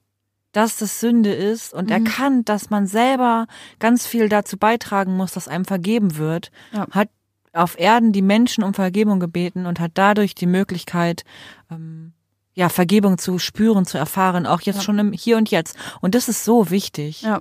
dass 0.52 0.76
das 0.76 1.00
Sünde 1.00 1.32
ist 1.32 1.72
und 1.74 1.86
Mhm. 1.86 1.92
erkannt, 2.06 2.48
dass 2.48 2.70
man 2.70 2.86
selber 2.86 3.46
ganz 3.78 4.06
viel 4.06 4.28
dazu 4.28 4.56
beitragen 4.58 5.16
muss, 5.16 5.32
dass 5.32 5.48
einem 5.48 5.64
vergeben 5.64 6.16
wird, 6.16 6.50
Ja. 6.72 6.86
hat 6.90 7.08
auf 7.54 7.78
Erden 7.78 8.12
die 8.12 8.22
Menschen 8.22 8.64
um 8.64 8.72
Vergebung 8.74 9.20
gebeten 9.20 9.66
und 9.66 9.80
hat 9.80 9.92
dadurch 9.94 10.34
die 10.34 10.46
Möglichkeit, 10.46 11.24
ähm, 11.70 12.12
ja, 12.54 12.68
Vergebung 12.68 13.18
zu 13.18 13.38
spüren, 13.38 13.86
zu 13.86 13.96
erfahren, 13.98 14.46
auch 14.46 14.60
jetzt 14.62 14.76
Ja. 14.76 14.82
schon 14.82 14.98
im 14.98 15.12
Hier 15.12 15.36
und 15.38 15.50
Jetzt. 15.50 15.76
Und 16.00 16.14
das 16.14 16.28
ist 16.28 16.44
so 16.44 16.70
wichtig. 16.70 17.22
Ja. 17.22 17.40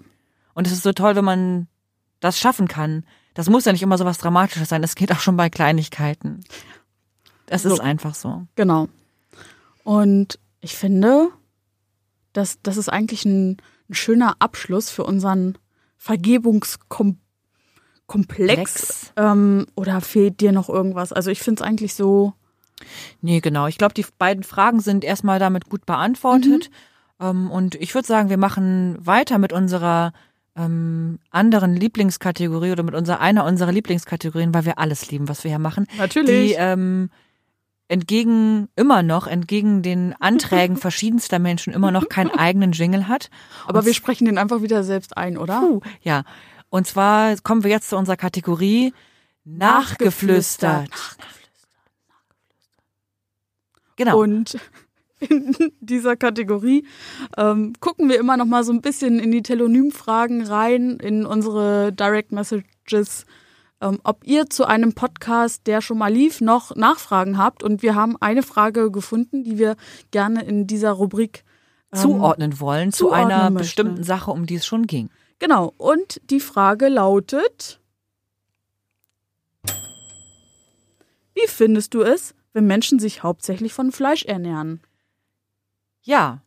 Und 0.53 0.67
es 0.67 0.73
ist 0.73 0.83
so 0.83 0.91
toll, 0.93 1.15
wenn 1.15 1.25
man 1.25 1.67
das 2.21 2.37
schaffen 2.39 2.67
kann. 2.67 3.05
Das 3.33 3.49
muss 3.49 3.63
ja 3.65 3.71
nicht 3.71 3.81
immer 3.83 3.97
so 3.97 4.03
was 4.05 4.17
Dramatisches 4.17 4.67
sein. 4.69 4.83
Es 4.83 4.95
geht 4.95 5.11
auch 5.11 5.19
schon 5.19 5.37
bei 5.37 5.49
Kleinigkeiten. 5.49 6.43
Es 7.47 7.63
So. 7.63 7.73
ist 7.73 7.79
einfach 7.79 8.13
so. 8.15 8.47
Genau. 8.55 8.87
Und 9.83 10.39
ich 10.61 10.75
finde, 10.75 11.29
dass 12.33 12.61
das 12.61 12.77
ist 12.77 12.89
eigentlich 12.89 13.25
ein, 13.25 13.57
ein 13.89 13.93
schöner 13.93 14.35
Abschluss 14.39 14.89
für 14.89 15.03
unseren 15.03 15.57
Vergebungskomplex. 15.97 17.19
Lex. 18.37 19.13
Ähm, 19.17 19.67
oder 19.75 20.01
fehlt 20.01 20.41
dir 20.41 20.51
noch 20.51 20.69
irgendwas? 20.69 21.13
Also 21.13 21.31
ich 21.31 21.39
finde 21.39 21.63
es 21.63 21.67
eigentlich 21.67 21.93
so. 21.93 22.33
Nee, 23.21 23.39
genau. 23.41 23.67
Ich 23.67 23.77
glaube, 23.77 23.93
die 23.93 24.05
beiden 24.17 24.43
Fragen 24.43 24.79
sind 24.79 25.03
erstmal 25.03 25.39
damit 25.39 25.69
gut 25.69 25.85
beantwortet. 25.85 26.71
Ähm, 27.19 27.51
und 27.51 27.75
ich 27.75 27.93
würde 27.93 28.07
sagen, 28.07 28.29
wir 28.29 28.37
machen 28.37 28.97
weiter 28.99 29.37
mit 29.37 29.53
unserer 29.53 30.13
ähm, 30.55 31.19
anderen 31.29 31.75
Lieblingskategorie 31.75 32.71
oder 32.71 32.83
mit 32.83 32.95
unserer 32.95 33.19
einer 33.19 33.45
unserer 33.45 33.71
Lieblingskategorien, 33.71 34.53
weil 34.53 34.65
wir 34.65 34.79
alles 34.79 35.09
lieben, 35.11 35.29
was 35.29 35.43
wir 35.43 35.49
hier 35.49 35.59
machen. 35.59 35.87
Die 36.15 36.55
ähm, 36.57 37.09
entgegen 37.91 38.69
immer 38.75 39.03
noch, 39.03 39.27
entgegen 39.27 39.81
den 39.81 40.15
Anträgen 40.19 40.77
verschiedenster 40.77 41.39
Menschen 41.39 41.73
immer 41.73 41.91
noch 41.91 42.09
keinen 42.09 42.31
eigenen 42.37 42.71
Jingle 42.71 43.07
hat. 43.07 43.29
Aber 43.67 43.79
Und 43.79 43.85
wir 43.85 43.93
sprechen 43.93 44.25
den 44.25 44.37
einfach 44.37 44.61
wieder 44.61 44.83
selbst 44.83 45.17
ein, 45.17 45.37
oder? 45.37 45.59
Puh, 45.59 45.81
ja. 46.01 46.23
Und 46.69 46.87
zwar 46.87 47.35
kommen 47.37 47.63
wir 47.63 47.71
jetzt 47.71 47.89
zu 47.89 47.97
unserer 47.97 48.15
Kategorie 48.15 48.93
Nachgeflüstert. 49.43 50.89
Genau. 53.97 54.19
Und 54.21 54.57
in 55.19 55.55
dieser 55.81 56.15
Kategorie 56.15 56.87
ähm, 57.37 57.73
gucken 57.81 58.09
wir 58.09 58.19
immer 58.19 58.37
noch 58.37 58.45
mal 58.45 58.63
so 58.63 58.71
ein 58.71 58.81
bisschen 58.81 59.19
in 59.19 59.31
die 59.31 59.41
Telonymfragen 59.41 60.43
rein, 60.43 60.97
in 61.01 61.25
unsere 61.25 61.91
Direct 61.91 62.31
Messages, 62.31 63.25
ähm, 63.81 63.99
ob 64.03 64.23
ihr 64.23 64.49
zu 64.49 64.65
einem 64.65 64.93
Podcast, 64.93 65.67
der 65.67 65.81
schon 65.81 65.97
mal 65.97 66.13
lief, 66.13 66.39
noch 66.39 66.75
Nachfragen 66.75 67.37
habt. 67.37 67.63
Und 67.63 67.81
wir 67.81 67.95
haben 67.95 68.15
eine 68.19 68.43
Frage 68.43 68.91
gefunden, 68.91 69.43
die 69.43 69.57
wir 69.57 69.75
gerne 70.11 70.43
in 70.43 70.67
dieser 70.67 70.91
Rubrik 70.91 71.43
ähm, 71.91 71.99
zuordnen 71.99 72.59
wollen 72.59 72.91
zu 72.91 73.07
zuordnen 73.07 73.31
einer 73.31 73.49
möchte. 73.49 73.63
bestimmten 73.63 74.03
Sache, 74.03 74.31
um 74.31 74.45
die 74.45 74.55
es 74.55 74.65
schon 74.65 74.87
ging. 74.87 75.09
Genau. 75.39 75.73
Und 75.77 76.21
die 76.29 76.39
Frage 76.39 76.87
lautet: 76.87 77.79
Wie 81.33 81.47
findest 81.47 81.93
du 81.93 82.01
es, 82.01 82.35
wenn 82.53 82.67
Menschen 82.67 82.99
sich 82.99 83.23
hauptsächlich 83.23 83.73
von 83.73 83.91
Fleisch 83.91 84.23
ernähren? 84.25 84.81
Ja, 86.03 86.41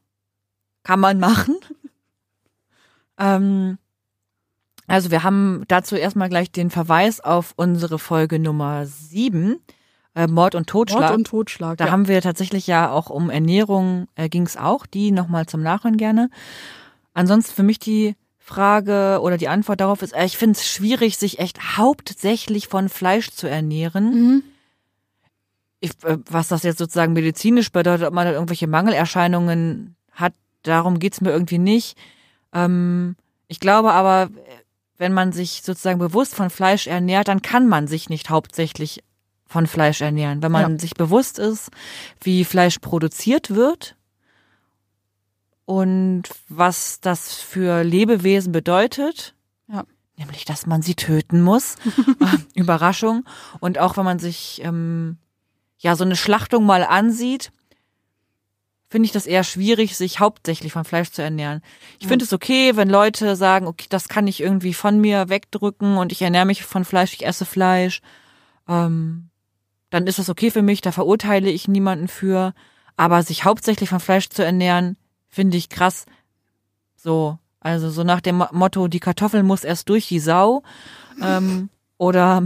kann 0.85 1.01
man 1.01 1.19
machen. 1.19 1.57
ähm, 3.19 3.79
also 4.87 5.11
wir 5.11 5.23
haben 5.23 5.65
dazu 5.69 5.97
erstmal 5.97 6.29
gleich 6.29 6.51
den 6.51 6.71
Verweis 6.71 7.21
auf 7.21 7.53
unsere 7.57 7.99
Folge 7.99 8.39
Nummer 8.39 8.87
sieben, 8.87 9.61
äh, 10.15 10.27
Mord 10.27 10.55
und 10.55 10.69
Totschlag. 10.69 11.01
Mord 11.01 11.15
und 11.15 11.27
Totschlag. 11.27 11.79
Da 11.79 11.87
ja. 11.87 11.91
haben 11.91 12.09
wir 12.09 12.21
tatsächlich 12.21 12.67
ja 12.67 12.91
auch 12.91 13.11
um 13.11 13.31
Ernährung 13.31 14.09
äh, 14.15 14.29
ging 14.29 14.47
es 14.47 14.57
auch, 14.57 14.87
die 14.87 15.11
nochmal 15.11 15.47
zum 15.47 15.63
Nachhören 15.63 15.97
gerne. 15.97 16.31
Ansonsten 17.15 17.55
für 17.55 17.63
mich 17.63 17.79
die 17.79 18.15
Frage 18.39 19.21
oder 19.23 19.39
die 19.39 19.49
Antwort 19.49 19.81
darauf 19.81 20.03
ist, 20.03 20.13
äh, 20.13 20.27
ich 20.27 20.37
finde 20.37 20.59
es 20.59 20.69
schwierig, 20.69 21.17
sich 21.17 21.39
echt 21.39 21.79
hauptsächlich 21.79 22.69
von 22.69 22.89
Fleisch 22.89 23.31
zu 23.31 23.49
ernähren. 23.49 24.11
Mhm. 24.11 24.43
Ich, 25.81 25.93
äh, 26.05 26.19
was 26.31 26.49
das 26.49 26.63
jetzt 26.63 26.79
sozusagen 26.79 27.15
medizinisch 27.15 27.73
bedeutet, 27.73 28.07
ob 28.07 28.13
man 28.13 28.27
da 28.27 28.33
irgendwelche 28.33 28.67
Mangelerscheinungen 28.67 29.97
hat, 30.13 30.35
darum 30.63 30.99
geht's 30.99 31.23
mir 31.23 31.31
irgendwie 31.31 31.59
nicht. 31.59 31.97
Ähm, 32.53 33.17
ich 33.49 33.61
glaube 33.61 33.93
aber, 33.93 34.29
wenn 34.99 35.13
man 35.13 35.33
sich 35.33 35.63
sozusagen 35.63 35.99
bewusst 35.99 36.35
von 36.35 36.51
Fleisch 36.51 36.87
ernährt, 36.87 37.29
dann 37.29 37.43
kann 37.43 37.67
man 37.69 37.87
sich 37.89 38.09
nicht 38.09 38.31
hauptsächlich 38.31 39.03
von 39.47 39.67
Fleisch 39.67 40.01
ernähren. 40.01 40.43
Wenn 40.43 40.53
man 40.53 40.73
Ja. 40.73 40.79
sich 40.79 40.95
bewusst 40.95 41.39
ist, 41.39 41.71
wie 42.21 42.45
Fleisch 42.45 42.79
produziert 42.79 43.51
wird 43.55 43.97
und 45.67 46.23
was 46.49 47.01
das 47.01 47.35
für 47.35 47.83
Lebewesen 47.83 48.53
bedeutet, 48.53 49.35
Ja. 49.69 49.85
nämlich, 50.17 50.45
dass 50.45 50.67
man 50.67 50.83
sie 50.83 50.95
töten 50.95 51.41
muss. 51.43 51.77
Überraschung. 52.55 53.25
Und 53.61 53.79
auch 53.79 53.97
wenn 53.97 54.05
man 54.05 54.19
sich 54.19 54.61
ähm, 54.65 55.19
ja 55.79 55.97
so 55.97 56.05
eine 56.05 56.17
Schlachtung 56.17 56.65
mal 56.67 56.85
ansieht, 56.85 57.51
finde 58.95 59.07
ich 59.07 59.13
das 59.13 59.27
eher 59.27 59.43
schwierig, 59.43 59.97
sich 59.97 60.21
hauptsächlich 60.21 60.73
von 60.73 60.85
Fleisch 60.85 61.11
zu 61.11 61.21
ernähren. 61.21 61.63
Ich 61.99 62.07
finde 62.07 62.25
es 62.25 62.33
okay, 62.33 62.77
wenn 62.77 62.89
Leute 62.89 63.35
sagen, 63.35 63.67
okay, 63.67 63.87
das 63.89 64.07
kann 64.07 64.29
ich 64.29 64.41
irgendwie 64.41 64.73
von 64.73 65.01
mir 65.01 65.29
wegdrücken 65.29 65.97
und 65.97 66.13
ich 66.13 66.23
ernähre 66.23 66.47
mich 66.47 66.63
von 66.63 66.85
Fleisch, 66.85 67.13
ich 67.13 67.27
esse 67.27 67.45
Fleisch. 67.45 68.03
Ähm, 68.69 69.31
dann 69.91 70.07
ist 70.07 70.21
das 70.21 70.29
okay 70.31 70.53
für 70.53 70.63
mich, 70.63 70.81
da 70.81 70.93
verurteile 70.93 71.51
ich 71.51 71.67
niemanden 71.67 72.07
für. 72.07 72.55
Aber 72.97 73.25
sich 73.25 73.45
hauptsächlich 73.45 73.89
von 73.89 73.99
Fleisch 73.99 74.29
zu 74.29 74.45
ernähren, 74.45 74.97
finde 75.29 75.57
ich 75.57 75.69
krass. 75.71 76.07
So, 76.95 77.37
also 77.59 77.91
so 77.91 78.05
nach 78.05 78.21
dem 78.21 78.37
Mo- 78.37 78.49
Motto, 78.53 78.87
die 78.87 79.01
Kartoffel 79.01 79.43
muss 79.43 79.65
erst 79.65 79.89
durch 79.89 80.07
die 80.07 80.21
Sau. 80.21 80.63
Ähm, 81.21 81.69
oder 81.99 82.45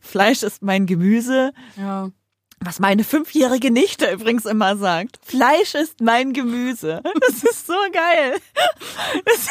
Fleisch 0.00 0.42
ist 0.42 0.60
mein 0.60 0.86
Gemüse. 0.86 1.52
Ja. 1.76 2.10
Was 2.64 2.80
meine 2.80 3.04
fünfjährige 3.04 3.70
Nichte 3.70 4.10
übrigens 4.10 4.46
immer 4.46 4.76
sagt. 4.76 5.18
Fleisch 5.22 5.74
ist 5.74 6.00
mein 6.00 6.32
Gemüse. 6.32 7.02
Das 7.20 7.42
ist 7.44 7.66
so 7.66 7.74
geil. 7.92 8.36
Das 9.24 9.48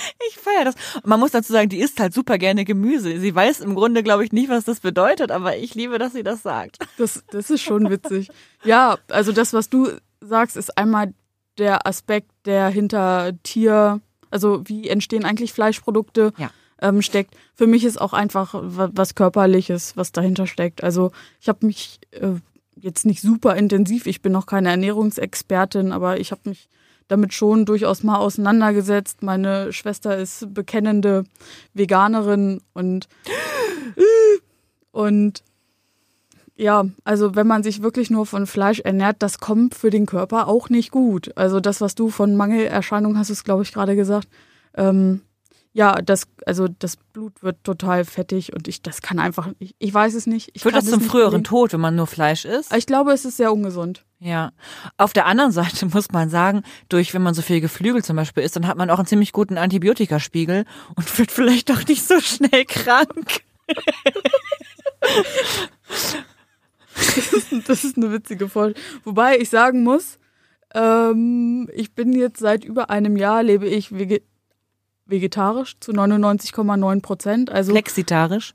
ich 0.28 0.36
feiere 0.36 0.64
das. 0.64 0.74
Man 1.04 1.20
muss 1.20 1.30
dazu 1.30 1.52
sagen, 1.52 1.68
die 1.68 1.78
isst 1.78 2.00
halt 2.00 2.14
super 2.14 2.38
gerne 2.38 2.64
Gemüse. 2.64 3.20
Sie 3.20 3.34
weiß 3.34 3.60
im 3.60 3.74
Grunde, 3.74 4.02
glaube 4.02 4.24
ich, 4.24 4.32
nicht, 4.32 4.48
was 4.48 4.64
das 4.64 4.80
bedeutet, 4.80 5.30
aber 5.30 5.56
ich 5.56 5.74
liebe, 5.74 5.98
dass 5.98 6.12
sie 6.12 6.22
das 6.22 6.42
sagt. 6.42 6.78
Das, 6.98 7.22
das 7.30 7.50
ist 7.50 7.62
schon 7.62 7.90
witzig. 7.90 8.28
Ja, 8.64 8.98
also 9.08 9.32
das, 9.32 9.52
was 9.52 9.68
du 9.68 9.88
sagst, 10.20 10.56
ist 10.56 10.76
einmal 10.76 11.14
der 11.58 11.86
Aspekt, 11.86 12.30
der 12.44 12.68
hinter 12.68 13.32
Tier, 13.42 14.00
also 14.30 14.62
wie 14.66 14.88
entstehen 14.88 15.24
eigentlich 15.24 15.52
Fleischprodukte, 15.52 16.32
Ja. 16.38 16.50
Ähm, 16.80 17.02
steckt. 17.02 17.34
Für 17.54 17.66
mich 17.66 17.84
ist 17.84 18.00
auch 18.00 18.12
einfach 18.12 18.54
wa- 18.54 18.90
was 18.92 19.14
Körperliches, 19.14 19.96
was 19.96 20.12
dahinter 20.12 20.46
steckt. 20.46 20.82
Also 20.82 21.12
ich 21.40 21.48
habe 21.48 21.66
mich 21.66 22.00
äh, 22.12 22.32
jetzt 22.76 23.04
nicht 23.06 23.20
super 23.20 23.56
intensiv, 23.56 24.06
ich 24.06 24.22
bin 24.22 24.32
noch 24.32 24.46
keine 24.46 24.70
Ernährungsexpertin, 24.70 25.92
aber 25.92 26.18
ich 26.20 26.30
habe 26.32 26.48
mich 26.48 26.68
damit 27.08 27.34
schon 27.34 27.64
durchaus 27.66 28.02
mal 28.02 28.18
auseinandergesetzt. 28.18 29.22
Meine 29.22 29.72
Schwester 29.72 30.16
ist 30.16 30.54
bekennende 30.54 31.24
Veganerin 31.74 32.60
und 32.72 33.08
und 34.92 35.42
ja, 36.56 36.84
also 37.04 37.34
wenn 37.34 37.46
man 37.46 37.62
sich 37.62 37.82
wirklich 37.82 38.10
nur 38.10 38.26
von 38.26 38.46
Fleisch 38.46 38.80
ernährt, 38.80 39.16
das 39.20 39.38
kommt 39.40 39.74
für 39.74 39.88
den 39.90 40.04
Körper 40.06 40.46
auch 40.46 40.68
nicht 40.68 40.90
gut. 40.90 41.36
Also 41.36 41.58
das, 41.58 41.80
was 41.80 41.94
du 41.94 42.10
von 42.10 42.36
Mangelerscheinungen 42.36 43.18
hast, 43.18 43.30
ist, 43.30 43.44
glaube 43.44 43.62
ich, 43.62 43.72
gerade 43.72 43.96
gesagt. 43.96 44.28
Ähm, 44.74 45.22
ja, 45.72 46.02
das, 46.02 46.26
also 46.46 46.66
das 46.66 46.96
Blut 46.96 47.42
wird 47.42 47.62
total 47.62 48.04
fettig 48.04 48.52
und 48.52 48.66
ich, 48.66 48.82
das 48.82 49.02
kann 49.02 49.20
einfach, 49.20 49.48
ich, 49.60 49.74
ich 49.78 49.94
weiß 49.94 50.14
es 50.14 50.26
nicht. 50.26 50.50
Ich 50.54 50.62
Führt 50.62 50.74
das 50.74 50.86
zum 50.86 51.00
früheren 51.00 51.30
belegen. 51.30 51.44
Tod, 51.44 51.72
wenn 51.72 51.80
man 51.80 51.94
nur 51.94 52.08
Fleisch 52.08 52.44
isst? 52.44 52.74
Ich 52.74 52.86
glaube, 52.86 53.12
es 53.12 53.24
ist 53.24 53.36
sehr 53.36 53.52
ungesund. 53.52 54.04
Ja. 54.18 54.50
Auf 54.96 55.12
der 55.12 55.26
anderen 55.26 55.52
Seite 55.52 55.86
muss 55.92 56.10
man 56.10 56.28
sagen, 56.28 56.62
durch, 56.88 57.14
wenn 57.14 57.22
man 57.22 57.34
so 57.34 57.42
viel 57.42 57.60
Geflügel 57.60 58.02
zum 58.02 58.16
Beispiel 58.16 58.42
isst, 58.42 58.56
dann 58.56 58.66
hat 58.66 58.76
man 58.76 58.90
auch 58.90 58.98
einen 58.98 59.06
ziemlich 59.06 59.32
guten 59.32 59.58
Antibiotikaspiegel 59.58 60.64
und 60.96 61.18
wird 61.18 61.30
vielleicht 61.30 61.70
doch 61.70 61.86
nicht 61.86 62.06
so 62.06 62.18
schnell 62.20 62.64
krank. 62.64 63.42
Das 67.66 67.84
ist 67.84 67.96
eine 67.96 68.12
witzige 68.12 68.48
Vorstellung. 68.48 68.88
Wobei 69.04 69.38
ich 69.38 69.48
sagen 69.48 69.84
muss, 69.84 70.18
ähm, 70.74 71.68
ich 71.74 71.94
bin 71.94 72.12
jetzt 72.12 72.40
seit 72.40 72.64
über 72.64 72.90
einem 72.90 73.16
Jahr 73.16 73.42
lebe 73.42 73.66
ich 73.66 73.92
vegetarisch 75.10 75.78
zu 75.80 75.92
99,9 75.92 77.02
Prozent. 77.02 77.50
Also 77.50 77.72
Flexitarisch. 77.72 78.54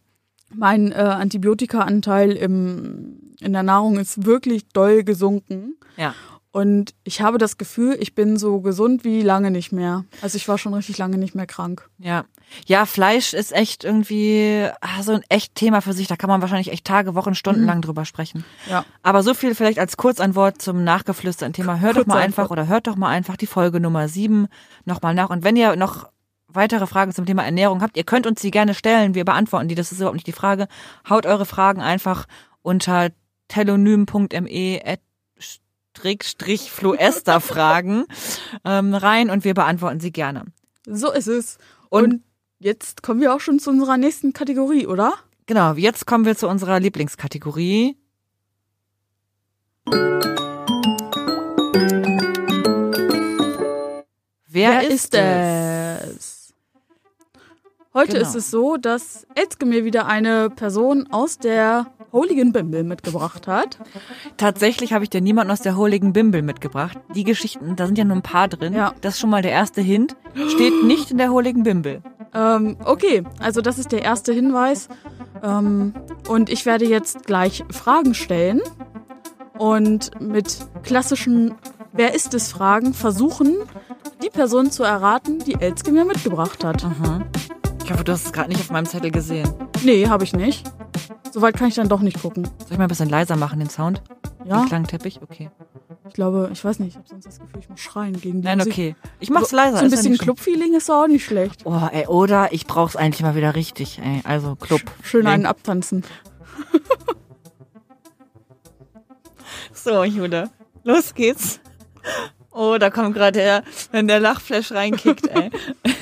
mein 0.54 0.92
äh, 0.92 0.96
Antibiotikaanteil 0.96 2.32
im, 2.32 3.34
in 3.40 3.54
der 3.54 3.64
Nahrung 3.64 3.98
ist 3.98 4.26
wirklich 4.26 4.68
doll 4.70 5.04
gesunken. 5.04 5.76
Ja. 5.98 6.14
Und 6.52 6.96
ich 7.04 7.20
habe 7.20 7.38
das 7.38 7.58
Gefühl, 7.58 7.98
ich 8.00 8.16
bin 8.16 8.38
so 8.38 8.62
gesund 8.62 9.04
wie 9.04 9.22
lange 9.22 9.52
nicht 9.52 9.74
mehr. 9.74 10.06
Also 10.22 10.38
ich 10.38 10.48
war 10.48 10.58
schon 10.58 10.74
richtig 10.74 10.98
lange 10.98 11.18
nicht 11.18 11.36
mehr 11.36 11.48
krank. 11.48 11.90
Ja. 11.98 12.24
Ja, 12.66 12.86
Fleisch 12.86 13.34
ist 13.34 13.52
echt 13.52 13.84
irgendwie 13.84 14.66
ah, 14.80 15.04
so 15.04 15.12
ein 15.12 15.22
echt 15.28 15.56
Thema 15.56 15.82
für 15.82 15.92
sich. 15.92 16.08
Da 16.08 16.16
kann 16.16 16.30
man 16.30 16.40
wahrscheinlich 16.40 16.72
echt 16.72 16.86
Tage, 16.86 17.14
Wochen, 17.14 17.36
Stunden 17.36 17.62
Mhm. 17.64 17.68
lang 17.68 17.82
drüber 17.82 18.06
sprechen. 18.06 18.46
Ja. 18.70 18.86
Aber 19.04 19.22
so 19.22 19.34
viel 19.34 19.54
vielleicht 19.54 19.80
als 19.80 19.98
Kurzantwort 19.98 20.62
zum 20.62 20.86
nachgeflüsterten 20.86 21.52
Thema. 21.52 21.82
Hört 21.82 21.98
doch 21.98 22.06
mal 22.06 22.20
einfach 22.22 22.50
oder 22.52 22.68
hört 22.68 22.88
doch 22.88 22.96
mal 22.96 23.10
einfach 23.10 23.36
die 23.36 23.48
Folge 23.48 23.82
Nummer 23.82 24.08
sieben 24.08 24.48
nochmal 24.86 25.14
nach. 25.14 25.32
Und 25.32 25.44
wenn 25.44 25.58
ihr 25.58 25.76
noch 25.76 26.08
weitere 26.56 26.88
Fragen 26.88 27.12
zum 27.14 27.26
Thema 27.26 27.44
Ernährung 27.44 27.82
habt, 27.82 27.98
ihr 27.98 28.04
könnt 28.04 28.28
uns 28.28 28.42
die 28.42 28.52
gerne 28.52 28.74
stellen. 28.74 29.16
Wir 29.16 29.26
beantworten 29.26 29.68
die. 29.68 29.76
Das 29.76 29.92
ist 29.92 29.98
überhaupt 30.00 30.16
nicht 30.16 30.28
die 30.28 30.32
Frage. 30.32 30.68
Haut 31.10 31.26
eure 31.26 31.46
Fragen 31.46 31.82
einfach 31.82 32.26
unter 32.62 33.10
telonym.me 33.48 34.98
Strich 35.98 36.72
Fluester 36.72 37.40
Fragen 37.40 38.06
ähm, 38.66 38.94
rein 38.94 39.30
und 39.30 39.44
wir 39.46 39.54
beantworten 39.54 40.00
sie 40.02 40.12
gerne. 40.12 40.44
So 40.86 41.12
ist 41.12 41.28
es. 41.28 41.58
Und- 41.90 42.04
Und, 42.16 42.24
jetzt 42.60 43.02
kommen 43.04 43.22
wir 43.22 43.34
auch 43.34 43.40
schon 43.40 43.60
zu 43.60 43.70
unserer 43.70 43.98
nächsten 43.98 44.34
Kategorie, 44.34 44.88
oder? 44.88 45.14
Genau, 45.46 45.74
jetzt 45.74 46.06
kommen 46.06 46.26
wir 46.26 46.36
zu 46.36 46.48
unserer 46.50 46.80
Lieblingskategorie. 46.80 47.96
Wer, 54.48 54.90
ist, 54.90 55.14
es? 55.14 56.16
es? 56.18 56.25
Heute 57.96 58.18
Genau. 58.18 58.28
ist 58.28 58.36
es 58.36 58.52
so, 58.52 58.76
dass 58.76 59.26
Elske 59.36 59.66
mir 59.66 59.86
wieder 59.86 60.06
eine 60.06 60.50
Person 60.50 61.08
aus 61.12 61.38
der 61.38 61.88
Holigen 62.12 62.52
Bimbel 62.52 62.84
mitgebracht 62.84 63.48
hat. 63.48 63.80
Tatsächlich 64.36 64.92
habe 64.92 65.06
ich 65.06 65.10
dir 65.10 65.22
niemanden 65.22 65.52
aus 65.52 65.62
der 65.62 65.78
Holigen 65.78 66.12
Bimbel 66.12 66.42
mitgebracht. 66.42 66.98
Die 67.16 67.24
Geschichten, 67.24 67.78
da 67.78 67.86
sind 67.86 67.98
ja 67.98 68.04
nur 68.04 68.18
ein 68.18 68.22
paar 68.22 68.50
drin. 68.50 68.74
Ja. 68.74 68.94
Das 69.00 69.14
ist 69.14 69.22
schon 69.22 69.30
mal 69.30 69.42
der 69.42 69.52
erste 69.54 69.80
Hint. 69.82 70.18
Steht 70.50 70.84
nicht 70.84 71.12
in 71.12 71.18
der 71.18 71.32
Holigen 71.32 71.64
Bimbel. 71.64 72.02
Ähm, 72.34 72.76
okay, 72.84 73.24
also 73.40 73.62
das 73.62 73.80
ist 73.80 73.94
der 73.94 74.04
erste 74.04 74.34
Hinweis. 74.34 74.90
Ähm, 75.42 75.94
und 76.28 76.50
ich 76.50 76.66
werde 76.66 76.86
jetzt 76.86 77.26
gleich 77.26 77.64
Fragen 77.72 78.14
stellen 78.14 78.62
und 79.58 80.20
mit 80.20 80.58
klassischen 80.84 81.56
Wer 81.98 82.14
ist 82.14 82.34
es 82.34 82.52
Fragen 82.52 82.94
versuchen, 82.94 83.56
die 84.22 84.30
Person 84.30 84.70
zu 84.70 84.84
erraten, 84.84 85.40
die 85.40 85.56
Elske 85.62 85.94
mir 85.94 86.04
mitgebracht 86.04 86.62
hat. 86.66 86.84
Aha. 86.84 87.22
Ich 87.86 87.92
hoffe, 87.92 88.04
du 88.04 88.14
hast 88.14 88.26
es 88.26 88.34
gerade 88.34 88.50
nicht 88.50 88.62
auf 88.62 88.72
meinem 88.72 88.88
Zettel 88.88 89.12
gesehen. 89.12 89.48
Nee, 89.84 90.08
habe 90.08 90.24
ich 90.24 90.34
nicht. 90.34 90.66
Soweit 91.32 91.56
kann 91.56 91.68
ich 91.68 91.76
dann 91.76 91.88
doch 91.88 92.02
nicht 92.02 92.20
gucken. 92.20 92.46
Soll 92.46 92.72
ich 92.72 92.78
mal 92.80 92.86
ein 92.86 92.88
bisschen 92.88 93.10
leiser 93.10 93.36
machen, 93.36 93.60
den 93.60 93.70
Sound? 93.70 94.02
Ja, 94.44 94.62
Den 94.62 94.70
Klangteppich? 94.70 95.22
Okay. 95.22 95.52
ich 96.08 96.14
glaube, 96.16 96.50
ich 96.52 96.66
weiß 96.66 96.80
nicht, 96.80 96.94
ich 96.94 96.96
habe 96.96 97.08
sonst 97.08 97.28
das 97.28 97.40
Gefühl, 97.40 97.60
ich 97.60 97.70
muss 97.70 97.80
schreien 97.80 98.20
gegen 98.20 98.42
die 98.42 98.48
Nein, 98.48 98.58
Musik. 98.58 98.74
okay. 98.74 98.96
Ich 99.20 99.30
mach's 99.30 99.52
so, 99.52 99.56
leiser. 99.56 99.78
So 99.78 99.84
ein 99.84 99.92
bisschen. 99.92 100.18
Club-Feeling 100.18 100.74
ist 100.74 100.90
auch 100.90 101.06
nicht 101.06 101.24
schlecht. 101.26 101.62
Oh, 101.66 101.80
ey, 101.92 102.08
oder 102.08 102.52
ich 102.54 102.66
brauch's 102.66 102.96
eigentlich 102.96 103.22
mal 103.22 103.36
wieder 103.36 103.54
richtig, 103.54 104.00
ey. 104.00 104.22
Also 104.24 104.56
Club. 104.56 104.82
Schön 105.04 105.28
einen 105.28 105.46
abtanzen. 105.46 106.04
So, 109.74 110.04
Jude. 110.04 110.50
Los 110.84 111.14
geht's. 111.14 111.60
Oh, 112.58 112.78
da 112.80 112.90
kommt 112.90 113.16
gerade 113.16 113.38
der, 113.38 113.64
wenn 113.92 114.08
der 114.08 114.22
Lachflash 114.22 114.72
reinkickt, 114.72 115.28
ey. 115.28 115.52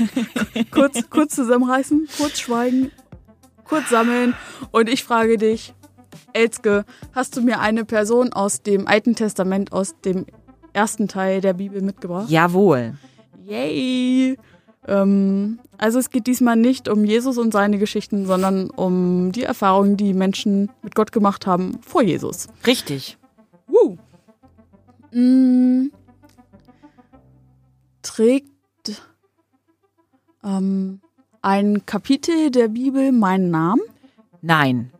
Kurz, 0.72 1.10
kurz 1.10 1.36
zusammenreißen, 1.36 2.08
kurz 2.16 2.42
schweigen, 2.42 2.92
kurz 3.64 3.90
sammeln. 3.90 4.36
Und 4.70 4.88
ich 4.88 5.04
frage 5.04 5.40
dich, 5.40 5.74
Elske, 6.32 6.86
hast 7.14 7.36
du 7.36 7.42
mir 7.42 7.60
eine 7.60 7.86
Person 7.86 8.34
aus 8.34 8.62
dem 8.62 8.88
Alten 8.88 9.16
Testament, 9.16 9.72
aus 9.72 9.96
dem 10.06 10.28
ersten 10.74 11.08
Teil 11.08 11.42
der 11.42 11.54
Bibel 11.54 11.82
mitgebracht? 11.82 12.30
Jawohl. 12.30 12.94
Yay! 13.48 14.38
Ähm, 14.88 15.58
also 15.80 15.98
es 15.98 16.12
geht 16.12 16.28
diesmal 16.28 16.56
nicht 16.56 16.88
um 16.88 17.04
Jesus 17.04 17.40
und 17.40 17.52
seine 17.52 17.80
Geschichten, 17.80 18.28
sondern 18.28 18.70
um 18.70 19.32
die 19.32 19.44
Erfahrungen, 19.44 19.98
die 19.98 20.14
Menschen 20.14 20.70
mit 20.84 20.94
Gott 20.94 21.12
gemacht 21.12 21.48
haben 21.48 21.80
vor 21.82 22.04
Jesus. 22.04 22.48
Richtig. 22.68 23.18
Woo. 23.66 23.98
Mm. 25.12 25.90
Trägt 28.04 28.52
ähm, 30.44 31.02
ein 31.42 31.86
Kapitel 31.86 32.52
der 32.52 32.68
Bibel 32.68 33.12
meinen 33.12 33.50
Namen? 33.50 33.82
Nein. 34.42 34.92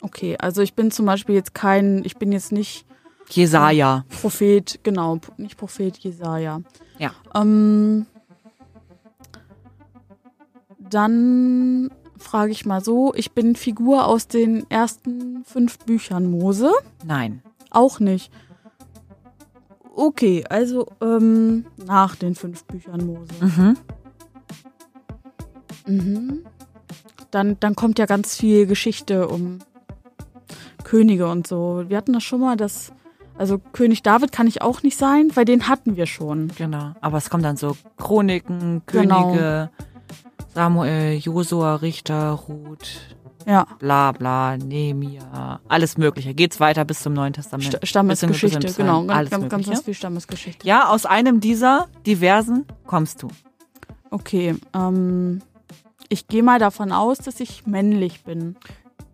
Okay, 0.00 0.36
also 0.38 0.62
ich 0.62 0.74
bin 0.74 0.90
zum 0.90 1.06
Beispiel 1.06 1.34
jetzt 1.34 1.54
kein, 1.54 2.04
ich 2.04 2.16
bin 2.16 2.32
jetzt 2.32 2.50
nicht 2.50 2.86
Jesaja. 3.28 4.04
Prophet, 4.08 4.80
genau, 4.82 5.20
nicht 5.36 5.56
Prophet 5.56 5.96
Jesaja. 5.98 6.62
Ja. 6.98 7.12
Ähm, 7.34 8.06
dann 10.78 11.90
frage 12.18 12.52
ich 12.52 12.66
mal 12.66 12.82
so, 12.82 13.14
ich 13.14 13.32
bin 13.32 13.56
Figur 13.56 14.06
aus 14.06 14.26
den 14.28 14.68
ersten 14.70 15.44
fünf 15.44 15.78
Büchern 15.80 16.30
Mose? 16.30 16.72
Nein. 17.04 17.42
Auch 17.70 18.00
nicht. 18.00 18.32
Okay, 20.00 20.44
also 20.48 20.86
ähm, 21.02 21.66
nach 21.76 22.16
den 22.16 22.34
fünf 22.34 22.64
Büchern 22.64 23.04
Mose. 23.04 23.34
Mhm. 23.42 23.76
Mhm. 25.86 26.38
Dann, 27.30 27.58
dann 27.60 27.76
kommt 27.76 27.98
ja 27.98 28.06
ganz 28.06 28.34
viel 28.34 28.64
Geschichte 28.64 29.28
um 29.28 29.58
Könige 30.84 31.28
und 31.28 31.46
so. 31.46 31.84
Wir 31.88 31.98
hatten 31.98 32.14
das 32.14 32.24
schon 32.24 32.40
mal, 32.40 32.56
dass. 32.56 32.92
Also 33.36 33.58
König 33.58 34.02
David 34.02 34.32
kann 34.32 34.46
ich 34.46 34.62
auch 34.62 34.82
nicht 34.82 34.96
sein, 34.96 35.32
weil 35.34 35.44
den 35.44 35.68
hatten 35.68 35.96
wir 35.96 36.06
schon. 36.06 36.48
Genau. 36.56 36.92
Aber 37.02 37.18
es 37.18 37.28
kommen 37.28 37.42
dann 37.42 37.56
so 37.56 37.76
Chroniken, 37.98 38.80
Genau. 38.86 39.32
Könige, 39.32 39.70
Samuel, 40.54 41.18
Josua, 41.18 41.74
Richter, 41.76 42.30
Ruth, 42.30 43.16
Ja. 43.46 43.66
bla 43.78 44.12
bla, 44.12 44.56
Nehemia, 44.56 45.60
alles 45.68 45.96
Mögliche. 45.96 46.34
Geht's 46.34 46.60
weiter 46.60 46.84
bis 46.84 47.00
zum 47.00 47.12
Neuen 47.12 47.32
Testament. 47.32 47.72
St 47.76 47.86
Stammesgeschichte, 47.86 48.58
Bis 48.58 48.76
genau. 48.76 49.04
Ganz, 49.04 49.18
Alles 49.18 49.30
ganz, 49.30 49.48
ganz, 49.48 49.66
ganz 49.66 49.82
viel 49.82 49.94
Stammesgeschichte. 49.94 50.66
Ja, 50.66 50.88
aus 50.88 51.06
einem 51.06 51.40
dieser 51.40 51.88
diversen 52.06 52.66
kommst 52.86 53.22
du. 53.22 53.28
Okay, 54.10 54.56
ähm, 54.74 55.40
ich 56.08 56.26
gehe 56.26 56.42
mal 56.42 56.58
davon 56.58 56.92
aus, 56.92 57.18
dass 57.18 57.40
ich 57.40 57.66
männlich 57.66 58.24
bin. 58.24 58.56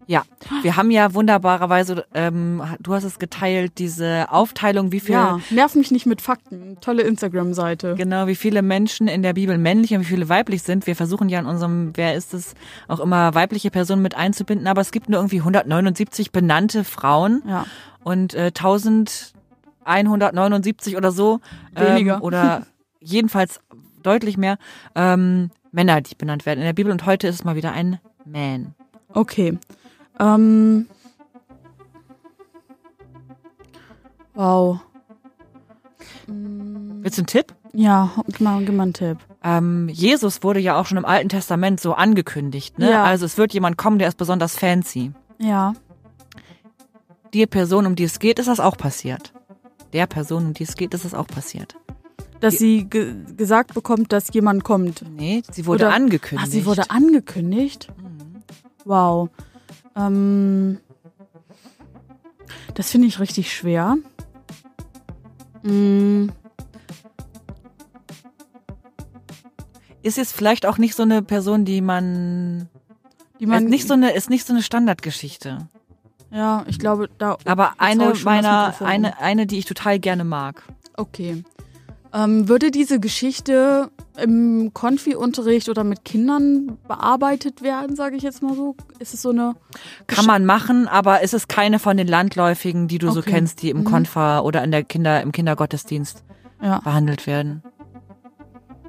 Ja, 0.08 0.22
wir 0.62 0.76
haben 0.76 0.92
ja 0.92 1.14
wunderbarerweise, 1.14 2.04
ähm, 2.14 2.62
du 2.78 2.94
hast 2.94 3.02
es 3.02 3.18
geteilt, 3.18 3.72
diese 3.78 4.26
Aufteilung, 4.30 4.92
wie 4.92 5.00
viel 5.00 5.14
Ja, 5.14 5.40
nerv 5.50 5.74
mich 5.74 5.90
nicht 5.90 6.06
mit 6.06 6.20
Fakten. 6.22 6.76
Tolle 6.80 7.02
Instagram-Seite. 7.02 7.96
Genau, 7.96 8.28
wie 8.28 8.36
viele 8.36 8.62
Menschen 8.62 9.08
in 9.08 9.22
der 9.24 9.32
Bibel 9.32 9.58
männlich 9.58 9.92
und 9.94 10.00
wie 10.02 10.04
viele 10.04 10.28
weiblich 10.28 10.62
sind. 10.62 10.86
Wir 10.86 10.94
versuchen 10.94 11.28
ja 11.28 11.40
in 11.40 11.46
unserem 11.46 11.90
Wer 11.96 12.14
ist 12.14 12.34
es 12.34 12.54
auch 12.86 13.00
immer 13.00 13.34
weibliche 13.34 13.70
Personen 13.72 14.00
mit 14.02 14.14
einzubinden, 14.14 14.68
aber 14.68 14.80
es 14.80 14.92
gibt 14.92 15.08
nur 15.08 15.18
irgendwie 15.18 15.38
179 15.40 16.30
benannte 16.30 16.84
Frauen 16.84 17.42
Ja. 17.46 17.66
und 18.04 18.34
äh, 18.34 18.52
1179 19.84 20.96
oder 20.96 21.10
so 21.12 21.40
Weniger. 21.74 22.16
Ähm, 22.16 22.22
oder 22.22 22.66
jedenfalls 23.00 23.60
deutlich 24.02 24.36
mehr 24.36 24.58
ähm, 24.94 25.50
Männer, 25.72 26.00
die 26.00 26.14
benannt 26.14 26.46
werden 26.46 26.60
in 26.60 26.64
der 26.66 26.72
Bibel 26.74 26.92
und 26.92 27.06
heute 27.06 27.26
ist 27.28 27.34
es 27.36 27.44
mal 27.44 27.56
wieder 27.56 27.72
ein 27.72 27.98
Man. 28.24 28.74
Okay. 29.08 29.58
Ähm. 30.18 30.86
Wow. 34.34 34.80
Willst 36.26 37.18
du 37.18 37.22
einen 37.22 37.26
Tipp? 37.26 37.54
Ja, 37.72 38.10
gib 38.26 38.40
mal, 38.40 38.64
gib 38.64 38.74
mal 38.74 38.84
einen 38.84 38.92
Tipp. 38.92 39.18
Ähm, 39.42 39.88
Jesus 39.88 40.42
wurde 40.42 40.60
ja 40.60 40.78
auch 40.78 40.86
schon 40.86 40.98
im 40.98 41.04
Alten 41.04 41.28
Testament 41.28 41.80
so 41.80 41.94
angekündigt. 41.94 42.78
Ne? 42.78 42.90
Ja. 42.90 43.04
Also 43.04 43.24
es 43.26 43.38
wird 43.38 43.54
jemand 43.54 43.78
kommen, 43.78 43.98
der 43.98 44.08
ist 44.08 44.16
besonders 44.18 44.56
fancy. 44.56 45.12
Ja. 45.38 45.74
Die 47.32 47.46
Person, 47.46 47.86
um 47.86 47.94
die 47.96 48.04
es 48.04 48.18
geht, 48.18 48.38
ist 48.38 48.48
das 48.48 48.60
auch 48.60 48.76
passiert. 48.76 49.32
Der 49.92 50.06
Person, 50.06 50.46
um 50.46 50.52
die 50.54 50.64
es 50.64 50.74
geht, 50.74 50.94
ist 50.94 51.04
das 51.04 51.14
auch 51.14 51.26
passiert. 51.26 51.76
Dass 52.40 52.58
sie 52.58 52.84
ge 52.84 53.14
gesagt 53.36 53.72
bekommt, 53.72 54.12
dass 54.12 54.32
jemand 54.32 54.64
kommt. 54.64 55.04
Nee, 55.16 55.42
sie 55.50 55.66
wurde 55.66 55.86
Oder- 55.86 55.94
angekündigt. 55.94 56.48
Ach, 56.48 56.52
sie 56.52 56.66
wurde 56.66 56.90
angekündigt? 56.90 57.88
Wow. 58.84 59.30
Ähm, 59.96 60.78
das 62.74 62.90
finde 62.90 63.08
ich 63.08 63.18
richtig 63.18 63.54
schwer. 63.54 63.96
Mm, 65.62 66.28
ist 70.02 70.18
jetzt 70.18 70.32
vielleicht 70.32 70.66
auch 70.66 70.78
nicht 70.78 70.94
so 70.94 71.02
eine 71.02 71.22
Person, 71.22 71.64
die 71.64 71.80
man, 71.80 72.68
die 73.40 73.46
man 73.46 73.64
ist 73.64 73.70
nicht 73.70 73.88
so 73.88 73.94
eine, 73.94 74.12
ist 74.12 74.30
nicht 74.30 74.46
so 74.46 74.52
eine 74.52 74.62
Standardgeschichte. 74.62 75.66
Ja, 76.30 76.64
ich 76.68 76.78
glaube, 76.78 77.08
da. 77.18 77.38
Aber 77.44 77.74
eine 77.78 78.12
meiner, 78.24 78.74
eine, 78.80 79.18
eine, 79.18 79.46
die 79.46 79.58
ich 79.58 79.64
total 79.64 79.98
gerne 79.98 80.24
mag. 80.24 80.62
Okay. 80.96 81.42
Ähm, 82.16 82.48
würde 82.48 82.70
diese 82.70 82.98
Geschichte 82.98 83.90
im 84.16 84.70
Konfi-Unterricht 84.72 85.68
oder 85.68 85.84
mit 85.84 86.02
Kindern 86.06 86.78
bearbeitet 86.88 87.60
werden, 87.60 87.94
sage 87.94 88.16
ich 88.16 88.22
jetzt 88.22 88.42
mal 88.42 88.54
so? 88.54 88.74
Ist 88.98 89.12
es 89.12 89.20
so 89.20 89.28
eine. 89.30 89.54
Kann 90.06 90.24
man 90.24 90.46
machen, 90.46 90.88
aber 90.88 91.20
ist 91.20 91.34
es 91.34 91.46
keine 91.46 91.78
von 91.78 91.98
den 91.98 92.08
landläufigen, 92.08 92.88
die 92.88 92.96
du 92.96 93.10
so 93.10 93.20
Okay. 93.20 93.32
kennst, 93.32 93.60
die 93.60 93.68
im 93.68 93.80
Mhm. 93.80 93.84
Konfa 93.84 94.40
oder 94.40 94.64
in 94.64 94.70
der 94.70 94.82
Kinder, 94.82 95.20
im 95.20 95.30
Kindergottesdienst 95.30 96.24
Ja. 96.62 96.78
behandelt 96.78 97.26
werden. 97.26 97.62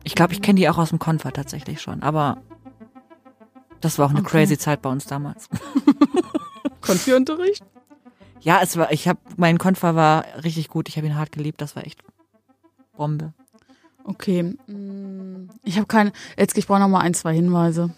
Ich 0.06 0.16
glaube, 0.16 0.32
ich 0.32 0.42
kenne 0.42 0.58
die 0.58 0.70
auch 0.70 0.78
aus 0.78 0.90
dem 0.90 1.00
Konfa 1.00 1.32
tatsächlich 1.32 1.82
schon, 1.82 2.02
aber 2.04 2.38
das 3.82 4.00
war 4.00 4.06
auch 4.06 4.12
eine 4.12 4.20
Okay. 4.22 4.30
crazy 4.30 4.58
Zeit 4.58 4.82
bei 4.82 4.90
uns 4.90 5.06
damals. 5.06 5.50
Konfi-Unterricht? 6.82 7.62
Ja, 8.40 8.60
es 8.64 8.78
war, 8.78 8.90
ich 8.94 9.06
habe, 9.10 9.20
mein 9.36 9.58
Konfa 9.58 9.96
war 9.96 10.24
richtig 10.46 10.70
gut. 10.70 10.88
Ich 10.88 10.96
habe 10.96 11.08
ihn 11.08 11.16
hart 11.18 11.34
geliebt. 11.34 11.60
Das 11.60 11.76
war 11.76 11.86
echt 11.86 12.00
Bombe. 12.98 13.34
Okay. 14.04 14.44
mm, 14.68 15.50
Ich 15.64 15.78
habe 15.78 15.88
keine. 15.88 16.12
Jetzt, 16.38 16.58
ich 16.58 16.68
brauche 16.68 16.80
noch 16.80 16.88
mal 16.90 17.00
ein, 17.02 17.14
zwei 17.14 17.34
Hinweise. 17.34 17.92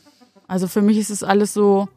Also 0.47 0.67
für 0.67 0.81
mich 0.81 0.97
ist 0.97 1.09
es 1.09 1.23
alles 1.23 1.53
so. 1.53 1.87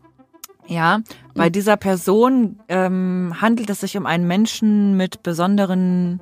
Ja, 0.68 1.00
bei 1.34 1.50
dieser 1.50 1.76
Person 1.76 2.61
ähm, 2.68 3.34
handelt 3.40 3.68
es 3.68 3.80
sich 3.80 3.96
um 3.96 4.07
einen 4.07 4.28
Menschen 4.28 4.96
mit 4.96 5.22
besonderen 5.24 6.20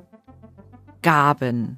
Gaben. 1.03 1.77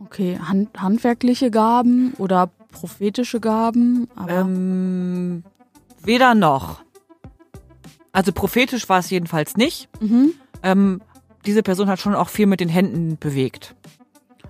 Okay, 0.00 0.38
hand, 0.38 0.80
handwerkliche 0.80 1.50
Gaben 1.50 2.12
oder 2.18 2.50
prophetische 2.72 3.40
Gaben, 3.40 4.08
aber 4.14 4.40
Ähm, 4.40 5.44
weder 6.02 6.34
noch. 6.34 6.82
Also 8.12 8.32
prophetisch 8.32 8.88
war 8.88 8.98
es 8.98 9.10
jedenfalls 9.10 9.56
nicht. 9.56 9.88
mhm. 10.00 10.32
Ähm, 10.62 11.00
diese 11.46 11.62
Person 11.62 11.88
hat 11.88 12.00
schon 12.00 12.14
auch 12.14 12.28
viel 12.28 12.46
mit 12.46 12.60
den 12.60 12.68
Händen 12.68 13.16
bewegt. 13.18 13.74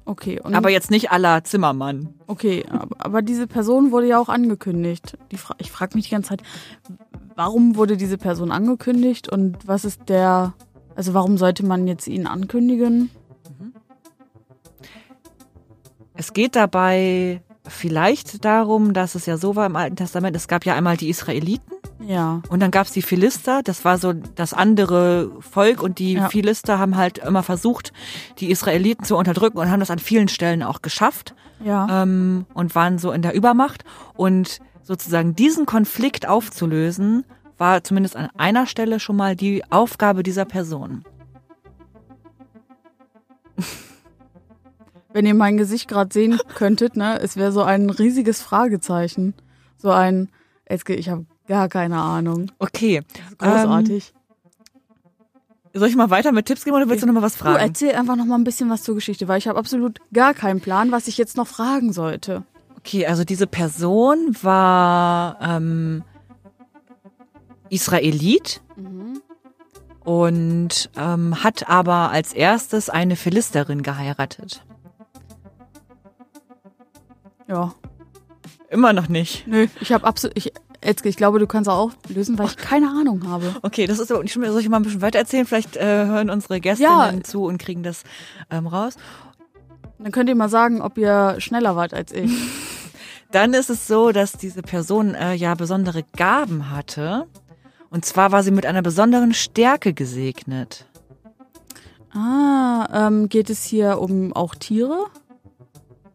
okay. 0.04 0.40
Aber 0.42 0.70
jetzt 0.70 0.90
nicht 0.90 1.10
aller 1.12 1.44
Zimmermann. 1.44 2.14
okay, 2.26 2.64
aber, 2.98 3.22
diese 3.22 3.46
Person 3.46 3.92
wurde 3.92 4.08
ja 4.08 4.18
auch 4.18 4.28
angekündigt. 4.28 5.18
Fra 5.36 5.54
ich 5.58 5.70
frage 5.70 5.96
mich 5.96 6.06
die 6.06 6.12
ganze 6.12 6.30
Zeit, 6.30 6.42
warum 7.36 7.76
wurde 7.76 7.96
diese 7.96 8.18
Person 8.18 8.50
angekündigt 8.50 9.28
und 9.28 9.68
was 9.68 9.84
ist 9.84 10.08
der, 10.08 10.54
also 10.96 11.14
warum 11.14 11.36
sollte 11.36 11.64
man 11.64 11.86
jetzt 11.86 12.08
ihn 12.08 12.26
ankündigen? 12.26 13.10
Es 16.14 16.32
geht 16.32 16.56
dabei 16.56 17.42
vielleicht 17.68 18.44
darum, 18.44 18.92
dass 18.92 19.14
es 19.14 19.26
ja 19.26 19.36
so 19.36 19.56
war 19.56 19.66
im 19.66 19.76
Alten 19.76 19.96
Testament, 19.96 20.34
es 20.36 20.48
gab 20.48 20.64
ja 20.64 20.74
einmal 20.74 20.96
die 20.96 21.08
Israeliten. 21.08 21.72
Ja, 22.00 22.42
und 22.48 22.60
dann 22.60 22.70
gab 22.70 22.86
es 22.86 22.92
die 22.92 23.02
Philister, 23.02 23.62
das 23.62 23.84
war 23.84 23.98
so 23.98 24.12
das 24.12 24.54
andere 24.54 25.30
Volk. 25.40 25.82
Und 25.82 25.98
die 25.98 26.14
Ja. 26.14 26.28
Philister 26.28 26.78
haben 26.78 26.96
halt 26.96 27.18
immer 27.18 27.42
versucht, 27.42 27.92
die 28.38 28.50
Israeliten 28.50 29.04
zu 29.04 29.16
unterdrücken 29.16 29.58
und 29.58 29.70
haben 29.70 29.80
das 29.80 29.90
an 29.90 29.98
vielen 29.98 30.28
Stellen 30.28 30.62
auch 30.62 30.80
geschafft 30.80 31.34
ja, 31.62 32.02
ähm, 32.02 32.46
und 32.54 32.74
waren 32.74 32.98
so 32.98 33.10
in 33.12 33.22
der 33.22 33.34
Übermacht. 33.34 33.84
Und 34.14 34.60
sozusagen 34.82 35.34
diesen 35.34 35.66
Konflikt 35.66 36.26
aufzulösen, 36.28 37.24
war 37.58 37.82
zumindest 37.82 38.16
an 38.16 38.28
einer 38.38 38.66
Stelle 38.66 39.00
schon 39.00 39.16
mal 39.16 39.34
die 39.36 39.62
Aufgabe 39.70 40.22
dieser 40.22 40.44
Person. 40.44 41.04
Wenn 45.18 45.26
ihr 45.26 45.34
mein 45.34 45.56
Gesicht 45.56 45.88
gerade 45.88 46.14
sehen 46.14 46.38
könntet, 46.54 46.96
ne, 46.96 47.18
es 47.20 47.36
wäre 47.36 47.50
so 47.50 47.64
ein 47.64 47.90
riesiges 47.90 48.40
Fragezeichen. 48.40 49.34
So 49.76 49.90
ein, 49.90 50.28
ich 50.68 51.08
habe 51.08 51.26
gar 51.48 51.68
keine 51.68 51.96
Ahnung. 51.96 52.52
Okay, 52.60 53.02
Großartig. 53.36 54.14
soll 55.74 55.88
ich 55.88 55.96
mal 55.96 56.10
weiter 56.10 56.30
mit 56.30 56.46
Tipps 56.46 56.64
geben 56.64 56.76
oder 56.76 56.88
willst 56.88 57.02
du 57.02 57.08
noch 57.08 57.14
mal 57.14 57.22
was 57.22 57.32
du 57.32 57.40
fragen? 57.40 57.58
erzähl 57.58 57.96
einfach 57.96 58.14
noch 58.14 58.26
mal 58.26 58.36
ein 58.36 58.44
bisschen 58.44 58.70
was 58.70 58.84
zur 58.84 58.94
Geschichte, 58.94 59.26
weil 59.26 59.38
ich 59.38 59.48
habe 59.48 59.58
absolut 59.58 59.98
gar 60.12 60.34
keinen 60.34 60.60
Plan, 60.60 60.92
was 60.92 61.08
ich 61.08 61.18
jetzt 61.18 61.36
noch 61.36 61.48
fragen 61.48 61.92
sollte. 61.92 62.44
Okay, 62.76 63.04
also 63.04 63.24
diese 63.24 63.48
Person 63.48 64.36
war 64.42 65.36
ähm, 65.40 66.04
Israelit 67.70 68.60
und 70.04 70.90
ähm, 70.96 71.42
hat 71.42 71.68
aber 71.68 72.12
als 72.12 72.32
erstes 72.32 72.88
eine 72.88 73.16
Philisterin 73.16 73.82
geheiratet. 73.82 74.62
Immer 78.78 78.92
noch 78.92 79.08
nicht. 79.08 79.44
Nö, 79.48 79.66
ich 79.80 79.92
habe 79.92 80.06
absolut, 80.06 80.36
ich, 80.38 80.52
Etzke, 80.80 81.08
ich 81.08 81.16
glaube, 81.16 81.40
du 81.40 81.48
kannst 81.48 81.68
auch 81.68 81.78
auflösen, 81.78 82.38
weil 82.38 82.46
ich 82.46 82.56
keine 82.56 82.88
Ahnung 82.88 83.26
habe. 83.28 83.56
Okay, 83.62 83.88
das 83.88 83.98
ist 83.98 84.12
aber 84.12 84.22
nicht 84.22 84.30
schlimm. 84.30 84.48
Soll 84.52 84.60
ich 84.60 84.68
mal 84.68 84.76
ein 84.76 84.84
bisschen 84.84 85.02
weiter 85.02 85.18
erzählen? 85.18 85.46
Vielleicht 85.46 85.76
äh, 85.76 86.06
hören 86.06 86.30
unsere 86.30 86.60
Gästinnen 86.60 87.16
Ja. 87.16 87.24
zu 87.24 87.42
und 87.42 87.58
kriegen 87.58 87.82
das 87.82 88.04
ähm, 88.50 88.68
raus. 88.68 88.94
Dann 89.98 90.12
könnt 90.12 90.28
ihr 90.28 90.36
mal 90.36 90.48
sagen, 90.48 90.80
ob 90.80 90.96
ihr 90.96 91.34
schneller 91.38 91.74
wart 91.74 91.92
als 91.92 92.12
ich. 92.12 92.30
Dann 93.32 93.52
ist 93.52 93.68
es 93.68 93.88
so, 93.88 94.12
dass 94.12 94.34
diese 94.34 94.62
Person 94.62 95.16
äh, 95.16 95.34
ja 95.34 95.56
besondere 95.56 96.04
Gaben 96.16 96.70
hatte. 96.70 97.26
Und 97.90 98.04
zwar 98.04 98.30
war 98.30 98.44
sie 98.44 98.52
mit 98.52 98.64
einer 98.64 98.82
besonderen 98.82 99.34
Stärke 99.34 99.92
gesegnet. 99.92 100.86
Ah, 102.14 103.08
ähm, 103.08 103.28
geht 103.28 103.50
es 103.50 103.64
hier 103.64 103.98
um 104.00 104.32
auch 104.34 104.54
Tiere? 104.54 105.06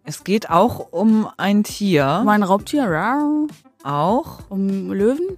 Es 0.03 0.23
geht 0.23 0.49
auch 0.49 0.91
um 0.91 1.29
ein 1.37 1.63
Tier. 1.63 2.19
Um 2.21 2.29
ein 2.29 2.43
Raubtier? 2.43 2.85
Rar. 2.85 3.47
Auch. 3.83 4.39
Um 4.49 4.91
Löwen? 4.91 5.37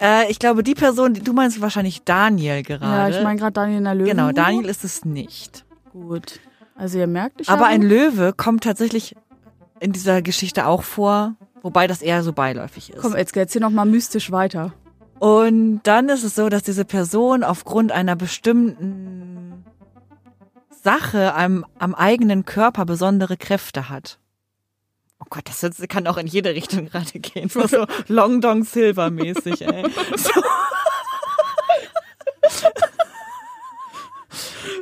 Äh, 0.00 0.30
ich 0.30 0.38
glaube, 0.38 0.62
die 0.62 0.74
Person, 0.74 1.14
die- 1.14 1.22
du 1.22 1.32
meinst 1.32 1.60
wahrscheinlich 1.60 2.02
Daniel 2.04 2.56
Ja, 2.56 2.62
gerade. 2.62 3.16
ich 3.16 3.22
meine 3.22 3.38
gerade 3.38 3.52
Daniel 3.52 3.78
in 3.78 3.84
der 3.84 3.94
Löwen. 3.94 4.08
Genau, 4.10 4.32
Daniel 4.32 4.66
ist 4.66 4.84
es 4.84 5.04
nicht. 5.04 5.64
Gut. 5.92 6.40
Also 6.76 6.98
ihr 6.98 7.06
merkt, 7.06 7.40
ich 7.40 7.48
Aber 7.48 7.66
ein 7.66 7.82
Löwe 7.82 8.32
kommt 8.36 8.64
tatsächlich 8.64 9.14
in 9.80 9.92
dieser 9.92 10.22
Geschichte 10.22 10.66
auch 10.66 10.82
vor, 10.82 11.34
wobei 11.62 11.86
das 11.86 12.02
eher 12.02 12.22
so 12.24 12.32
beiläufig 12.32 12.90
ist. 12.92 13.00
Komm, 13.02 13.16
jetzt 13.16 13.32
geht's 13.32 13.52
hier 13.52 13.60
nochmal 13.62 13.86
mystisch 13.86 14.32
weiter. 14.32 14.72
Und 15.20 15.80
dann 15.84 16.08
ist 16.08 16.24
es 16.24 16.34
so, 16.34 16.48
dass 16.48 16.64
diese 16.64 16.84
Person 16.84 17.44
aufgrund 17.44 17.92
einer 17.92 18.16
bestimmten 18.16 19.33
Sache 20.84 21.34
am, 21.34 21.64
am 21.78 21.94
eigenen 21.94 22.44
Körper 22.44 22.84
besondere 22.84 23.36
Kräfte 23.38 23.88
hat. 23.88 24.18
Oh 25.18 25.26
Gott, 25.30 25.48
das 25.48 25.62
jetzt 25.62 25.88
kann 25.88 26.06
auch 26.06 26.18
in 26.18 26.26
jede 26.26 26.50
Richtung 26.50 26.86
gerade 26.90 27.18
gehen. 27.18 27.48
So, 27.48 27.66
so 27.66 27.86
Long 28.08 28.42
Dong 28.42 28.64
Silver 28.64 29.10
mäßig, 29.10 29.62
ey. 29.62 29.90
So. 30.16 30.30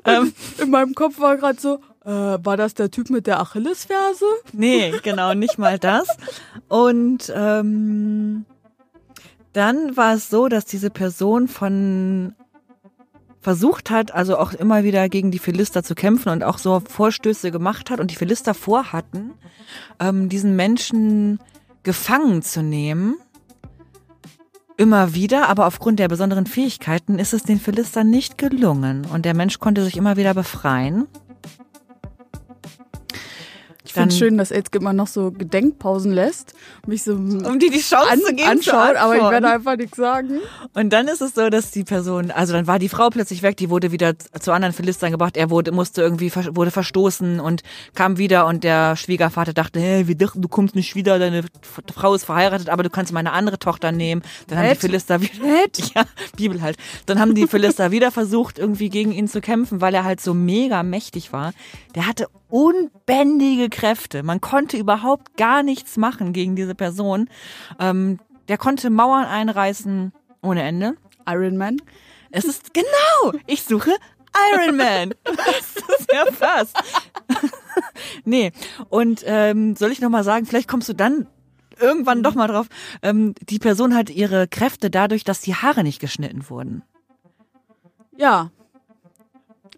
ähm, 0.05 0.35
In 0.61 0.71
meinem 0.71 0.95
Kopf 0.95 1.21
war 1.21 1.37
gerade 1.37 1.61
so, 1.61 1.77
äh, 2.05 2.11
war 2.11 2.57
das 2.57 2.75
der 2.75 2.91
Typ 2.91 3.09
mit 3.11 3.29
der 3.29 3.41
Achillesferse? 3.41 4.27
Nee, 4.53 4.93
genau, 5.05 5.35
nicht 5.35 5.59
mal 5.59 5.79
das. 5.79 6.09
Und 6.69 7.33
ähm, 7.35 8.45
dann 9.53 9.97
war 9.97 10.15
es 10.15 10.29
so, 10.29 10.49
dass 10.49 10.65
diese 10.65 10.91
Person 10.91 11.47
von 11.47 12.35
versucht 13.43 13.91
hat, 13.91 14.15
also 14.15 14.39
auch 14.39 14.55
immer 14.55 14.85
wieder 14.85 15.09
gegen 15.09 15.33
die 15.33 15.41
Philister 15.41 15.83
zu 15.83 15.95
kämpfen 15.95 16.31
und 16.31 16.45
auch 16.45 16.59
so 16.59 16.81
Vorstöße 16.81 17.51
gemacht 17.51 17.91
hat 17.91 18.01
und 18.01 18.11
die 18.11 18.17
Philister 18.17 18.55
vorhatten, 18.55 19.33
ähm, 20.01 20.29
diesen 20.29 20.55
Menschen 20.57 21.41
gefangen 21.83 22.43
zu 22.43 22.63
nehmen. 22.63 23.17
Immer 24.77 25.15
wieder, 25.15 25.49
aber 25.49 25.67
aufgrund 25.67 25.99
der 25.99 26.09
besonderen 26.09 26.47
Fähigkeiten 26.47 27.19
ist 27.19 27.35
es 27.35 27.43
den 27.43 27.61
Philistern 27.61 28.09
nicht 28.09 28.39
gelungen 28.39 29.05
und 29.13 29.25
der 29.25 29.35
Mensch 29.35 29.59
konnte 29.59 29.85
sich 29.85 29.97
immer 29.97 30.17
wieder 30.17 30.35
befreien. 30.35 31.09
Ich 33.93 34.01
finde 34.01 34.15
schön, 34.15 34.39
dass 34.39 34.51
Aids 34.51 34.71
immer 34.73 34.95
noch 34.95 35.07
so 35.07 35.31
Gedenkpausen 35.31 36.13
lässt, 36.13 36.55
mich 36.87 37.03
so 37.03 37.13
Um 37.13 37.59
dir 37.59 37.71
die 37.71 37.79
Chance 37.79 38.11
an, 38.11 38.21
zu 38.21 38.35
geben, 38.35 38.49
anschaut, 38.49 38.97
aber 38.97 39.17
ich 39.17 39.23
werde 39.23 39.51
einfach 39.51 39.77
nichts 39.77 39.99
sagen. 39.99 40.41
Und 40.73 40.95
dann 40.95 41.09
ist 41.09 41.21
es 41.21 41.35
so, 41.35 41.51
dass 41.51 41.73
die 41.73 41.85
Person, 41.85 42.31
also 42.31 42.55
dann 42.55 42.67
war 42.67 42.79
die 42.79 42.89
Frau 42.89 43.11
plötzlich 43.11 43.43
weg, 43.43 43.59
die 43.59 43.69
wurde 43.69 43.93
wieder 43.93 44.15
zu 44.19 44.53
anderen 44.53 44.73
Philistern 44.73 45.11
gebracht, 45.11 45.37
er 45.37 45.51
wurde, 45.51 45.73
musste 45.73 46.01
irgendwie, 46.01 46.33
wurde 46.35 46.71
verstoßen 46.71 47.39
und 47.39 47.63
kam 47.95 48.17
wieder 48.17 48.47
und 48.47 48.65
der 48.65 48.97
Schwiegervater 48.97 49.53
dachte, 49.53 49.79
hey, 49.79 50.09
wir 50.09 50.15
dachten, 50.15 50.41
du 50.41 50.49
kommst 50.49 50.75
nicht 50.75 50.95
wieder, 50.95 51.19
deine 51.19 51.45
Frau 51.95 52.15
ist 52.15 52.25
verheiratet, 52.25 52.71
aber 52.71 52.85
du 52.85 52.89
kannst 52.89 53.13
meine 53.13 53.33
andere 53.33 53.59
Tochter 53.59 53.93
nehmen. 53.93 54.23
Dann 54.47 54.57
haben 54.57 54.65
die 54.65 54.73
Ed? 54.73 54.79
Philister 54.79 55.21
wieder, 55.21 55.45
ja, 55.95 56.05
Bibel 56.35 56.63
halt. 56.63 56.79
Dann 57.05 57.21
haben 57.21 57.35
die 57.35 57.47
Philister 57.47 57.91
wieder 57.91 58.11
versucht, 58.11 58.59
irgendwie 58.59 58.89
gegen 58.89 59.13
ihn 59.13 59.29
zu 59.29 59.43
kämpfen, 59.43 59.83
weil 59.83 59.95
er 59.95 60.05
halt 60.05 60.23
so 60.23 60.33
mega 60.33 60.83
mächtig 60.83 61.31
war. 61.35 61.53
Der 61.95 62.07
hatte 62.07 62.29
unbändige 62.53 63.71
Kräfte. 63.71 64.23
Man 64.23 64.43
konnte 64.43 64.77
überhaupt 64.77 65.37
gar 65.39 65.63
nichts 65.63 65.97
machen 65.97 66.35
gegen 66.35 66.55
diese 66.55 66.75
Person. 66.75 67.31
Ähm, 67.81 68.19
der 68.49 68.59
konnte 68.59 68.91
Mauern 68.91 69.25
einreißen 69.25 70.13
ohne 70.43 70.63
Ende. 70.63 70.97
Iron 71.27 71.57
Man. 71.57 71.81
Es 72.31 72.45
ist 72.45 72.75
genau. 72.75 73.39
Ich 73.47 73.63
suche 73.63 73.93
Iron 74.53 74.77
Man. 74.77 75.15
Das 75.25 75.99
ist 75.99 76.13
ja 76.13 76.27
fast. 76.27 76.77
nee. 78.25 78.53
Und 78.91 79.23
ähm, 79.25 79.75
soll 79.75 79.91
ich 79.91 80.01
noch 80.01 80.11
mal 80.11 80.25
sagen, 80.25 80.45
vielleicht 80.45 80.69
kommst 80.69 80.91
du 80.91 80.93
dann 80.93 81.27
irgendwann 81.81 82.23
doch 82.23 82.35
mal 82.35 82.49
drauf. 82.49 82.67
Ähm, 83.03 83.35
die 83.49 83.59
Person 83.59 83.95
hat 83.95 84.11
ihre 84.11 84.47
Kräfte 84.47 84.91
dadurch, 84.91 85.25
dass 85.25 85.41
die 85.41 85.55
Haare 85.55 85.85
nicht 85.85 86.01
geschnitten 86.01 86.51
wurden. 86.51 86.83
Ja. 88.15 88.51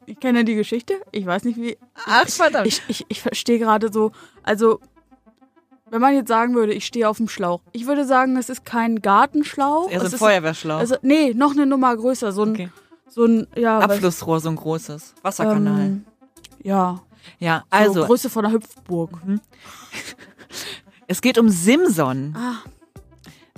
Ich 0.06 0.20
kenne 0.20 0.44
die 0.44 0.54
Geschichte. 0.54 0.94
Ich 1.12 1.24
weiß 1.26 1.44
nicht, 1.44 1.56
wie. 1.60 1.76
Ach 2.06 2.28
verdammt. 2.28 2.66
Ich, 2.66 2.82
ich, 2.88 3.04
ich 3.08 3.22
verstehe 3.22 3.58
gerade 3.58 3.92
so. 3.92 4.12
Also, 4.42 4.80
wenn 5.90 6.00
man 6.00 6.14
jetzt 6.14 6.28
sagen 6.28 6.54
würde, 6.54 6.72
ich 6.74 6.86
stehe 6.86 7.08
auf 7.08 7.18
dem 7.18 7.28
Schlauch. 7.28 7.60
Ich 7.72 7.86
würde 7.86 8.04
sagen, 8.04 8.36
es 8.36 8.48
ist 8.48 8.64
kein 8.64 9.00
Gartenschlauch. 9.00 9.90
er 9.90 9.98
ist 9.98 10.08
es 10.08 10.12
ein 10.14 10.18
Feuerwehrschlauch. 10.18 10.78
Also, 10.78 10.96
nee, 11.02 11.32
noch 11.34 11.52
eine 11.52 11.66
Nummer 11.66 11.96
größer. 11.96 12.32
So 12.32 12.42
ein, 12.42 12.50
Okay. 12.52 12.70
so 13.08 13.24
ein 13.24 13.46
ja, 13.56 13.78
Abflussrohr, 13.78 14.40
so 14.40 14.48
ein 14.50 14.56
großes. 14.56 15.14
Wasserkanal. 15.22 15.80
Ähm, 15.80 16.04
ja. 16.62 17.00
ja, 17.38 17.64
Also. 17.70 18.00
also 18.00 18.06
Größe 18.06 18.30
von 18.30 18.44
der 18.44 18.52
Hüpfburg. 18.52 19.10
es 21.06 21.20
geht 21.20 21.38
um 21.38 21.48
Simson. 21.48 22.34
Ah. 22.36 22.56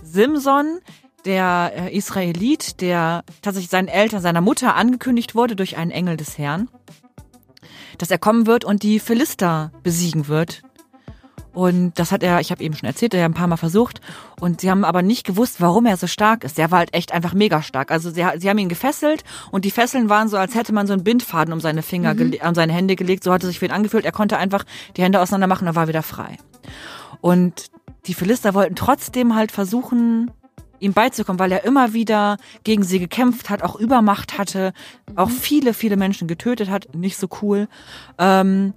Simson, 0.02 0.80
der 1.26 1.72
äh, 1.74 1.96
Israelit, 1.96 2.80
der 2.80 3.24
tatsächlich 3.42 3.70
seinen 3.70 3.88
Eltern, 3.88 4.22
seiner 4.22 4.40
Mutter 4.40 4.76
angekündigt 4.76 5.34
wurde 5.34 5.56
durch 5.56 5.76
einen 5.76 5.90
Engel 5.90 6.16
des 6.16 6.38
Herrn, 6.38 6.68
dass 7.98 8.10
er 8.10 8.18
kommen 8.18 8.46
wird 8.46 8.64
und 8.64 8.82
die 8.82 9.00
Philister 9.00 9.72
besiegen 9.82 10.28
wird. 10.28 10.62
Und 11.52 11.98
das 11.98 12.12
hat 12.12 12.22
er, 12.22 12.40
ich 12.40 12.50
habe 12.50 12.62
eben 12.62 12.76
schon 12.76 12.86
erzählt, 12.86 13.14
er 13.14 13.24
hat 13.24 13.30
ein 13.30 13.34
paar 13.34 13.46
Mal 13.46 13.56
versucht. 13.56 14.02
Und 14.38 14.60
sie 14.60 14.70
haben 14.70 14.84
aber 14.84 15.00
nicht 15.00 15.24
gewusst, 15.26 15.62
warum 15.62 15.86
er 15.86 15.96
so 15.96 16.06
stark 16.06 16.44
ist. 16.44 16.58
Der 16.58 16.70
war 16.70 16.80
halt 16.80 16.92
echt 16.92 17.12
einfach 17.12 17.32
mega 17.32 17.62
stark. 17.62 17.90
Also 17.90 18.10
sie, 18.10 18.22
sie 18.36 18.50
haben 18.50 18.58
ihn 18.58 18.68
gefesselt 18.68 19.24
und 19.50 19.64
die 19.64 19.70
Fesseln 19.70 20.10
waren 20.10 20.28
so, 20.28 20.36
als 20.36 20.54
hätte 20.54 20.74
man 20.74 20.86
so 20.86 20.92
einen 20.92 21.02
Bindfaden 21.02 21.54
um 21.54 21.60
seine 21.60 21.80
Finger, 21.80 22.12
gele- 22.12 22.46
um 22.46 22.54
seine 22.54 22.74
Hände 22.74 22.94
gelegt. 22.94 23.24
So 23.24 23.32
hat 23.32 23.42
es 23.42 23.48
sich 23.48 23.58
für 23.58 23.64
ihn 23.64 23.72
angefühlt. 23.72 24.04
Er 24.04 24.12
konnte 24.12 24.36
einfach 24.36 24.64
die 24.98 25.02
Hände 25.02 25.18
auseinander 25.18 25.46
machen 25.46 25.66
und 25.66 25.74
war 25.74 25.88
wieder 25.88 26.02
frei. 26.02 26.36
Und 27.22 27.68
die 28.06 28.12
Philister 28.12 28.52
wollten 28.52 28.76
trotzdem 28.76 29.34
halt 29.34 29.50
versuchen, 29.50 30.30
ihm 30.80 30.92
beizukommen, 30.92 31.38
weil 31.38 31.52
er 31.52 31.64
immer 31.64 31.92
wieder 31.92 32.36
gegen 32.64 32.82
sie 32.82 32.98
gekämpft 32.98 33.50
hat, 33.50 33.62
auch 33.62 33.76
Übermacht 33.76 34.38
hatte, 34.38 34.72
auch 35.14 35.30
viele, 35.30 35.74
viele 35.74 35.96
Menschen 35.96 36.28
getötet 36.28 36.70
hat. 36.70 36.94
Nicht 36.94 37.16
so 37.16 37.28
cool. 37.42 37.68
Ähm, 38.18 38.74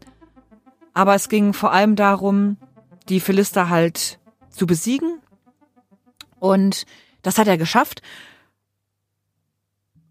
aber 0.93 1.15
es 1.15 1.29
ging 1.29 1.53
vor 1.53 1.71
allem 1.71 1.95
darum, 1.95 2.57
die 3.07 3.19
Philister 3.19 3.69
halt 3.69 4.19
zu 4.49 4.67
besiegen. 4.67 5.19
Und 6.39 6.85
das 7.21 7.37
hat 7.37 7.47
er 7.47 7.57
geschafft, 7.57 8.01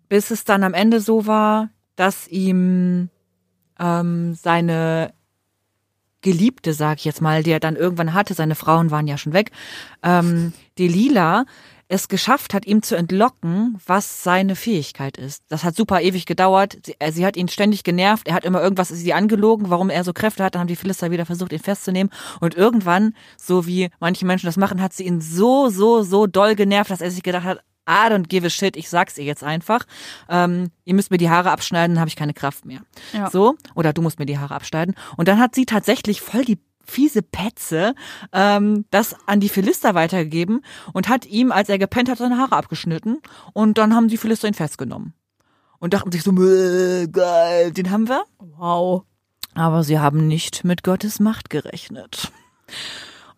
bis 0.08 0.30
es 0.30 0.44
dann 0.44 0.64
am 0.64 0.74
Ende 0.74 1.00
so 1.00 1.26
war, 1.26 1.70
dass 1.96 2.28
ihm 2.28 3.10
ähm, 3.78 4.34
seine 4.34 5.12
Geliebte, 6.20 6.72
sag 6.72 6.98
ich 6.98 7.04
jetzt 7.04 7.20
mal, 7.20 7.42
die 7.42 7.50
er 7.50 7.60
dann 7.60 7.76
irgendwann 7.76 8.12
hatte, 8.12 8.34
seine 8.34 8.54
Frauen 8.54 8.90
waren 8.90 9.06
ja 9.06 9.18
schon 9.18 9.32
weg, 9.32 9.52
ähm, 10.02 10.52
Delila 10.78 11.44
es 11.88 12.08
geschafft 12.08 12.54
hat, 12.54 12.66
ihm 12.66 12.82
zu 12.82 12.96
entlocken, 12.96 13.78
was 13.86 14.22
seine 14.22 14.56
Fähigkeit 14.56 15.16
ist. 15.16 15.42
Das 15.48 15.64
hat 15.64 15.74
super 15.74 16.00
ewig 16.02 16.26
gedauert. 16.26 16.78
Sie, 16.84 16.94
äh, 16.98 17.12
sie 17.12 17.24
hat 17.24 17.36
ihn 17.36 17.48
ständig 17.48 17.82
genervt. 17.82 18.28
Er 18.28 18.34
hat 18.34 18.44
immer 18.44 18.62
irgendwas 18.62 18.88
sie 18.88 19.12
angelogen, 19.14 19.70
warum 19.70 19.90
er 19.90 20.04
so 20.04 20.12
Kräfte 20.12 20.44
hat. 20.44 20.54
Dann 20.54 20.60
haben 20.60 20.68
die 20.68 20.76
Philister 20.76 21.10
wieder 21.10 21.26
versucht, 21.26 21.52
ihn 21.52 21.58
festzunehmen. 21.58 22.12
Und 22.40 22.54
irgendwann, 22.54 23.14
so 23.40 23.66
wie 23.66 23.90
manche 24.00 24.26
Menschen 24.26 24.46
das 24.46 24.56
machen, 24.56 24.82
hat 24.82 24.92
sie 24.92 25.04
ihn 25.04 25.20
so, 25.20 25.70
so, 25.70 26.02
so 26.02 26.26
doll 26.26 26.54
genervt, 26.54 26.90
dass 26.90 27.00
er 27.00 27.10
sich 27.10 27.22
gedacht 27.22 27.44
hat, 27.44 27.60
I 27.88 28.10
don't 28.10 28.28
give 28.28 28.46
a 28.46 28.50
shit, 28.50 28.76
ich 28.76 28.90
sag's 28.90 29.16
ihr 29.16 29.24
jetzt 29.24 29.42
einfach. 29.42 29.86
Ähm, 30.28 30.70
ihr 30.84 30.92
müsst 30.92 31.10
mir 31.10 31.16
die 31.16 31.30
Haare 31.30 31.50
abschneiden, 31.50 31.94
dann 31.94 32.00
habe 32.00 32.08
ich 32.08 32.16
keine 32.16 32.34
Kraft 32.34 32.66
mehr. 32.66 32.80
Ja. 33.14 33.30
So, 33.30 33.56
oder 33.74 33.94
du 33.94 34.02
musst 34.02 34.18
mir 34.18 34.26
die 34.26 34.38
Haare 34.38 34.54
abschneiden. 34.54 34.94
Und 35.16 35.26
dann 35.26 35.38
hat 35.38 35.54
sie 35.54 35.64
tatsächlich 35.64 36.20
voll 36.20 36.44
die 36.44 36.58
fiese 36.88 37.22
Petze 37.22 37.94
ähm, 38.32 38.84
das 38.90 39.14
an 39.26 39.40
die 39.40 39.48
Philister 39.48 39.94
weitergegeben 39.94 40.64
und 40.92 41.08
hat 41.08 41.26
ihm, 41.26 41.52
als 41.52 41.68
er 41.68 41.78
gepennt 41.78 42.08
hat, 42.08 42.18
seine 42.18 42.38
Haare 42.38 42.56
abgeschnitten. 42.56 43.20
Und 43.52 43.78
dann 43.78 43.94
haben 43.94 44.08
die 44.08 44.16
Philister 44.16 44.48
ihn 44.48 44.54
festgenommen. 44.54 45.14
Und 45.78 45.94
dachten 45.94 46.10
sich 46.10 46.22
so, 46.22 46.32
"Äh, 46.32 47.06
geil, 47.08 47.72
den 47.72 47.90
haben 47.90 48.08
wir. 48.08 48.24
Wow. 48.38 49.04
Aber 49.54 49.84
sie 49.84 49.98
haben 49.98 50.26
nicht 50.26 50.64
mit 50.64 50.82
Gottes 50.82 51.20
Macht 51.20 51.50
gerechnet. 51.50 52.32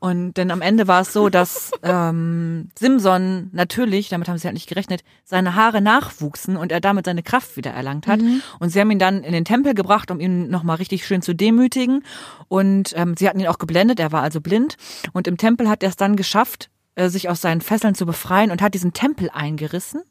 Und 0.01 0.39
denn 0.39 0.51
am 0.51 0.63
Ende 0.63 0.89
war 0.89 1.03
es 1.03 1.13
so, 1.13 1.29
dass 1.29 1.71
ähm, 1.83 2.71
Simson 2.77 3.51
natürlich, 3.53 4.09
damit 4.09 4.29
haben 4.29 4.39
sie 4.39 4.47
halt 4.47 4.55
nicht 4.55 4.69
gerechnet, 4.69 5.03
seine 5.25 5.55
Haare 5.55 5.81
nachwuchsen 5.83 6.57
und 6.57 6.73
er 6.73 6.81
damit 6.81 7.05
seine 7.05 7.23
Kraft 7.23 7.57
wieder 7.57 7.71
erlangt 7.71 8.07
hat. 8.07 8.21
Und 8.59 8.71
sie 8.71 8.81
haben 8.81 8.91
ihn 8.91 8.99
dann 8.99 9.23
in 9.23 9.33
den 9.33 9.45
Tempel 9.45 9.75
gebracht, 9.75 10.11
um 10.11 10.19
ihn 10.19 10.49
nochmal 10.49 10.77
richtig 10.77 11.07
schön 11.07 11.21
zu 11.23 11.35
demütigen. 11.35 12.03
Und 12.49 12.95
ähm, 12.97 13.15
sie 13.17 13.29
hatten 13.29 13.41
ihn 13.41 13.47
auch 13.47 13.59
geblendet, 13.59 14.01
er 14.01 14.11
war 14.11 14.23
also 14.23 14.41
blind. 14.41 14.77
Und 15.13 15.29
im 15.29 15.37
Tempel 15.37 15.69
hat 15.69 15.83
er 15.83 15.91
es 15.91 15.97
dann 15.97 16.17
geschafft, 16.17 16.71
äh, 16.95 17.11
sich 17.11 17.29
aus 17.29 17.43
seinen 17.43 17.61
Fesseln 17.61 17.95
zu 17.95 18.07
befreien 18.07 18.51
und 18.51 18.63
hat 18.63 18.75
diesen 18.75 18.93
Tempel 18.93 19.31
eingerissen 19.31 20.03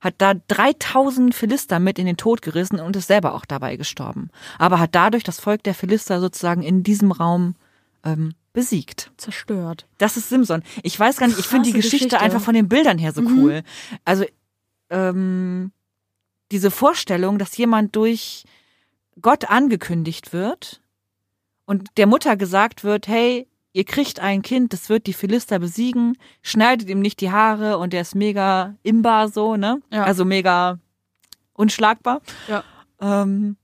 hat 0.00 0.14
da 0.18 0.34
3000 0.34 1.32
Philister 1.32 1.78
mit 1.78 1.96
in 1.96 2.06
den 2.06 2.16
Tod 2.16 2.42
gerissen 2.42 2.80
und 2.80 2.96
ist 2.96 3.06
selber 3.06 3.34
auch 3.34 3.44
dabei 3.44 3.76
gestorben. 3.76 4.30
Aber 4.58 4.80
hat 4.80 4.96
dadurch 4.96 5.22
das 5.22 5.38
Volk 5.38 5.62
der 5.62 5.74
Philister 5.74 6.20
sozusagen 6.20 6.64
in 6.64 6.82
diesem 6.82 7.12
Raum 7.12 7.54
ähm, 8.04 8.34
besiegt. 8.52 9.10
Zerstört. 9.16 9.86
Das 9.98 10.16
ist 10.16 10.28
Simson. 10.28 10.62
Ich 10.82 10.98
weiß 10.98 11.16
gar 11.16 11.26
nicht, 11.26 11.38
ich 11.38 11.46
finde 11.46 11.66
die 11.68 11.72
Geschichte, 11.72 12.06
Geschichte. 12.08 12.20
einfach 12.20 12.40
von 12.40 12.54
den 12.54 12.68
Bildern 12.68 12.98
her 12.98 13.12
so 13.12 13.22
Mhm. 13.22 13.38
cool. 13.38 13.62
Also 14.04 14.24
ähm, 14.90 15.72
diese 16.50 16.70
Vorstellung, 16.70 17.38
dass 17.38 17.56
jemand 17.56 17.96
durch 17.96 18.44
Gott 19.20 19.48
angekündigt 19.48 20.32
wird 20.32 20.82
und 21.64 21.88
der 21.96 22.06
Mutter 22.06 22.36
gesagt 22.36 22.84
wird, 22.84 23.08
hey, 23.08 23.46
ihr 23.72 23.84
kriegt 23.84 24.20
ein 24.20 24.42
Kind, 24.42 24.74
das 24.74 24.90
wird 24.90 25.06
die 25.06 25.14
Philister 25.14 25.58
besiegen, 25.58 26.18
schneidet 26.42 26.90
ihm 26.90 27.00
nicht 27.00 27.20
die 27.22 27.30
Haare 27.30 27.78
und 27.78 27.94
der 27.94 28.02
ist 28.02 28.14
mega 28.14 28.74
imbar 28.82 29.28
so, 29.28 29.56
ne? 29.56 29.80
Ja. 29.90 30.04
Also 30.04 30.26
mega 30.26 30.78
unschlagbar. 31.54 32.20
Ja. 32.48 32.64
Ähm, 33.00 33.56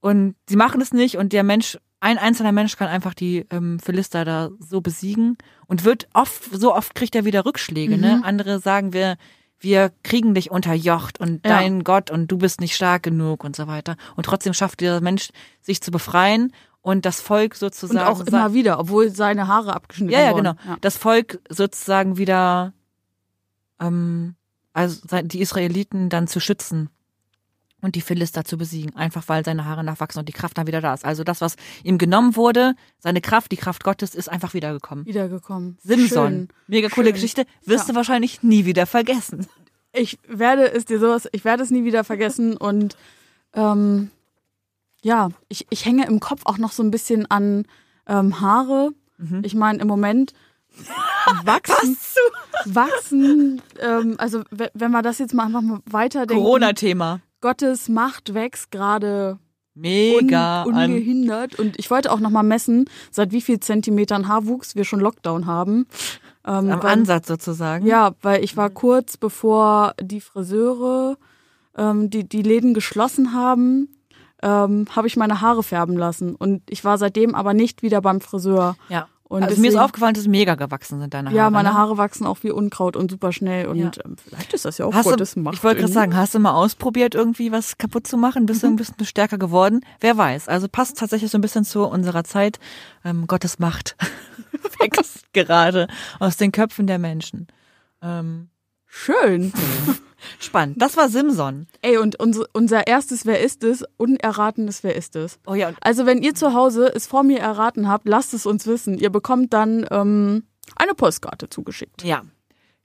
und 0.00 0.34
sie 0.48 0.56
machen 0.56 0.80
es 0.80 0.92
nicht 0.92 1.16
und 1.18 1.32
der 1.32 1.44
Mensch, 1.44 1.78
ein 2.04 2.18
einzelner 2.18 2.52
Mensch 2.52 2.76
kann 2.76 2.88
einfach 2.88 3.14
die 3.14 3.46
ähm, 3.50 3.78
Philister 3.80 4.24
da 4.26 4.50
so 4.60 4.80
besiegen 4.82 5.38
und 5.66 5.84
wird 5.84 6.06
oft, 6.12 6.44
so 6.52 6.74
oft 6.74 6.94
kriegt 6.94 7.14
er 7.16 7.24
wieder 7.24 7.46
Rückschläge, 7.46 7.96
ne? 7.96 8.16
Mhm. 8.18 8.24
Andere 8.24 8.58
sagen 8.60 8.92
wir, 8.92 9.16
wir 9.58 9.90
kriegen 10.02 10.34
dich 10.34 10.50
unterjocht 10.50 11.18
und 11.18 11.46
Ja. 11.46 11.60
dein 11.60 11.82
Gott 11.82 12.10
und 12.10 12.28
du 12.30 12.36
bist 12.36 12.60
nicht 12.60 12.74
stark 12.76 13.02
genug 13.04 13.42
und 13.42 13.56
so 13.56 13.66
weiter. 13.66 13.96
Und 14.16 14.26
trotzdem 14.26 14.52
schafft 14.52 14.80
dieser 14.80 15.00
Mensch, 15.00 15.30
sich 15.62 15.80
zu 15.80 15.90
befreien 15.90 16.52
und 16.82 17.06
das 17.06 17.22
Volk 17.22 17.52
Und 17.54 17.58
sozusagen. 17.58 18.00
auch 18.06 18.20
immer 18.20 18.52
wieder, 18.52 18.78
obwohl 18.78 19.08
seine 19.08 19.48
Haare 19.48 19.74
abgeschnitten 19.74 20.12
Ja, 20.12 20.20
ja, 20.20 20.32
wurden. 20.34 20.58
genau. 20.62 20.76
Das 20.82 20.98
Volk 20.98 21.40
sozusagen 21.48 22.18
wieder, 22.18 22.74
ähm, 23.80 24.34
also 24.74 25.00
die 25.22 25.40
Israeliten 25.40 26.10
dann 26.10 26.26
zu 26.26 26.38
schützen 26.40 26.90
und 27.84 27.94
die 27.94 28.00
Philister 28.00 28.44
zu 28.44 28.56
besiegen, 28.58 28.96
einfach 28.96 29.24
weil 29.28 29.44
seine 29.44 29.64
Haare 29.66 29.84
nachwachsen 29.84 30.18
und 30.20 30.28
die 30.28 30.32
Kraft 30.32 30.58
dann 30.58 30.66
wieder 30.66 30.80
da 30.80 30.94
ist. 30.94 31.04
Also 31.04 31.22
das, 31.22 31.40
was 31.40 31.56
ihm 31.82 31.98
genommen 31.98 32.34
wurde, 32.34 32.74
seine 32.98 33.20
Kraft, 33.20 33.52
die 33.52 33.56
Kraft 33.56 33.84
Gottes, 33.84 34.14
ist 34.14 34.28
einfach 34.28 34.54
wiedergekommen. 34.54 35.06
Wiedergekommen. 35.06 35.78
Simson, 35.82 36.28
Schön. 36.32 36.48
mega 36.66 36.88
coole 36.88 37.06
Schön. 37.08 37.14
Geschichte, 37.14 37.44
wirst 37.64 37.86
Ja. 37.88 37.92
du 37.92 37.96
wahrscheinlich 37.96 38.42
nie 38.42 38.64
wieder 38.64 38.86
vergessen. 38.86 39.46
Ich 39.92 40.18
werde 40.26 40.72
es 40.72 40.86
dir 40.86 40.98
sowas, 40.98 41.28
ich 41.32 41.44
werde 41.44 41.62
es 41.62 41.70
nie 41.70 41.84
wieder 41.84 42.02
vergessen 42.04 42.56
und 42.56 42.96
ähm, 43.52 44.10
ja, 45.02 45.28
ich, 45.48 45.66
ich 45.70 45.84
hänge 45.84 46.06
im 46.06 46.18
Kopf 46.18 46.40
auch 46.46 46.58
noch 46.58 46.72
so 46.72 46.82
ein 46.82 46.90
bisschen 46.90 47.30
an 47.30 47.66
ähm, 48.08 48.40
Haare. 48.40 48.90
Mhm. 49.18 49.42
Ich 49.44 49.54
meine, 49.54 49.78
im 49.80 49.86
Moment 49.86 50.32
wachsen, 51.44 51.96
wachsen, 52.64 53.62
ähm, 53.80 54.14
also 54.18 54.42
we- 54.50 54.70
wenn 54.74 54.90
wir 54.90 55.02
das 55.02 55.18
jetzt 55.18 55.34
mal 55.34 55.46
einfach 55.46 55.60
mal 55.62 55.80
weiterdenken. 55.86 56.42
Corona-Thema. 56.42 57.20
Gottes 57.44 57.90
Macht 57.90 58.32
wächst 58.32 58.70
gerade 58.70 59.38
Mega 59.74 60.64
un, 60.64 60.74
ungehindert. 60.74 61.58
Und 61.58 61.78
ich 61.78 61.90
wollte 61.90 62.10
auch 62.10 62.18
noch 62.20 62.30
mal 62.30 62.42
messen, 62.42 62.88
seit 63.10 63.32
wie 63.32 63.42
viel 63.42 63.60
Zentimetern 63.60 64.28
Haarwuchs 64.28 64.76
wir 64.76 64.84
schon 64.84 64.98
Lockdown 65.00 65.44
haben. 65.44 65.86
Ähm, 66.46 66.70
Am 66.70 66.82
weil- 66.82 66.92
Ansatz 66.92 67.28
sozusagen. 67.28 67.84
Ja, 67.86 68.12
weil 68.22 68.42
ich 68.42 68.56
war 68.56 68.70
kurz 68.70 69.18
bevor 69.18 69.92
die 70.00 70.22
Friseure 70.22 71.18
ähm, 71.76 72.08
die, 72.08 72.26
die 72.26 72.40
Läden 72.40 72.72
geschlossen 72.72 73.34
haben, 73.34 73.88
ähm, 74.42 74.86
habe 74.96 75.06
ich 75.06 75.16
meine 75.18 75.42
Haare 75.42 75.62
färben 75.62 75.98
lassen. 75.98 76.34
Und 76.36 76.62
ich 76.70 76.82
war 76.82 76.96
seitdem 76.96 77.34
aber 77.34 77.52
nicht 77.52 77.82
wieder 77.82 78.00
beim 78.00 78.22
Friseur. 78.22 78.76
ja. 78.88 79.06
Und 79.34 79.42
also 79.42 79.54
mir 79.60 79.66
ist 79.68 79.72
deswegen- 79.72 79.78
aufgefallen, 79.84 80.14
dass 80.14 80.26
mega 80.26 80.54
gewachsen 80.54 81.00
sind 81.00 81.12
deine 81.14 81.28
Haare. 81.28 81.36
Ja, 81.36 81.50
meine 81.50 81.70
ne? 81.70 81.74
Haare 81.74 81.98
wachsen 81.98 82.26
auch 82.26 82.38
wie 82.42 82.50
Unkraut 82.50 82.96
und 82.96 83.10
super 83.10 83.32
schnell. 83.32 83.66
Und 83.66 83.76
Ja. 83.78 83.90
ähm, 84.04 84.16
vielleicht 84.16 84.52
ist 84.54 84.64
das 84.64 84.78
ja 84.78 84.86
auch 84.86 84.94
Hast 84.94 85.04
Gottes 85.08 85.34
du, 85.34 85.40
Macht. 85.40 85.56
ich 85.56 85.64
wollte 85.64 85.80
gerade 85.80 85.92
sagen, 85.92 86.16
hast 86.16 86.34
du 86.34 86.38
mal 86.38 86.52
ausprobiert, 86.52 87.14
irgendwie 87.14 87.52
was 87.52 87.76
kaputt 87.78 88.06
zu 88.06 88.16
machen? 88.16 88.46
Bist 88.46 88.62
du 88.62 88.66
Mhm. 88.68 88.72
ein 88.74 88.76
bisschen 88.76 89.04
stärker 89.04 89.36
geworden? 89.38 89.80
Wer 90.00 90.16
weiß. 90.16 90.48
Also 90.48 90.68
passt 90.68 90.98
tatsächlich 90.98 91.30
so 91.30 91.38
ein 91.38 91.40
bisschen 91.42 91.64
zu 91.64 91.84
unserer 91.84 92.24
Zeit. 92.24 92.58
Ähm, 93.04 93.26
Gottes 93.26 93.58
Macht 93.58 93.96
wächst 94.80 95.32
gerade 95.32 95.88
aus 96.20 96.36
den 96.36 96.52
Köpfen 96.52 96.86
der 96.86 96.98
Menschen. 96.98 97.48
Ähm, 98.02 98.48
Schön. 98.86 99.52
spannend. 100.40 100.80
Das 100.80 100.96
war 100.96 101.08
Simson. 101.08 101.66
Ey, 101.82 101.98
und 101.98 102.18
unser, 102.20 102.46
unser 102.52 102.86
erstes 102.86 103.26
Wer 103.26 103.40
ist 103.40 103.64
es? 103.64 103.84
Unerratenes 103.96 104.82
Wer 104.82 104.94
ist 104.96 105.16
es? 105.16 105.38
Oh 105.46 105.54
ja, 105.54 105.72
Also, 105.80 106.06
wenn 106.06 106.22
ihr 106.22 106.34
zu 106.34 106.54
Hause 106.54 106.92
es 106.94 107.06
vor 107.06 107.22
mir 107.22 107.40
erraten 107.40 107.88
habt, 107.88 108.06
lasst 108.08 108.34
es 108.34 108.46
uns 108.46 108.66
wissen. 108.66 108.98
Ihr 108.98 109.10
bekommt 109.10 109.52
dann 109.52 109.86
ähm, 109.90 110.44
eine 110.76 110.94
Postkarte 110.94 111.48
zugeschickt. 111.48 112.02
ja, 112.04 112.22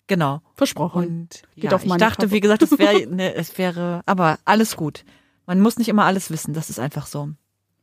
genau. 0.08 0.42
Versprochen. 0.56 1.06
Und 1.06 1.44
Geht 1.56 1.66
ja, 1.66 1.72
auf 1.74 1.84
ich 1.84 1.90
meine 1.90 2.00
dachte, 2.00 2.24
Kappe. 2.24 2.32
wie 2.32 2.40
gesagt, 2.40 2.62
es 2.64 2.78
wäre, 2.78 3.08
ne, 3.10 3.36
es 3.36 3.58
wäre, 3.58 4.02
aber 4.06 4.40
alles 4.46 4.76
gut. 4.76 5.06
Man 5.46 5.60
muss 5.62 5.78
nicht 5.78 5.90
immer 5.90 6.06
alles 6.06 6.30
wissen. 6.32 6.54
Das 6.54 6.70
ist 6.70 6.80
einfach 6.80 7.08
so. 7.08 7.30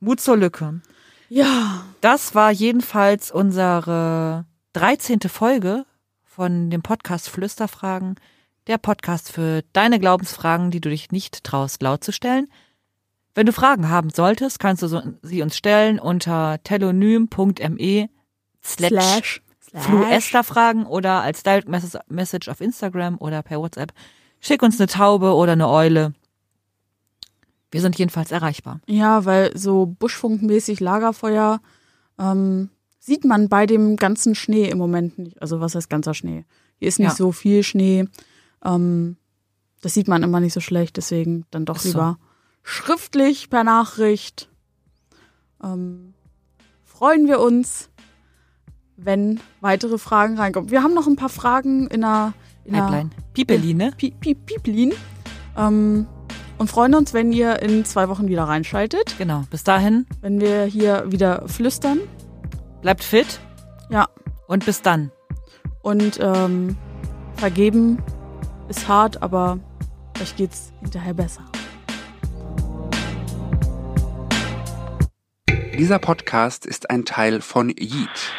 Mut 0.00 0.20
zur 0.20 0.36
Lücke. 0.36 0.80
Ja. 1.28 1.84
Das 2.00 2.34
war 2.34 2.52
jedenfalls 2.52 3.30
unsere 3.32 4.44
13. 4.74 5.20
Folge 5.28 5.84
von 6.24 6.70
dem 6.70 6.82
Podcast 6.82 7.28
Flüsterfragen. 7.30 8.16
Der 8.66 8.78
Podcast 8.78 9.30
für 9.30 9.62
deine 9.72 10.00
Glaubensfragen, 10.00 10.70
die 10.70 10.80
du 10.80 10.88
dich 10.90 11.12
nicht 11.12 11.44
traust, 11.44 11.82
laut 11.82 12.02
zu 12.02 12.12
stellen. 12.12 12.48
Wenn 13.34 13.46
du 13.46 13.52
Fragen 13.52 13.88
haben 13.90 14.10
solltest, 14.10 14.58
kannst 14.58 14.82
du 14.82 14.88
so, 14.88 15.02
sie 15.22 15.42
uns 15.42 15.56
stellen 15.56 15.98
unter 16.00 16.58
telonym.me 16.64 18.08
slash 18.64 19.42
Fluester-Fragen 19.74 20.86
oder 20.86 21.20
als 21.22 21.42
Direct 21.42 21.68
Message- 21.68 21.98
Message 22.08 22.48
auf 22.48 22.60
Instagram 22.60 23.18
oder 23.18 23.42
per 23.42 23.60
WhatsApp. 23.60 23.92
Schick 24.40 24.62
uns 24.62 24.80
eine 24.80 24.86
Taube 24.88 25.34
oder 25.34 25.52
eine 25.52 25.68
Eule. 25.68 26.14
Wir 27.70 27.80
sind 27.80 27.98
jedenfalls 27.98 28.32
erreichbar. 28.32 28.80
Ja, 28.86 29.24
weil 29.26 29.56
so 29.56 29.86
buschfunkmäßig 29.86 30.80
Lagerfeuer 30.80 31.60
ähm, 32.18 32.70
sieht 32.98 33.24
man 33.24 33.48
bei 33.48 33.66
dem 33.66 33.96
ganzen 33.96 34.34
Schnee 34.34 34.68
im 34.68 34.78
Moment 34.78 35.18
nicht. 35.18 35.40
Also 35.42 35.60
was 35.60 35.74
heißt 35.74 35.90
ganzer 35.90 36.14
Schnee? 36.14 36.44
Hier 36.78 36.88
ist 36.88 36.98
nicht 36.98 37.10
Ja. 37.10 37.14
so 37.14 37.32
viel 37.32 37.62
Schnee. 37.62 38.06
Ähm, 38.66 39.16
das 39.82 39.94
sieht 39.94 40.08
man 40.08 40.22
immer 40.22 40.40
nicht 40.40 40.52
so 40.52 40.60
schlecht, 40.60 40.96
deswegen 40.96 41.44
dann 41.50 41.64
doch 41.64 41.78
so. 41.78 41.88
lieber 41.90 42.18
schriftlich 42.62 43.48
per 43.50 43.62
Nachricht. 43.64 44.48
Ähm, 45.62 46.14
freuen 46.84 47.26
wir 47.28 47.40
uns, 47.40 47.90
wenn 48.96 49.40
weitere 49.60 49.98
Fragen 49.98 50.36
reinkommen. 50.38 50.70
Wir 50.70 50.82
haben 50.82 50.94
noch 50.94 51.06
ein 51.06 51.16
paar 51.16 51.28
Fragen 51.28 51.86
in 51.88 52.00
der, 52.00 52.32
in 52.64 52.72
der 52.74 52.80
Pipeline. 52.82 53.10
Pipeli, 53.34 53.74
ne? 53.74 53.92
Pi 53.96 54.10
Pi 54.18 54.34
Piplin. 54.34 54.92
Ähm, 55.56 56.06
und 56.58 56.68
freuen 56.70 56.94
uns, 56.94 57.12
wenn 57.12 57.32
ihr 57.32 57.60
in 57.62 57.84
zwei 57.84 58.08
Wochen 58.08 58.28
wieder 58.28 58.44
reinschaltet, 58.44 59.14
Genau. 59.18 59.44
Bis 59.50 59.62
dahin, 59.62 60.06
wenn 60.22 60.40
wir 60.40 60.64
hier 60.64 61.04
wieder 61.12 61.46
flüstern. 61.48 61.98
bleibt 62.80 63.04
fit 63.04 63.40
Ja, 63.90 64.08
und 64.48 64.64
bis 64.64 64.80
dann. 64.82 65.12
und 65.82 66.18
ähm, 66.20 66.76
vergeben 67.36 67.98
ist 68.68 68.88
hart, 68.88 69.22
aber 69.22 69.58
euch 70.20 70.36
geht's 70.36 70.72
hinterher 70.80 71.14
besser. 71.14 71.44
Dieser 75.78 75.98
Podcast 75.98 76.64
ist 76.64 76.88
ein 76.90 77.04
Teil 77.04 77.42
von 77.42 77.68
Yeet. 77.68 78.32